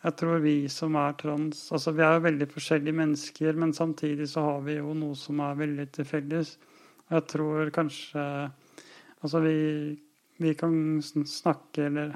jeg 0.01 0.17
tror 0.17 0.39
vi 0.41 0.55
som 0.71 0.95
er 0.97 1.13
trans 1.19 1.67
Altså, 1.75 1.93
vi 1.93 2.03
er 2.05 2.15
jo 2.17 2.25
veldig 2.25 2.47
forskjellige 2.49 2.97
mennesker, 2.97 3.57
men 3.61 3.73
samtidig 3.77 4.29
så 4.31 4.45
har 4.47 4.63
vi 4.65 4.79
jo 4.79 4.95
noe 4.97 5.17
som 5.17 5.41
er 5.45 5.59
veldig 5.59 5.87
til 5.93 6.07
felles. 6.09 6.55
Jeg 7.11 7.27
tror 7.29 7.69
kanskje 7.75 8.25
Altså, 9.21 9.43
vi, 9.45 9.55
vi 10.41 10.53
kan 10.57 10.73
snakke 11.03 11.85
eller 11.85 12.15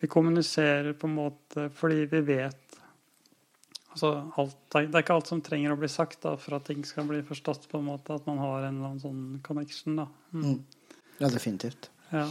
Vi 0.00 0.10
kommuniserer 0.12 0.92
på 0.92 1.08
en 1.08 1.16
måte 1.16 1.70
fordi 1.72 2.04
vi 2.12 2.20
vet 2.34 2.80
Altså, 3.96 4.10
alt, 4.36 4.56
det 4.74 4.92
er 4.92 5.00
ikke 5.00 5.14
alt 5.16 5.30
som 5.30 5.40
trenger 5.40 5.72
å 5.72 5.78
bli 5.80 5.88
sagt 5.88 6.20
da, 6.26 6.34
for 6.36 6.58
at 6.58 6.66
ting 6.68 6.82
skal 6.84 7.06
bli 7.08 7.22
forstått 7.24 7.62
på 7.70 7.78
en 7.80 7.86
måte. 7.86 8.12
At 8.12 8.26
man 8.28 8.42
har 8.42 8.66
en 8.66 8.74
eller 8.74 8.90
annen 8.90 9.00
sånn 9.00 9.38
connection. 9.46 9.96
da. 9.96 10.04
Mm. 10.36 10.42
Mm. 10.42 11.06
Ja, 11.22 11.30
definitivt. 11.32 11.88
Ja. 12.10 12.26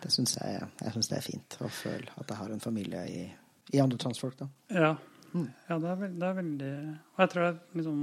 Det 0.00 0.12
syns 0.14 0.36
jeg, 0.38 0.60
jeg 0.78 0.94
synes 0.94 1.10
det 1.10 1.16
er 1.18 1.26
fint 1.26 1.56
å 1.58 1.72
føle 1.74 2.14
at 2.14 2.30
jeg 2.30 2.38
har 2.38 2.54
en 2.54 2.62
familie 2.62 3.02
i, 3.10 3.24
i 3.72 3.80
andre 3.80 3.98
transfolk. 3.98 4.36
da. 4.38 4.48
Ja, 4.68 4.96
Mm. 5.32 5.46
ja 5.68 5.76
det, 5.78 5.88
er 5.88 6.08
det 6.18 6.26
er 6.26 6.34
veldig 6.34 6.70
Og 7.14 7.20
jeg 7.22 7.30
tror 7.30 7.42
det, 7.44 7.60
liksom, 7.78 7.98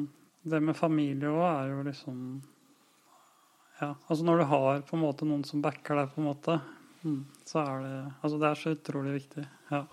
det 0.48 0.62
med 0.64 0.76
familie 0.80 1.28
òg 1.28 1.44
er 1.50 1.70
jo 1.74 1.82
liksom 1.84 2.22
Ja, 3.82 3.90
altså 4.08 4.24
når 4.24 4.38
du 4.38 4.44
har 4.46 4.82
på 4.88 4.96
en 4.96 5.02
måte 5.04 5.26
noen 5.28 5.44
som 5.46 5.62
backer 5.62 5.96
deg, 6.00 6.14
på 6.16 6.22
en 6.22 6.28
måte, 6.30 6.56
mm, 7.04 7.26
så 7.46 7.60
er 7.66 7.82
det 7.84 8.14
Altså 8.24 8.40
det 8.40 8.48
er 8.48 8.56
så 8.62 8.72
utrolig 8.78 9.14
viktig. 9.20 9.46
Ja. 9.72 9.84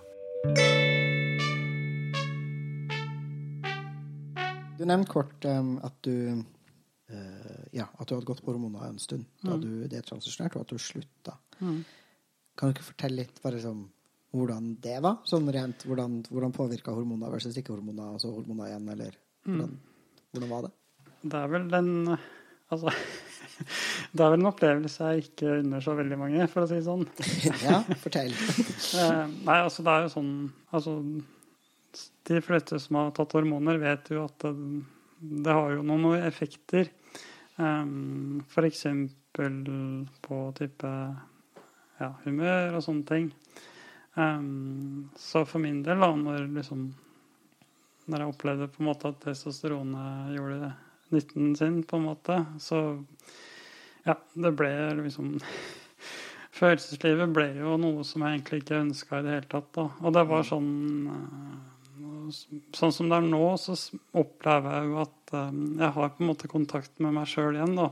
Du 4.79 4.85
nevnte 4.89 5.11
kort 5.13 5.45
um, 5.45 5.77
at 5.87 5.95
du 6.03 6.15
uh, 7.11 7.65
ja, 7.75 7.87
at 7.99 8.09
du 8.09 8.15
hadde 8.17 8.27
gått 8.27 8.43
på 8.45 8.53
hormoner 8.53 8.89
en 8.89 8.99
stund 8.99 9.27
da 9.43 9.55
Mm. 9.55 9.61
du 9.61 9.89
detransisjonerte, 9.89 10.57
og 10.59 10.63
at 10.65 10.69
du 10.73 10.79
slutta. 10.79 11.37
Mm. 11.61 11.85
Kan 12.57 12.71
du 12.71 12.75
ikke 12.75 12.89
fortelle 12.93 13.17
litt 13.23 13.43
bare 13.43 13.61
sånn, 13.63 13.85
hvordan 14.35 14.71
det 14.83 14.97
var? 15.05 15.21
Sånn 15.29 15.51
rent, 15.55 15.85
Hvordan, 15.87 16.23
hvordan 16.31 16.55
påvirka 16.55 16.95
hormoner 16.95 17.33
versus 17.33 17.57
ikke-hormoner, 17.61 18.15
altså 18.17 18.33
hormoner 18.35 18.73
igjen, 18.73 18.89
eller 18.95 19.19
hvordan, 19.47 19.77
hvordan 20.33 20.51
var 20.51 20.67
det? 20.67 20.73
Det 21.25 21.41
er 21.41 21.53
vel 21.53 21.69
den 21.73 21.93
Altså 22.73 22.91
Det 24.15 24.25
er 24.25 24.33
vel 24.33 24.41
en 24.41 24.51
opplevelse 24.51 25.11
jeg 25.13 25.29
ikke 25.29 25.59
unner 25.61 25.85
så 25.85 25.95
veldig 25.99 26.19
mange, 26.19 26.47
for 26.51 26.65
å 26.65 26.71
si 26.71 26.79
det 26.79 26.87
sånn. 26.87 27.05
ja, 27.67 27.81
fortell. 28.03 28.35
Eh, 28.95 29.31
nei, 29.47 29.57
altså 29.59 29.83
det 29.83 29.91
er 29.91 30.05
jo 30.05 30.11
sånn 30.13 30.35
Altså 30.71 30.93
de 32.29 32.41
fleste 32.43 32.79
som 32.83 32.99
har 32.99 33.11
tatt 33.15 33.35
hormoner, 33.37 33.79
vet 33.83 34.11
jo 34.15 34.25
at 34.25 34.45
det, 34.45 34.53
det 35.45 35.55
har 35.55 35.75
jo 35.75 35.85
noen 35.87 36.25
effekter. 36.25 36.89
Um, 37.57 38.41
for 38.51 38.67
eksempel 38.67 39.61
på 40.25 40.39
type 40.59 40.91
ja, 42.01 42.09
humør 42.25 42.79
og 42.79 42.85
sånne 42.87 43.07
ting. 43.11 43.29
Um, 44.15 45.09
så 45.19 45.43
for 45.45 45.63
min 45.63 45.83
del, 45.83 45.99
da, 45.99 46.13
når 46.15 46.47
liksom 46.55 46.93
Når 48.07 48.21
jeg 48.21 48.31
opplevde 48.31 48.69
på 48.69 48.83
en 48.83 48.89
måte 48.91 49.09
at 49.11 49.23
testosteronet 49.25 50.35
gjorde 50.37 50.75
nytten 51.15 51.55
sin, 51.57 51.79
på 51.89 51.97
en 51.97 52.05
måte, 52.05 52.37
så 52.61 52.81
ja, 54.05 54.19
det 54.35 54.53
ble 54.59 54.71
liksom 55.01 55.39
Følelseslivet 56.59 57.33
ble 57.35 57.49
jo 57.59 57.79
noe 57.81 58.05
som 58.07 58.23
jeg 58.23 58.37
egentlig 58.37 58.61
ikke 58.63 58.83
ønska 58.85 59.19
i 59.19 59.25
det 59.27 59.33
hele 59.39 59.49
tatt. 59.51 59.71
da. 59.75 59.89
Og 60.05 60.15
det 60.15 60.27
var 60.31 60.45
sånn 60.47 60.75
eh, 61.15 61.63
Sånn 62.73 62.93
som 62.95 63.11
det 63.11 63.19
er 63.19 63.27
nå, 63.27 63.43
så 63.61 63.75
opplever 64.17 64.79
jeg 64.79 64.87
jo 64.89 65.01
at 65.03 65.33
eh, 65.37 65.59
jeg 65.81 65.91
har 65.97 66.13
på 66.15 66.23
en 66.23 66.31
måte 66.31 66.49
kontakt 66.53 67.03
med 67.03 67.17
meg 67.19 67.29
sjøl 67.29 67.59
igjen. 67.59 67.75
da. 67.81 67.91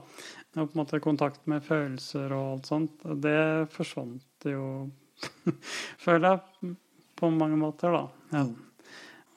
Jeg 0.53 0.61
har 0.61 0.69
på 0.71 0.77
en 0.77 0.83
måte 0.83 1.03
kontakt 1.05 1.47
med 1.51 1.67
følelser 1.67 2.33
og 2.37 2.47
alt 2.55 2.71
sånt. 2.71 3.05
Det 3.25 3.43
forsvant 3.75 4.49
jo, 4.49 4.65
føler 6.05 6.29
jeg, 6.29 6.75
på 7.19 7.31
mange 7.31 7.59
måter, 7.61 7.95
da. 7.95 8.05
Ja. 8.35 8.45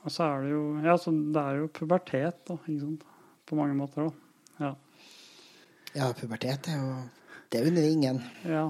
Og 0.05 0.13
så 0.13 0.27
er 0.27 0.45
det 0.45 0.51
jo 0.53 0.63
Ja, 0.85 0.95
så 1.01 1.11
det 1.13 1.41
er 1.41 1.61
jo 1.61 1.69
pubertet, 1.73 2.41
da, 2.47 2.57
ikke 2.65 2.81
sant. 2.83 3.05
På 3.45 3.57
mange 3.59 3.77
måter 3.77 4.07
òg. 4.07 4.13
Ja. 4.61 4.73
Ja, 5.95 6.11
pubertet 6.17 6.69
er 6.71 6.81
jo 6.81 6.95
Det 7.53 7.61
unner 7.67 7.89
ingen. 7.89 8.23
ja. 8.43 8.69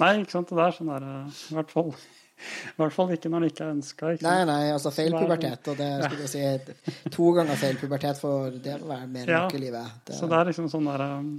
Nei, 0.00 0.14
ikke 0.22 0.32
sant. 0.32 0.48
Det 0.48 0.64
er 0.64 0.72
sånn 0.72 0.88
der 0.88 1.04
I 1.04 1.58
hvert 1.58 1.70
fall 1.74 1.92
i 2.38 2.76
hvert 2.78 2.94
fall 2.94 3.10
ikke 3.10 3.30
når 3.32 3.44
det 3.44 3.48
ikke 3.52 3.64
er 3.64 3.72
ønska. 3.74 4.10
Nei, 4.22 4.36
nei, 4.46 4.60
altså 4.70 4.92
feil 4.94 5.14
pubertet. 5.16 5.70
Og 5.72 5.78
det 5.80 5.88
skulle 6.04 6.26
jeg 6.28 6.30
si 6.30 7.08
to 7.10 7.32
ganger 7.34 7.58
feil 7.58 7.80
pubertet, 7.80 8.20
for 8.22 8.54
det 8.62 8.76
må 8.78 8.92
være 8.92 9.08
mer 9.10 9.32
Ja, 9.32 9.40
nok 9.46 9.56
i 9.58 9.62
livet. 9.64 9.96
Det, 10.06 10.14
Så 10.14 10.28
det 10.30 10.38
er 10.38 10.50
liksom 10.52 10.68
sånn 10.70 10.86
der 10.86 11.02
um, 11.18 11.32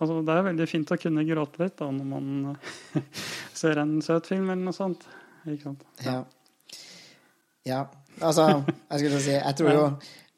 Altså, 0.00 0.18
det 0.26 0.34
er 0.34 0.46
veldig 0.48 0.66
fint 0.66 0.90
å 0.90 0.98
kunne 0.98 1.26
gråte 1.28 1.62
litt 1.62 1.76
da, 1.78 1.90
når 1.94 2.08
man 2.10 2.30
uh, 2.50 3.04
ser 3.60 3.78
en 3.82 4.00
søt 4.04 4.30
film 4.30 4.48
eller 4.50 4.64
noe 4.66 4.76
sånt. 4.76 5.06
Ikke 5.44 5.68
sant? 5.70 5.84
Ja. 6.02 6.18
ja. 7.68 7.84
Altså, 8.22 8.48
jeg 8.64 9.00
skulle 9.02 9.20
si 9.20 9.32
Jeg 9.34 9.56
tror 9.58 9.72
jo 9.74 9.84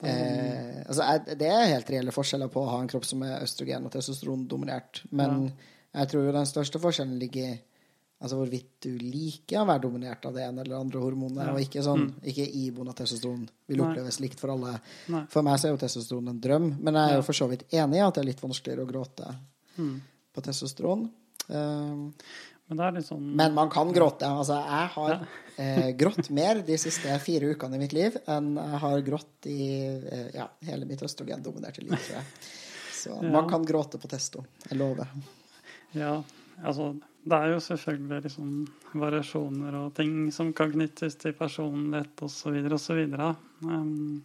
eh, 0.08 0.78
altså, 0.80 1.04
jeg, 1.04 1.36
Det 1.38 1.50
er 1.52 1.68
helt 1.74 1.90
reelle 1.92 2.14
forskjeller 2.14 2.48
på 2.48 2.62
å 2.62 2.70
ha 2.70 2.78
en 2.80 2.88
kropp 2.88 3.04
som 3.04 3.20
er 3.26 3.44
østrogen 3.44 3.86
og 3.86 3.92
testosterondominert. 3.92 5.04
Men 5.12 5.50
jeg 5.92 6.10
tror 6.10 6.26
jo 6.26 6.34
den 6.34 6.48
største 6.48 6.80
forskjellen 6.82 7.20
ligger 7.20 7.52
i 7.52 7.58
altså, 8.20 8.36
hvorvidt 8.38 8.70
du 8.86 8.90
liker 8.98 9.60
å 9.62 9.66
være 9.68 9.82
dominert 9.86 10.24
av 10.28 10.34
det 10.34 10.44
ene 10.46 10.62
eller 10.64 10.78
andre 10.80 11.00
hormonet. 11.02 11.42
Ja. 11.46 11.52
Og 11.52 11.60
ikke 11.60 11.82
sånn 11.84 12.06
ikke 12.24 12.46
iboende 12.62 12.94
testosteron 12.96 13.44
vil 13.68 13.82
Nei. 13.82 13.88
oppleves 13.90 14.20
likt 14.24 14.40
for 14.40 14.54
alle. 14.54 14.78
Nei. 15.12 15.24
For 15.32 15.42
meg 15.46 15.58
så 15.60 15.68
er 15.68 15.74
jo 15.76 15.82
testosteron 15.84 16.28
en 16.32 16.40
drøm, 16.40 16.70
men 16.80 16.94
jeg 16.94 17.12
er 17.12 17.16
jo 17.20 17.26
for 17.28 17.32
så 17.42 17.48
vidt 17.50 17.66
enig 17.72 17.98
i 18.00 18.04
at 18.06 18.14
det 18.14 18.22
er 18.24 18.30
litt 18.32 18.42
vanskeligere 18.44 18.86
å 18.86 18.90
gråte 18.92 19.36
Mm. 19.76 20.00
på 20.32 20.40
testosteron. 20.42 21.10
Um, 21.48 22.14
Men 22.68 23.02
sånn 23.04 23.20
men 23.36 23.52
man 23.54 23.68
kan 23.70 23.92
gråte. 23.92 24.26
Altså, 24.26 24.56
jeg 24.66 24.88
har 24.94 25.26
eh, 25.58 25.90
grått 25.94 26.30
mer 26.30 26.62
de 26.66 26.78
siste 26.80 27.12
fire 27.20 27.52
ukene 27.54 27.76
i 27.76 27.78
mitt 27.78 27.92
liv 27.92 28.16
enn 28.26 28.56
jeg 28.56 28.80
har 28.82 29.02
grått 29.06 29.46
i 29.46 29.60
eh, 30.00 30.30
ja, 30.34 30.48
hele 30.66 30.86
mitt 30.88 31.02
østrogendominerte 31.06 31.84
liv. 31.84 31.94
Så 32.96 33.12
Ja. 33.22 33.30
man 33.30 33.46
kan 33.48 33.62
gråte 33.64 34.00
på 34.02 34.08
testo. 34.08 34.44
Jeg 34.68 34.78
lover. 34.80 35.06
Ja, 35.94 36.22
altså 36.62 36.94
det 37.26 37.38
er 37.38 37.50
jo 37.50 37.62
selvfølgelig 37.62 38.22
liksom 38.28 38.50
variasjoner 39.00 39.74
og 39.80 39.94
ting 39.96 40.28
som 40.34 40.52
kan 40.54 40.70
knyttes 40.70 41.16
til 41.18 41.34
personlighet 41.34 42.22
osv. 42.22 42.60
osv. 42.76 43.00
Um, 43.66 44.22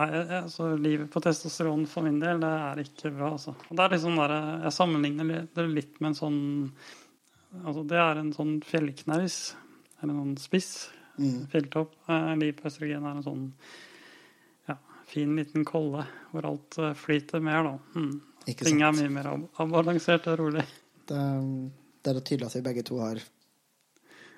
altså, 0.00 0.70
livet 0.80 1.10
på 1.12 1.20
testosteron 1.20 1.84
for 1.90 2.06
min 2.06 2.16
del, 2.22 2.40
det 2.40 2.52
er 2.52 2.80
ikke 2.86 3.12
bra, 3.18 3.34
altså. 3.34 3.52
Og 3.68 3.76
det 3.76 3.84
er 3.84 3.92
liksom 3.92 4.16
der, 4.16 4.34
jeg 4.64 4.76
sammenligner 4.78 5.34
det 5.58 5.66
litt 5.68 6.00
med 6.00 6.14
en 6.14 6.22
sånn 6.22 6.40
Altså, 7.56 7.86
det 7.88 7.96
er 7.96 8.18
en 8.20 8.32
sånn 8.36 8.56
fjellknaus. 8.68 9.36
Eller 10.02 10.10
en 10.12 10.18
sånn 10.18 10.40
spiss. 10.42 10.72
Mm. 11.16 11.46
Fjelltopp. 11.52 11.94
Uh, 12.08 12.34
livet 12.36 12.58
på 12.58 12.68
østrogen 12.68 13.06
er 13.06 13.14
en 13.14 13.24
sånn 13.24 13.44
ja, 14.68 14.76
fin 15.08 15.32
liten 15.38 15.64
kolle 15.64 16.04
hvor 16.32 16.50
alt 16.50 16.76
eh, 16.82 16.92
flyter 16.98 17.40
mer, 17.44 17.70
da. 17.70 18.02
Mm. 18.02 18.18
Ikke 18.50 18.66
Ting 18.68 18.82
er 18.84 18.92
mye 18.98 19.14
mer 19.14 19.30
avbalansert 19.32 20.28
og 20.34 20.36
rolig. 20.42 20.66
Det, 21.08 21.22
det 22.02 22.12
er 22.12 22.18
da 22.18 22.22
tydelig 22.22 22.48
at 22.48 22.58
vi 22.58 22.66
begge 22.66 22.84
to 22.86 23.00
har 23.02 23.22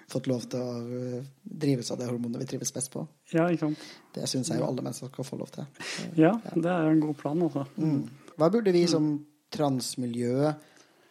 fått 0.09 0.29
lov 0.31 0.47
til 0.49 0.63
å 0.63 0.77
eh, 0.99 1.27
drives 1.43 1.91
av 1.93 1.99
det 2.01 2.09
hormonet 2.09 2.41
vi 2.43 2.49
trives 2.55 2.73
best 2.75 2.91
på. 2.95 3.05
Ja, 3.35 3.49
ikke 3.53 3.67
sant. 3.67 3.83
Det 4.15 4.29
syns 4.31 4.51
jeg 4.53 4.61
jo 4.61 4.69
alle 4.69 4.85
mennesker 4.85 5.11
skal 5.13 5.27
få 5.27 5.39
lov 5.41 5.53
til. 5.53 5.69
Ja, 6.17 6.33
det 6.55 6.71
er 6.73 6.89
en 6.89 7.03
god 7.03 7.19
plan, 7.21 7.43
altså. 7.45 7.67
Mm. 7.77 8.07
Hva 8.39 8.49
burde 8.55 8.73
vi 8.73 8.87
som 8.89 9.11
transmiljø 9.53 10.53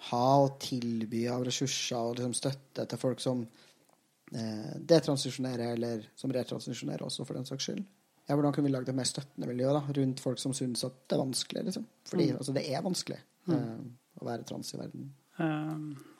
ha 0.07 0.25
å 0.39 0.49
tilby 0.61 1.25
av 1.31 1.45
ressurser 1.45 1.97
og 1.99 2.17
liksom 2.17 2.33
støtte 2.37 2.85
til 2.89 3.01
folk 3.01 3.21
som 3.21 3.43
eh, 3.43 4.73
detransisjonerer, 4.77 5.75
eller 5.75 6.09
som 6.17 6.33
retransisjonerer 6.33 7.05
også, 7.05 7.25
for 7.27 7.37
den 7.37 7.47
saks 7.49 7.69
skyld? 7.69 7.85
Ja, 8.27 8.35
hvordan 8.35 8.55
kunne 8.55 8.67
vi 8.67 8.73
lagd 8.73 8.89
et 8.91 8.97
mer 8.97 9.07
støttende 9.07 9.47
miljø 9.47 9.69
da, 9.77 9.85
rundt 9.95 10.21
folk 10.23 10.41
som 10.41 10.55
syns 10.57 10.83
at 10.87 10.97
det 11.05 11.15
er 11.15 11.23
vanskelig? 11.23 11.67
liksom? 11.69 11.85
Fordi 12.09 12.31
altså, 12.33 12.55
det 12.57 12.65
er 12.65 12.83
vanskelig 12.83 13.21
eh, 13.53 13.71
å 14.17 14.27
være 14.27 14.47
trans 14.47 14.73
i 14.73 14.81
verden. 14.81 15.11
Eh, 15.37 15.73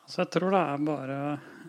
altså 0.05 0.23
jeg 0.23 0.31
tror 0.35 0.55
det 0.55 0.63
er 0.63 0.87
bare 0.87 1.19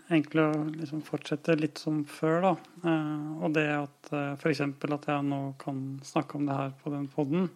egentlig 0.09 0.45
å 0.45 0.63
liksom 0.73 1.03
fortsette 1.05 1.57
litt 1.59 1.81
som 1.81 2.01
før, 2.09 2.39
da. 2.47 2.55
Eh, 2.85 3.29
og 3.43 3.53
det 3.57 3.67
at 3.75 4.11
uh, 4.15 4.33
f.eks. 4.39 4.63
at 4.65 5.11
jeg 5.11 5.27
nå 5.29 5.43
kan 5.61 5.83
snakke 6.05 6.39
om 6.39 6.49
det 6.49 6.57
her 6.57 6.73
på 6.81 6.95
den 6.95 7.07
poden, 7.13 7.49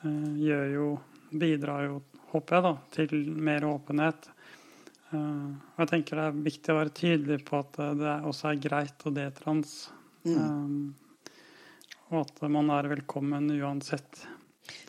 gjør 0.00 0.68
jo 0.72 0.84
Bidrar 1.30 1.84
jo, 1.84 1.98
håper 2.32 2.56
jeg, 2.56 2.62
da, 2.64 2.70
til 2.96 3.12
mer 3.38 3.66
åpenhet. 3.68 4.30
Eh, 5.10 5.46
og 5.74 5.82
jeg 5.82 5.90
tenker 5.90 6.18
det 6.18 6.26
er 6.28 6.42
viktig 6.46 6.72
å 6.72 6.78
være 6.78 6.94
tydelig 6.94 7.38
på 7.46 7.58
at 7.58 7.78
eh, 7.82 7.94
det 7.98 8.16
også 8.30 8.50
er 8.50 8.60
greit 8.62 9.06
å 9.06 9.14
detrans. 9.14 9.72
Mm. 10.26 10.36
Eh, 10.36 11.32
og 12.10 12.20
at 12.24 12.44
man 12.50 12.70
er 12.74 12.90
velkommen 12.90 13.50
uansett. 13.54 14.24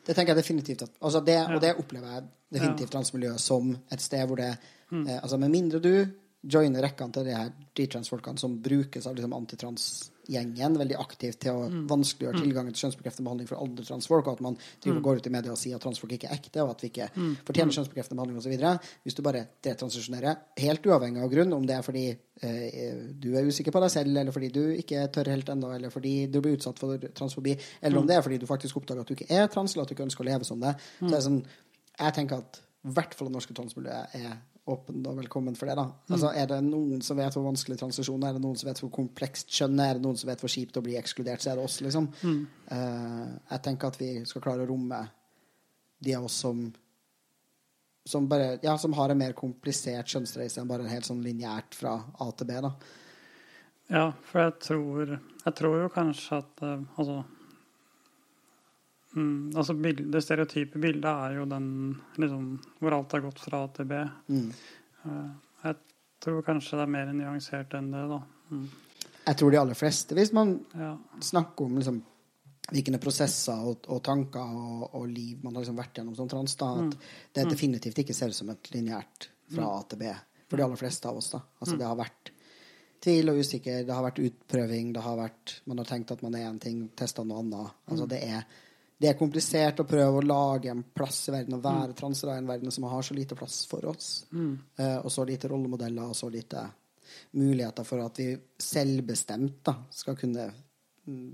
Det 0.06 0.14
tenker 0.14 0.34
jeg 0.34 0.42
definitivt 0.42 0.86
at, 0.88 0.96
altså 1.02 1.22
det. 1.26 1.40
Og 1.54 1.62
det 1.64 1.76
opplever 1.78 2.16
jeg 2.16 2.30
definitivt 2.52 2.92
transmiljøet 2.92 3.40
som 3.40 3.72
et 3.92 4.02
sted 4.02 4.28
hvor 4.28 4.38
det 4.38 4.58
Mm. 4.92 5.08
eh, 5.08 5.22
altså 5.24 5.38
Med 5.40 5.52
mindre 5.52 5.80
du 5.80 6.06
joiner 6.44 6.82
rekkene 6.84 7.14
til 7.14 7.24
de 7.24 7.32
her 7.32 7.52
detrans-folkene 7.78 8.38
som 8.38 8.58
brukes 8.62 9.06
av 9.08 9.16
liksom 9.16 9.32
antitrans-gjengen 9.32 10.78
veldig 10.78 10.98
aktivt 11.00 11.40
til 11.40 11.52
å 11.54 11.68
vanskeliggjøre 11.88 12.42
tilgangen 12.42 12.74
til 12.74 12.90
kjønnsbekreftende 12.90 13.28
behandling 13.28 13.48
for 13.48 13.62
alle 13.62 13.86
transfolk, 13.86 14.28
og 14.28 14.34
at 14.34 14.42
man 14.42 14.58
driver 14.84 14.98
og 14.98 15.04
går 15.04 15.22
ut 15.22 15.28
i 15.28 15.34
media 15.36 15.52
og 15.52 15.58
sier 15.62 15.76
at 15.78 15.86
transfolk 15.86 16.12
ikke 16.18 16.28
er 16.32 16.36
ekte, 16.36 16.64
og 16.64 16.74
at 16.74 16.82
vi 16.82 16.90
ikke 16.90 17.08
fortjener 17.46 17.72
kjønnsbekreftende 17.78 18.20
behandling 18.20 18.42
osv. 18.42 18.90
Hvis 19.06 19.16
du 19.16 19.22
bare 19.22 19.46
detransisjonerer, 19.64 20.36
helt 20.58 20.92
uavhengig 20.92 21.24
av 21.24 21.32
grunn, 21.32 21.54
om 21.54 21.66
det 21.66 21.76
er 21.78 21.82
fordi 21.88 22.06
eh, 22.42 22.94
du 23.14 23.32
er 23.38 23.48
usikker 23.48 23.72
på 23.72 23.80
deg 23.86 23.92
selv, 23.92 24.18
eller 24.18 24.32
fordi 24.32 24.50
du 24.52 24.64
ikke 24.76 25.08
tør 25.14 25.32
helt 25.32 25.50
ennå, 25.50 25.74
eller 25.76 25.90
fordi 25.90 26.28
du 26.28 26.42
blir 26.42 26.58
utsatt 26.58 26.80
for 26.80 26.98
transfobi, 26.98 27.56
eller 27.82 27.98
om 27.98 28.08
det 28.08 28.18
er 28.18 28.22
fordi 28.22 28.38
du 28.42 28.48
faktisk 28.50 28.78
oppdager 28.78 29.02
at 29.02 29.08
du 29.08 29.14
ikke 29.14 29.30
er 29.32 29.48
trans, 29.48 29.76
eller 29.76 29.84
at 29.84 29.90
du 29.90 29.96
ikke 29.96 30.10
ønsker 30.10 30.26
å 30.26 30.32
leve 30.34 30.44
som 30.44 30.60
det, 30.60 30.76
så 31.00 31.06
det 31.08 31.18
er 31.18 31.28
sånn 31.30 31.44
Jeg 32.00 32.16
tenker 32.16 32.42
at 32.42 32.62
i 32.82 32.94
hvert 32.96 33.14
fall 33.14 33.30
det 33.30 33.36
norske 33.36 33.56
transmiljøet 33.58 34.16
er 34.18 34.40
åpen 34.72 35.02
og 35.10 35.18
velkommen 35.18 35.56
for 35.58 35.70
det. 35.70 35.76
da. 35.76 35.88
Altså, 36.10 36.32
Er 36.38 36.48
det 36.50 36.60
noen 36.64 37.02
som 37.06 37.18
vet 37.18 37.34
hvor 37.34 37.48
vanskelig 37.48 37.80
transisjon 37.82 38.24
er, 38.24 38.30
er 38.30 38.38
det 38.38 38.44
noen 38.44 38.58
som 38.58 38.70
vet 38.70 38.82
hvor 38.82 38.92
komplekst 38.94 39.50
kjønn 39.50 39.80
er, 39.80 39.96
er 39.96 40.00
det 40.00 40.06
noen 40.06 40.18
som 40.18 40.30
vet 40.30 40.44
hvor 40.44 40.54
kjipt 40.54 40.78
å 40.78 40.84
bli 40.86 40.96
ekskludert, 41.00 41.42
så 41.42 41.52
er 41.52 41.60
det 41.60 41.66
oss, 41.66 41.80
liksom. 41.82 42.08
Eh, 42.24 43.26
jeg 43.52 43.64
tenker 43.66 43.92
at 43.92 44.00
vi 44.02 44.12
skal 44.30 44.46
klare 44.46 44.66
å 44.66 44.70
romme 44.70 45.02
de 46.02 46.16
av 46.18 46.30
oss 46.30 46.40
som 46.46 46.70
som 48.06 48.26
bare, 48.26 48.56
ja, 48.64 48.78
som 48.82 48.94
har 48.98 49.12
en 49.14 49.20
mer 49.20 49.36
komplisert 49.38 50.10
kjønnsreise 50.10 50.58
enn 50.62 50.70
bare 50.70 50.90
helt 50.90 51.06
sånn 51.06 51.22
lineært 51.22 51.76
fra 51.78 52.00
A 52.18 52.32
til 52.34 52.48
B. 52.50 52.56
da. 52.66 52.72
Ja, 53.92 54.08
for 54.26 54.42
jeg 54.42 54.54
tror 54.64 55.12
Jeg 55.20 55.54
tror 55.58 55.82
jo 55.82 55.90
kanskje 55.92 56.38
at 56.40 56.62
uh, 56.64 56.80
Altså 56.98 57.24
mm, 59.16 59.52
altså 59.56 59.74
bild, 59.78 60.04
Det 60.14 60.22
stereotype 60.24 60.80
bildet 60.82 61.06
er 61.12 61.36
jo 61.40 61.46
den 61.50 61.68
liksom, 62.18 62.46
hvor 62.80 62.94
alt 62.98 63.12
har 63.18 63.22
gått 63.26 63.40
fra 63.40 63.64
A 63.66 63.68
til 63.76 63.86
B. 63.90 64.00
Mm. 64.30 64.52
Eh, 65.06 65.32
jeg 65.66 65.76
tror 66.22 66.42
kanskje 66.46 66.78
det 66.80 66.86
er 66.88 66.96
mer 66.98 67.12
nyansert 67.14 67.74
enn 67.80 67.92
det, 67.92 68.06
da. 68.12 68.22
Mm. 68.52 68.66
Jeg 69.28 69.38
tror 69.38 69.52
de 69.54 69.60
aller 69.62 69.78
fleste, 69.78 70.16
hvis 70.18 70.34
man 70.34 70.56
Ja. 70.78 70.96
snakker 71.22 71.66
om 71.66 71.76
liksom, 71.78 72.02
hvilke 72.72 73.00
prosesser 73.02 73.58
og, 73.68 73.86
og 73.90 74.02
tanker 74.04 74.40
og, 74.42 74.90
og 74.96 75.08
liv 75.10 75.40
man 75.44 75.54
har 75.56 75.62
liksom 75.64 75.78
vært 75.78 75.98
gjennom 75.98 76.16
som 76.16 76.28
trans, 76.30 76.56
da, 76.56 76.70
at 76.86 76.96
det 77.34 77.50
definitivt 77.50 77.98
ikke 78.00 78.14
ser 78.16 78.30
ut 78.30 78.36
som 78.38 78.50
et 78.54 78.70
lineært 78.74 79.30
fra 79.52 79.66
A 79.80 79.82
til 79.90 80.00
B 80.00 80.12
for 80.48 80.58
de 80.60 80.64
aller 80.64 80.80
fleste 80.80 81.08
av 81.08 81.18
oss. 81.18 81.32
da. 81.32 81.40
Altså 81.60 81.78
Det 81.78 81.86
har 81.88 81.96
vært 81.96 82.32
tvil 83.02 83.30
og 83.32 83.40
usikker, 83.42 83.86
det 83.86 83.94
har 83.96 84.04
vært 84.04 84.20
utprøving, 84.22 84.92
det 84.94 85.02
har 85.02 85.18
vært, 85.18 85.56
man 85.66 85.78
har 85.82 85.86
tenkt 85.90 86.12
at 86.12 86.22
man 86.22 86.36
er 86.36 86.48
en 86.50 86.60
ting, 86.60 86.84
testa 86.96 87.24
noe 87.26 87.40
annet. 87.42 87.72
Altså 87.90 88.08
det 88.08 88.20
er, 88.28 88.44
det 89.02 89.10
er 89.10 89.18
komplisert 89.18 89.82
å 89.82 89.88
prøve 89.90 90.20
å 90.20 90.26
lage 90.26 90.70
en 90.70 90.84
plass 90.94 91.24
i 91.30 91.34
verden, 91.34 91.58
å 91.58 91.64
være 91.64 91.96
trans 91.98 92.22
i 92.24 92.30
en 92.36 92.50
verden 92.50 92.74
som 92.74 92.86
har 92.92 93.02
så 93.02 93.16
lite 93.18 93.38
plass 93.40 93.64
for 93.70 93.88
oss, 93.90 94.10
mm. 94.30 94.52
og 95.02 95.10
så 95.10 95.26
lite 95.26 95.50
rollemodeller 95.50 96.12
og 96.12 96.18
så 96.18 96.30
lite 96.30 96.68
muligheter 97.32 97.88
for 97.88 98.04
at 98.06 98.20
vi 98.22 98.36
selvbestemt 98.62 99.64
da, 99.66 99.76
skal 99.90 100.18
kunne 100.20 100.46
mm, 101.08 101.32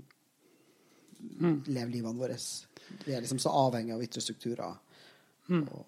leve 1.66 1.90
livene 1.92 2.18
våre. 2.18 2.38
Vi 3.04 3.14
er 3.14 3.24
liksom 3.24 3.40
så 3.42 3.52
avhengig 3.66 3.94
av 3.94 4.04
ytre 4.04 4.22
strukturer. 4.22 4.78
Og, 5.48 5.84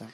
ja. 0.00 0.10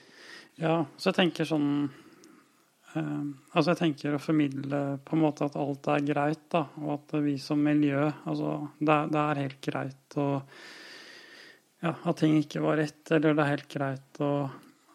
Ja, 0.60 0.76
så 0.96 1.10
jeg 1.10 1.16
tenker 1.16 1.46
sånn 1.46 1.68
eh, 1.86 3.26
Altså 3.54 3.70
jeg 3.70 3.78
tenker 3.78 4.16
å 4.16 4.20
formidle 4.20 4.80
på 5.06 5.14
en 5.14 5.22
måte 5.22 5.46
at 5.46 5.56
alt 5.56 5.86
er 5.94 6.02
greit, 6.04 6.42
da. 6.52 6.64
Og 6.82 6.96
at 6.96 7.14
vi 7.22 7.36
som 7.40 7.62
miljø 7.62 8.02
Altså 8.02 8.56
det, 8.80 8.98
det 9.14 9.22
er 9.22 9.42
helt 9.44 9.60
greit 9.62 10.18
å 10.18 10.26
Ja, 11.80 11.94
at 12.04 12.20
ting 12.20 12.36
ikke 12.38 12.62
var 12.64 12.76
rett, 12.80 13.02
eller 13.10 13.34
det 13.36 13.44
er 13.44 13.52
helt 13.54 13.70
greit 13.72 14.20
å 14.20 14.32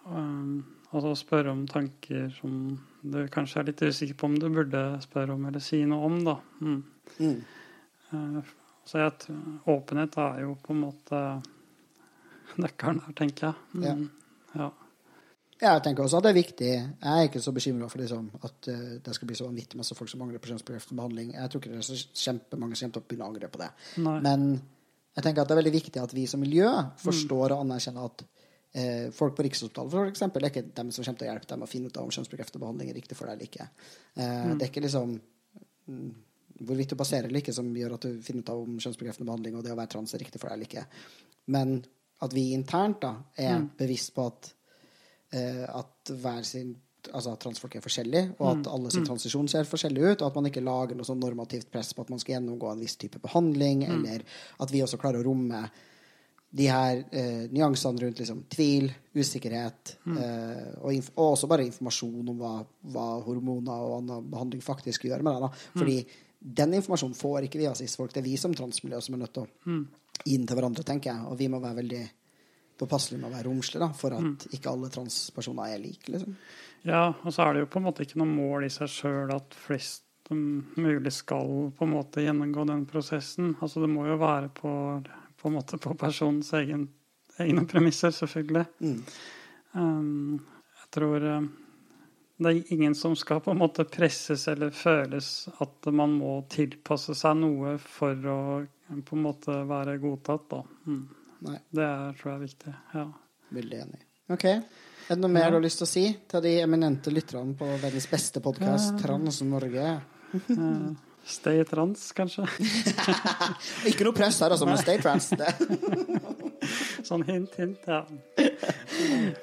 um, 0.05 0.59
altså 0.91 1.15
spørre 1.17 1.53
om 1.53 1.63
tanker 1.69 2.29
som 2.37 2.75
du 3.01 3.17
kanskje 3.33 3.61
er 3.61 3.69
litt 3.71 3.81
usikker 3.81 4.17
på 4.19 4.29
om 4.29 4.37
du 4.39 4.47
burde 4.53 4.83
spørre 5.03 5.33
om 5.33 5.47
eller 5.49 5.63
si 5.63 5.81
noe 5.89 6.05
om, 6.05 6.19
da. 6.27 6.37
Mm. 6.61 6.77
Mm. 7.17 7.41
Uh, 8.13 8.53
Så 8.85 9.01
jeg, 9.01 9.35
åpenhet 9.65 10.17
er 10.21 10.43
jo 10.43 10.55
på 10.61 10.75
en 10.75 10.83
måte 10.83 11.19
nøkkelen 12.61 13.01
her, 13.01 13.15
tenker 13.17 13.47
jeg. 13.47 13.85
Ja. 13.85 13.95
Mm. 13.97 14.09
Ja. 14.53 14.67
Ja, 15.55 15.71
Jeg 15.77 15.83
tenker 15.85 16.03
også 16.03 16.19
at 16.19 16.25
det 16.25 16.31
er 16.33 16.37
viktig. 16.37 16.67
Jeg 16.67 17.09
er 17.09 17.29
ikke 17.29 17.41
så 17.41 17.53
bekymra 17.55 17.87
for 17.89 18.01
liksom, 18.03 18.27
at 18.43 18.67
eh, 18.67 18.97
det 19.01 19.13
skal 19.15 19.29
bli 19.29 19.37
så 19.39 19.47
vanvittig 19.47 19.79
masse 19.79 19.95
folk 19.95 20.11
som 20.11 20.19
mangler 20.19 20.41
på 20.43 20.51
kjønnsbekreftende 20.51 20.99
behandling. 20.99 21.29
Jeg 21.33 21.49
tror 21.49 21.61
ikke 21.61 21.71
det 21.71 21.79
er 21.79 21.87
så 21.87 22.25
kjempemange 22.25 22.75
som 22.75 22.85
kommer 22.85 22.97
til 22.97 23.01
å 23.01 23.07
begynne 23.07 23.25
å 23.25 23.31
angre 23.31 23.49
på 23.53 23.61
det. 23.61 23.69
Nei. 24.03 24.15
Men 24.25 24.43
jeg 25.15 25.23
tenker 25.23 25.41
at 25.41 25.47
det 25.47 25.55
er 25.55 25.61
veldig 25.61 25.75
viktig 25.75 26.01
at 26.01 26.13
vi 26.13 26.25
som 26.27 26.41
miljø 26.43 26.67
forstår 26.99 27.53
og 27.55 27.61
anerkjenner 27.63 28.09
at 28.09 28.23
eh, 28.75 29.07
folk 29.15 29.35
på 29.37 29.45
Rikshospitalet 29.47 29.91
for 29.91 30.11
eksempel, 30.11 30.43
det 30.43 30.49
er 30.49 30.53
ikke 30.53 30.75
dem 30.75 30.91
som 30.91 31.03
kommer 31.05 31.19
til 31.21 31.27
å 31.27 31.31
hjelpe 31.31 31.51
dem 31.53 31.63
å 31.63 31.69
finne 31.71 31.87
ut 31.87 31.97
av 31.97 32.03
om 32.03 32.11
kjønnsbekreftende 32.11 32.63
behandling 32.65 32.91
er 32.91 32.97
riktig 32.99 33.17
for 33.17 33.29
deg 33.29 33.37
eller 33.37 33.49
ikke. 33.49 33.67
Eh, 34.15 34.55
Det 34.55 34.65
er 34.67 34.71
ikke 34.71 34.83
liksom 34.83 35.13
mm, 35.87 36.09
hvorvidt 36.67 36.91
du 36.91 36.95
passerer 36.99 37.29
eller 37.29 37.43
ikke 37.43 37.55
som 37.55 37.71
gjør 37.75 37.95
at 37.95 38.07
du 38.07 38.21
finner 38.23 38.43
ut 38.43 38.49
av 38.49 38.63
om 38.65 38.79
kjønnsbekreftende 38.79 39.29
behandling 39.29 39.55
og 39.55 39.63
det 39.63 39.71
å 39.71 39.79
være 39.79 39.93
trans 39.95 40.13
er 40.13 40.23
riktig 40.25 40.41
for 40.41 40.51
deg 40.51 40.57
eller 40.57 40.69
ikke. 40.69 40.85
Men 41.55 41.77
at 42.25 42.33
vi 42.35 42.49
internt 42.55 43.01
da 43.03 43.13
er 43.37 43.57
bevisst 43.77 44.13
på 44.15 44.27
at 44.27 44.51
eh, 45.35 45.63
at 45.67 46.11
hver 46.11 46.43
sin 46.47 46.75
altså 47.11 47.33
at 47.35 47.41
transfolk 47.43 47.75
er 47.77 47.83
forskjellige, 47.83 48.35
og 48.39 48.47
at 48.51 48.69
alle 48.71 48.91
sin 48.93 49.05
transisjon 49.07 49.49
ser 49.51 49.67
forskjellig 49.69 50.05
ut, 50.05 50.21
og 50.21 50.27
at 50.29 50.37
man 50.39 50.49
ikke 50.49 50.63
lager 50.63 50.97
noe 50.97 51.07
sånn 51.07 51.21
normativt 51.21 51.69
press 51.73 51.93
på 51.93 52.05
at 52.05 52.13
man 52.13 52.21
skal 52.21 52.37
gjennomgå 52.37 52.71
en 52.71 52.81
viss 52.83 52.97
type 53.01 53.21
behandling, 53.23 53.83
eller 53.89 54.23
at 54.63 54.73
vi 54.73 54.83
også 54.85 54.99
klarer 55.01 55.21
å 55.21 55.27
romme 55.27 55.65
de 56.55 56.67
her 56.71 57.01
eh, 57.11 57.47
nyansene 57.51 57.99
rundt 57.99 58.19
liksom, 58.21 58.45
tvil, 58.51 58.87
usikkerhet, 59.17 59.95
eh, 60.07 60.69
og, 60.79 61.09
og 61.17 61.25
også 61.33 61.49
bare 61.51 61.65
informasjon 61.67 62.29
om 62.31 62.37
hva, 62.39 62.53
hva 62.93 63.07
hormoner 63.25 63.83
og 63.83 63.97
annen 63.97 64.29
behandling 64.31 64.63
faktisk 64.63 65.09
gjør 65.09 65.25
med 65.25 65.35
deg. 65.35 65.47
Da. 65.49 65.65
Fordi 65.75 65.97
den 66.61 66.77
informasjonen 66.77 67.17
får 67.17 67.47
ikke 67.47 67.59
vi 67.59 67.67
av 67.67 67.75
cis-folk. 67.79 68.13
Det 68.13 68.21
er 68.21 68.29
vi 68.29 68.37
som 68.39 68.55
transmiljø 68.55 69.01
som 69.03 69.17
er 69.17 69.23
nødt 69.25 69.35
til 69.35 69.43
å 69.43 69.79
gi 70.21 70.37
den 70.37 70.47
til 70.47 70.59
hverandre, 70.59 70.85
tenker 70.87 71.11
jeg. 71.11 71.27
Og 71.27 71.35
vi 71.41 71.49
må 71.51 71.59
være 71.59 71.81
veldig 71.81 72.03
påpasselige 72.79 73.21
med 73.21 73.29
å 73.29 73.35
være 73.35 73.47
romslig 73.49 73.81
da, 73.81 73.89
for 73.95 74.15
at 74.17 74.47
ikke 74.55 74.71
alle 74.71 74.91
transpersoner 74.93 75.75
er 75.75 75.83
like. 75.83 76.11
Liksom. 76.11 76.35
Ja, 76.85 77.07
og 77.23 77.33
så 77.33 77.45
er 77.45 77.55
det 77.55 77.65
jo 77.65 77.71
på 77.73 77.81
en 77.81 77.87
måte 77.87 78.05
ikke 78.05 78.19
noe 78.21 78.29
mål 78.29 78.67
i 78.67 78.73
seg 78.73 78.91
sjøl 78.91 79.33
at 79.35 79.55
flest 79.57 80.03
mulig 80.29 81.13
skal 81.13 81.71
på 81.77 81.85
en 81.85 81.93
måte 81.93 82.23
gjennomgå 82.25 82.65
den 82.65 82.85
prosessen. 82.89 83.53
Altså 83.61 83.83
det 83.83 83.91
må 83.93 84.07
jo 84.07 84.17
være 84.21 84.49
på, 84.53 84.71
på 85.41 85.51
på 85.81 85.93
personens 85.99 86.53
egen, 86.57 86.87
egne 87.37 87.65
premisser, 87.69 88.11
selvfølgelig. 88.11 88.65
Mm. 88.79 89.03
Um, 89.73 90.39
jeg 90.81 90.91
tror 90.97 91.25
um, 91.25 91.49
det 92.37 92.51
er 92.51 92.73
ingen 92.73 92.95
som 92.95 93.15
skal 93.15 93.41
på 93.41 93.53
en 93.53 93.61
måte 93.61 93.85
presses 93.87 94.47
eller 94.51 94.73
føles 94.75 95.47
at 95.63 95.91
man 95.93 96.17
må 96.19 96.39
tilpasse 96.51 97.15
seg 97.15 97.37
noe 97.39 97.77
for 97.81 98.31
å 98.31 98.39
på 98.85 99.15
en 99.17 99.23
måte 99.23 99.53
være 99.65 99.97
godtatt, 100.01 100.49
da. 100.51 100.61
Mm. 100.85 101.05
Nei, 101.45 101.59
Det 101.75 101.85
er, 101.85 102.11
tror 102.19 102.31
jeg 102.31 102.35
er 102.39 102.43
viktig. 102.47 102.75
Ja. 102.95 103.05
veldig 103.55 103.79
enig. 103.85 104.01
Ok. 104.33 104.45
Er 105.05 105.13
det 105.13 105.21
noe 105.21 105.29
mer 105.29 105.51
du 105.53 105.59
har 105.59 105.65
lyst 105.65 105.77
til 105.81 105.85
å 105.85 105.89
si 105.91 106.05
til 106.31 106.41
de 106.41 106.53
eminente 106.63 107.11
lytterne 107.13 107.53
på 107.59 107.67
verdens 107.81 108.07
beste 108.09 108.41
podkast, 108.41 108.95
Trans 109.03 109.41
Norge? 109.45 109.89
Eh, 110.33 110.87
Stay 111.25 111.63
trans, 111.65 112.11
kanskje. 112.13 112.43
Ikke 113.89 114.05
noe 114.05 114.13
press 114.13 114.37
her, 114.43 114.53
altså, 114.53 114.67
men 114.69 114.77
stay 114.77 114.99
trans. 115.01 115.31
Sånn 117.07 117.23
hint, 117.29 117.55
hint, 117.61 117.81
ja. 117.89 118.03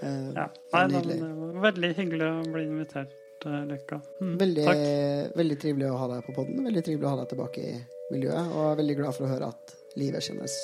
Eh, 0.03 0.28
ja. 0.34 0.44
Nei, 0.72 1.00
det 1.05 1.16
var 1.20 1.59
veldig 1.66 1.88
hyggelig 1.98 2.26
å 2.26 2.44
bli 2.55 2.62
invitert, 2.66 3.12
eh, 3.46 3.59
Løkka. 3.68 3.98
Mm, 4.22 4.30
Veldig, 4.40 4.64
veldig 5.38 5.59
trivelig 5.61 5.90
å 5.92 5.98
ha 6.00 6.07
deg 6.14 6.22
på 6.26 6.34
podden. 6.38 6.62
Veldig 6.66 6.82
trivelig 6.86 7.07
å 7.07 7.12
ha 7.12 7.18
deg 7.20 7.28
tilbake 7.34 7.64
i 7.68 7.74
miljøet. 8.14 8.55
Og 8.57 8.78
veldig 8.80 8.96
glad 9.03 9.14
for 9.18 9.26
å 9.26 9.30
høre 9.34 9.50
at 9.53 9.74
livet 10.00 10.24
kjennes 10.26 10.55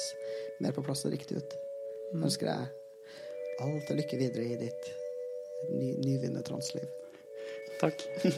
mer 0.65 0.73
på 0.77 0.85
plass 0.87 1.05
og 1.07 1.13
riktig 1.15 1.35
ut. 1.41 1.51
Mm. 2.15 2.23
Ønsker 2.29 2.47
deg 2.51 2.63
alt 3.65 3.91
og 3.91 3.99
lykke 3.99 4.21
videre 4.21 4.45
i 4.47 4.59
ditt 4.61 4.83
ny, 5.73 5.89
nyvunne 6.05 6.43
transliv. 6.47 6.87
Takk. 7.81 7.99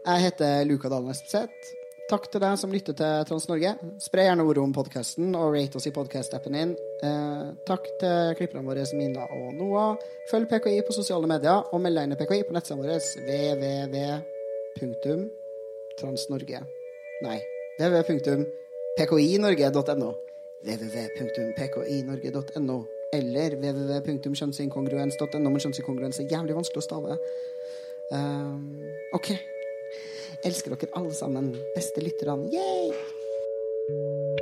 Jeg 0.00 0.24
heter 0.24 0.64
Luka 0.64 0.88
Dahl 0.88 1.10
Espeseth. 1.12 1.76
Takk 2.10 2.24
til 2.32 2.40
deg 2.42 2.56
som 2.58 2.72
lytter 2.74 2.94
til 2.98 3.26
Trans-Norge. 3.28 3.70
Spre 4.02 4.24
gjerne 4.26 4.42
ordet 4.42 4.62
om 4.64 4.72
podkasten, 4.74 5.28
og 5.38 5.52
rate 5.54 5.78
oss 5.78 5.86
i 5.86 5.92
podkast-appen 5.94 6.56
din. 6.56 6.72
Eh, 7.06 7.44
takk 7.68 7.84
til 8.00 8.32
klipperne 8.40 8.66
våre 8.66 8.82
Mina 8.98 9.28
og 9.36 9.52
Noah. 9.54 10.00
Følg 10.32 10.46
PKI 10.50 10.80
på 10.88 10.96
sosiale 10.96 11.30
medier, 11.30 11.58
og 11.70 11.78
meld 11.84 11.96
deg 12.00 12.04
inn 12.08 12.16
i 12.16 12.18
PKI 12.18 12.42
på 12.48 12.56
nettsidene 12.56 12.82
våre 12.82 12.98
www.transnorge 14.80 16.60
Nei, 17.20 17.40
www.pkinorge.no. 17.78 20.10
www.pkinorge.no 20.66 22.80
eller 23.12 23.56
www.kjønnsinkongruens.no, 23.58 25.50
men 25.50 25.64
kjønnsinkongruens 25.64 26.20
er 26.22 26.30
jævlig 26.30 26.58
vanskelig 26.58 26.82
å 26.82 26.86
stave. 26.86 27.16
Um, 28.14 28.84
OK. 29.16 29.32
Elsker 30.46 30.76
dere 30.76 30.94
alle 30.98 31.14
sammen. 31.16 31.50
Beste 31.74 32.04
lytterne. 32.04 32.46
Yay! 32.54 34.38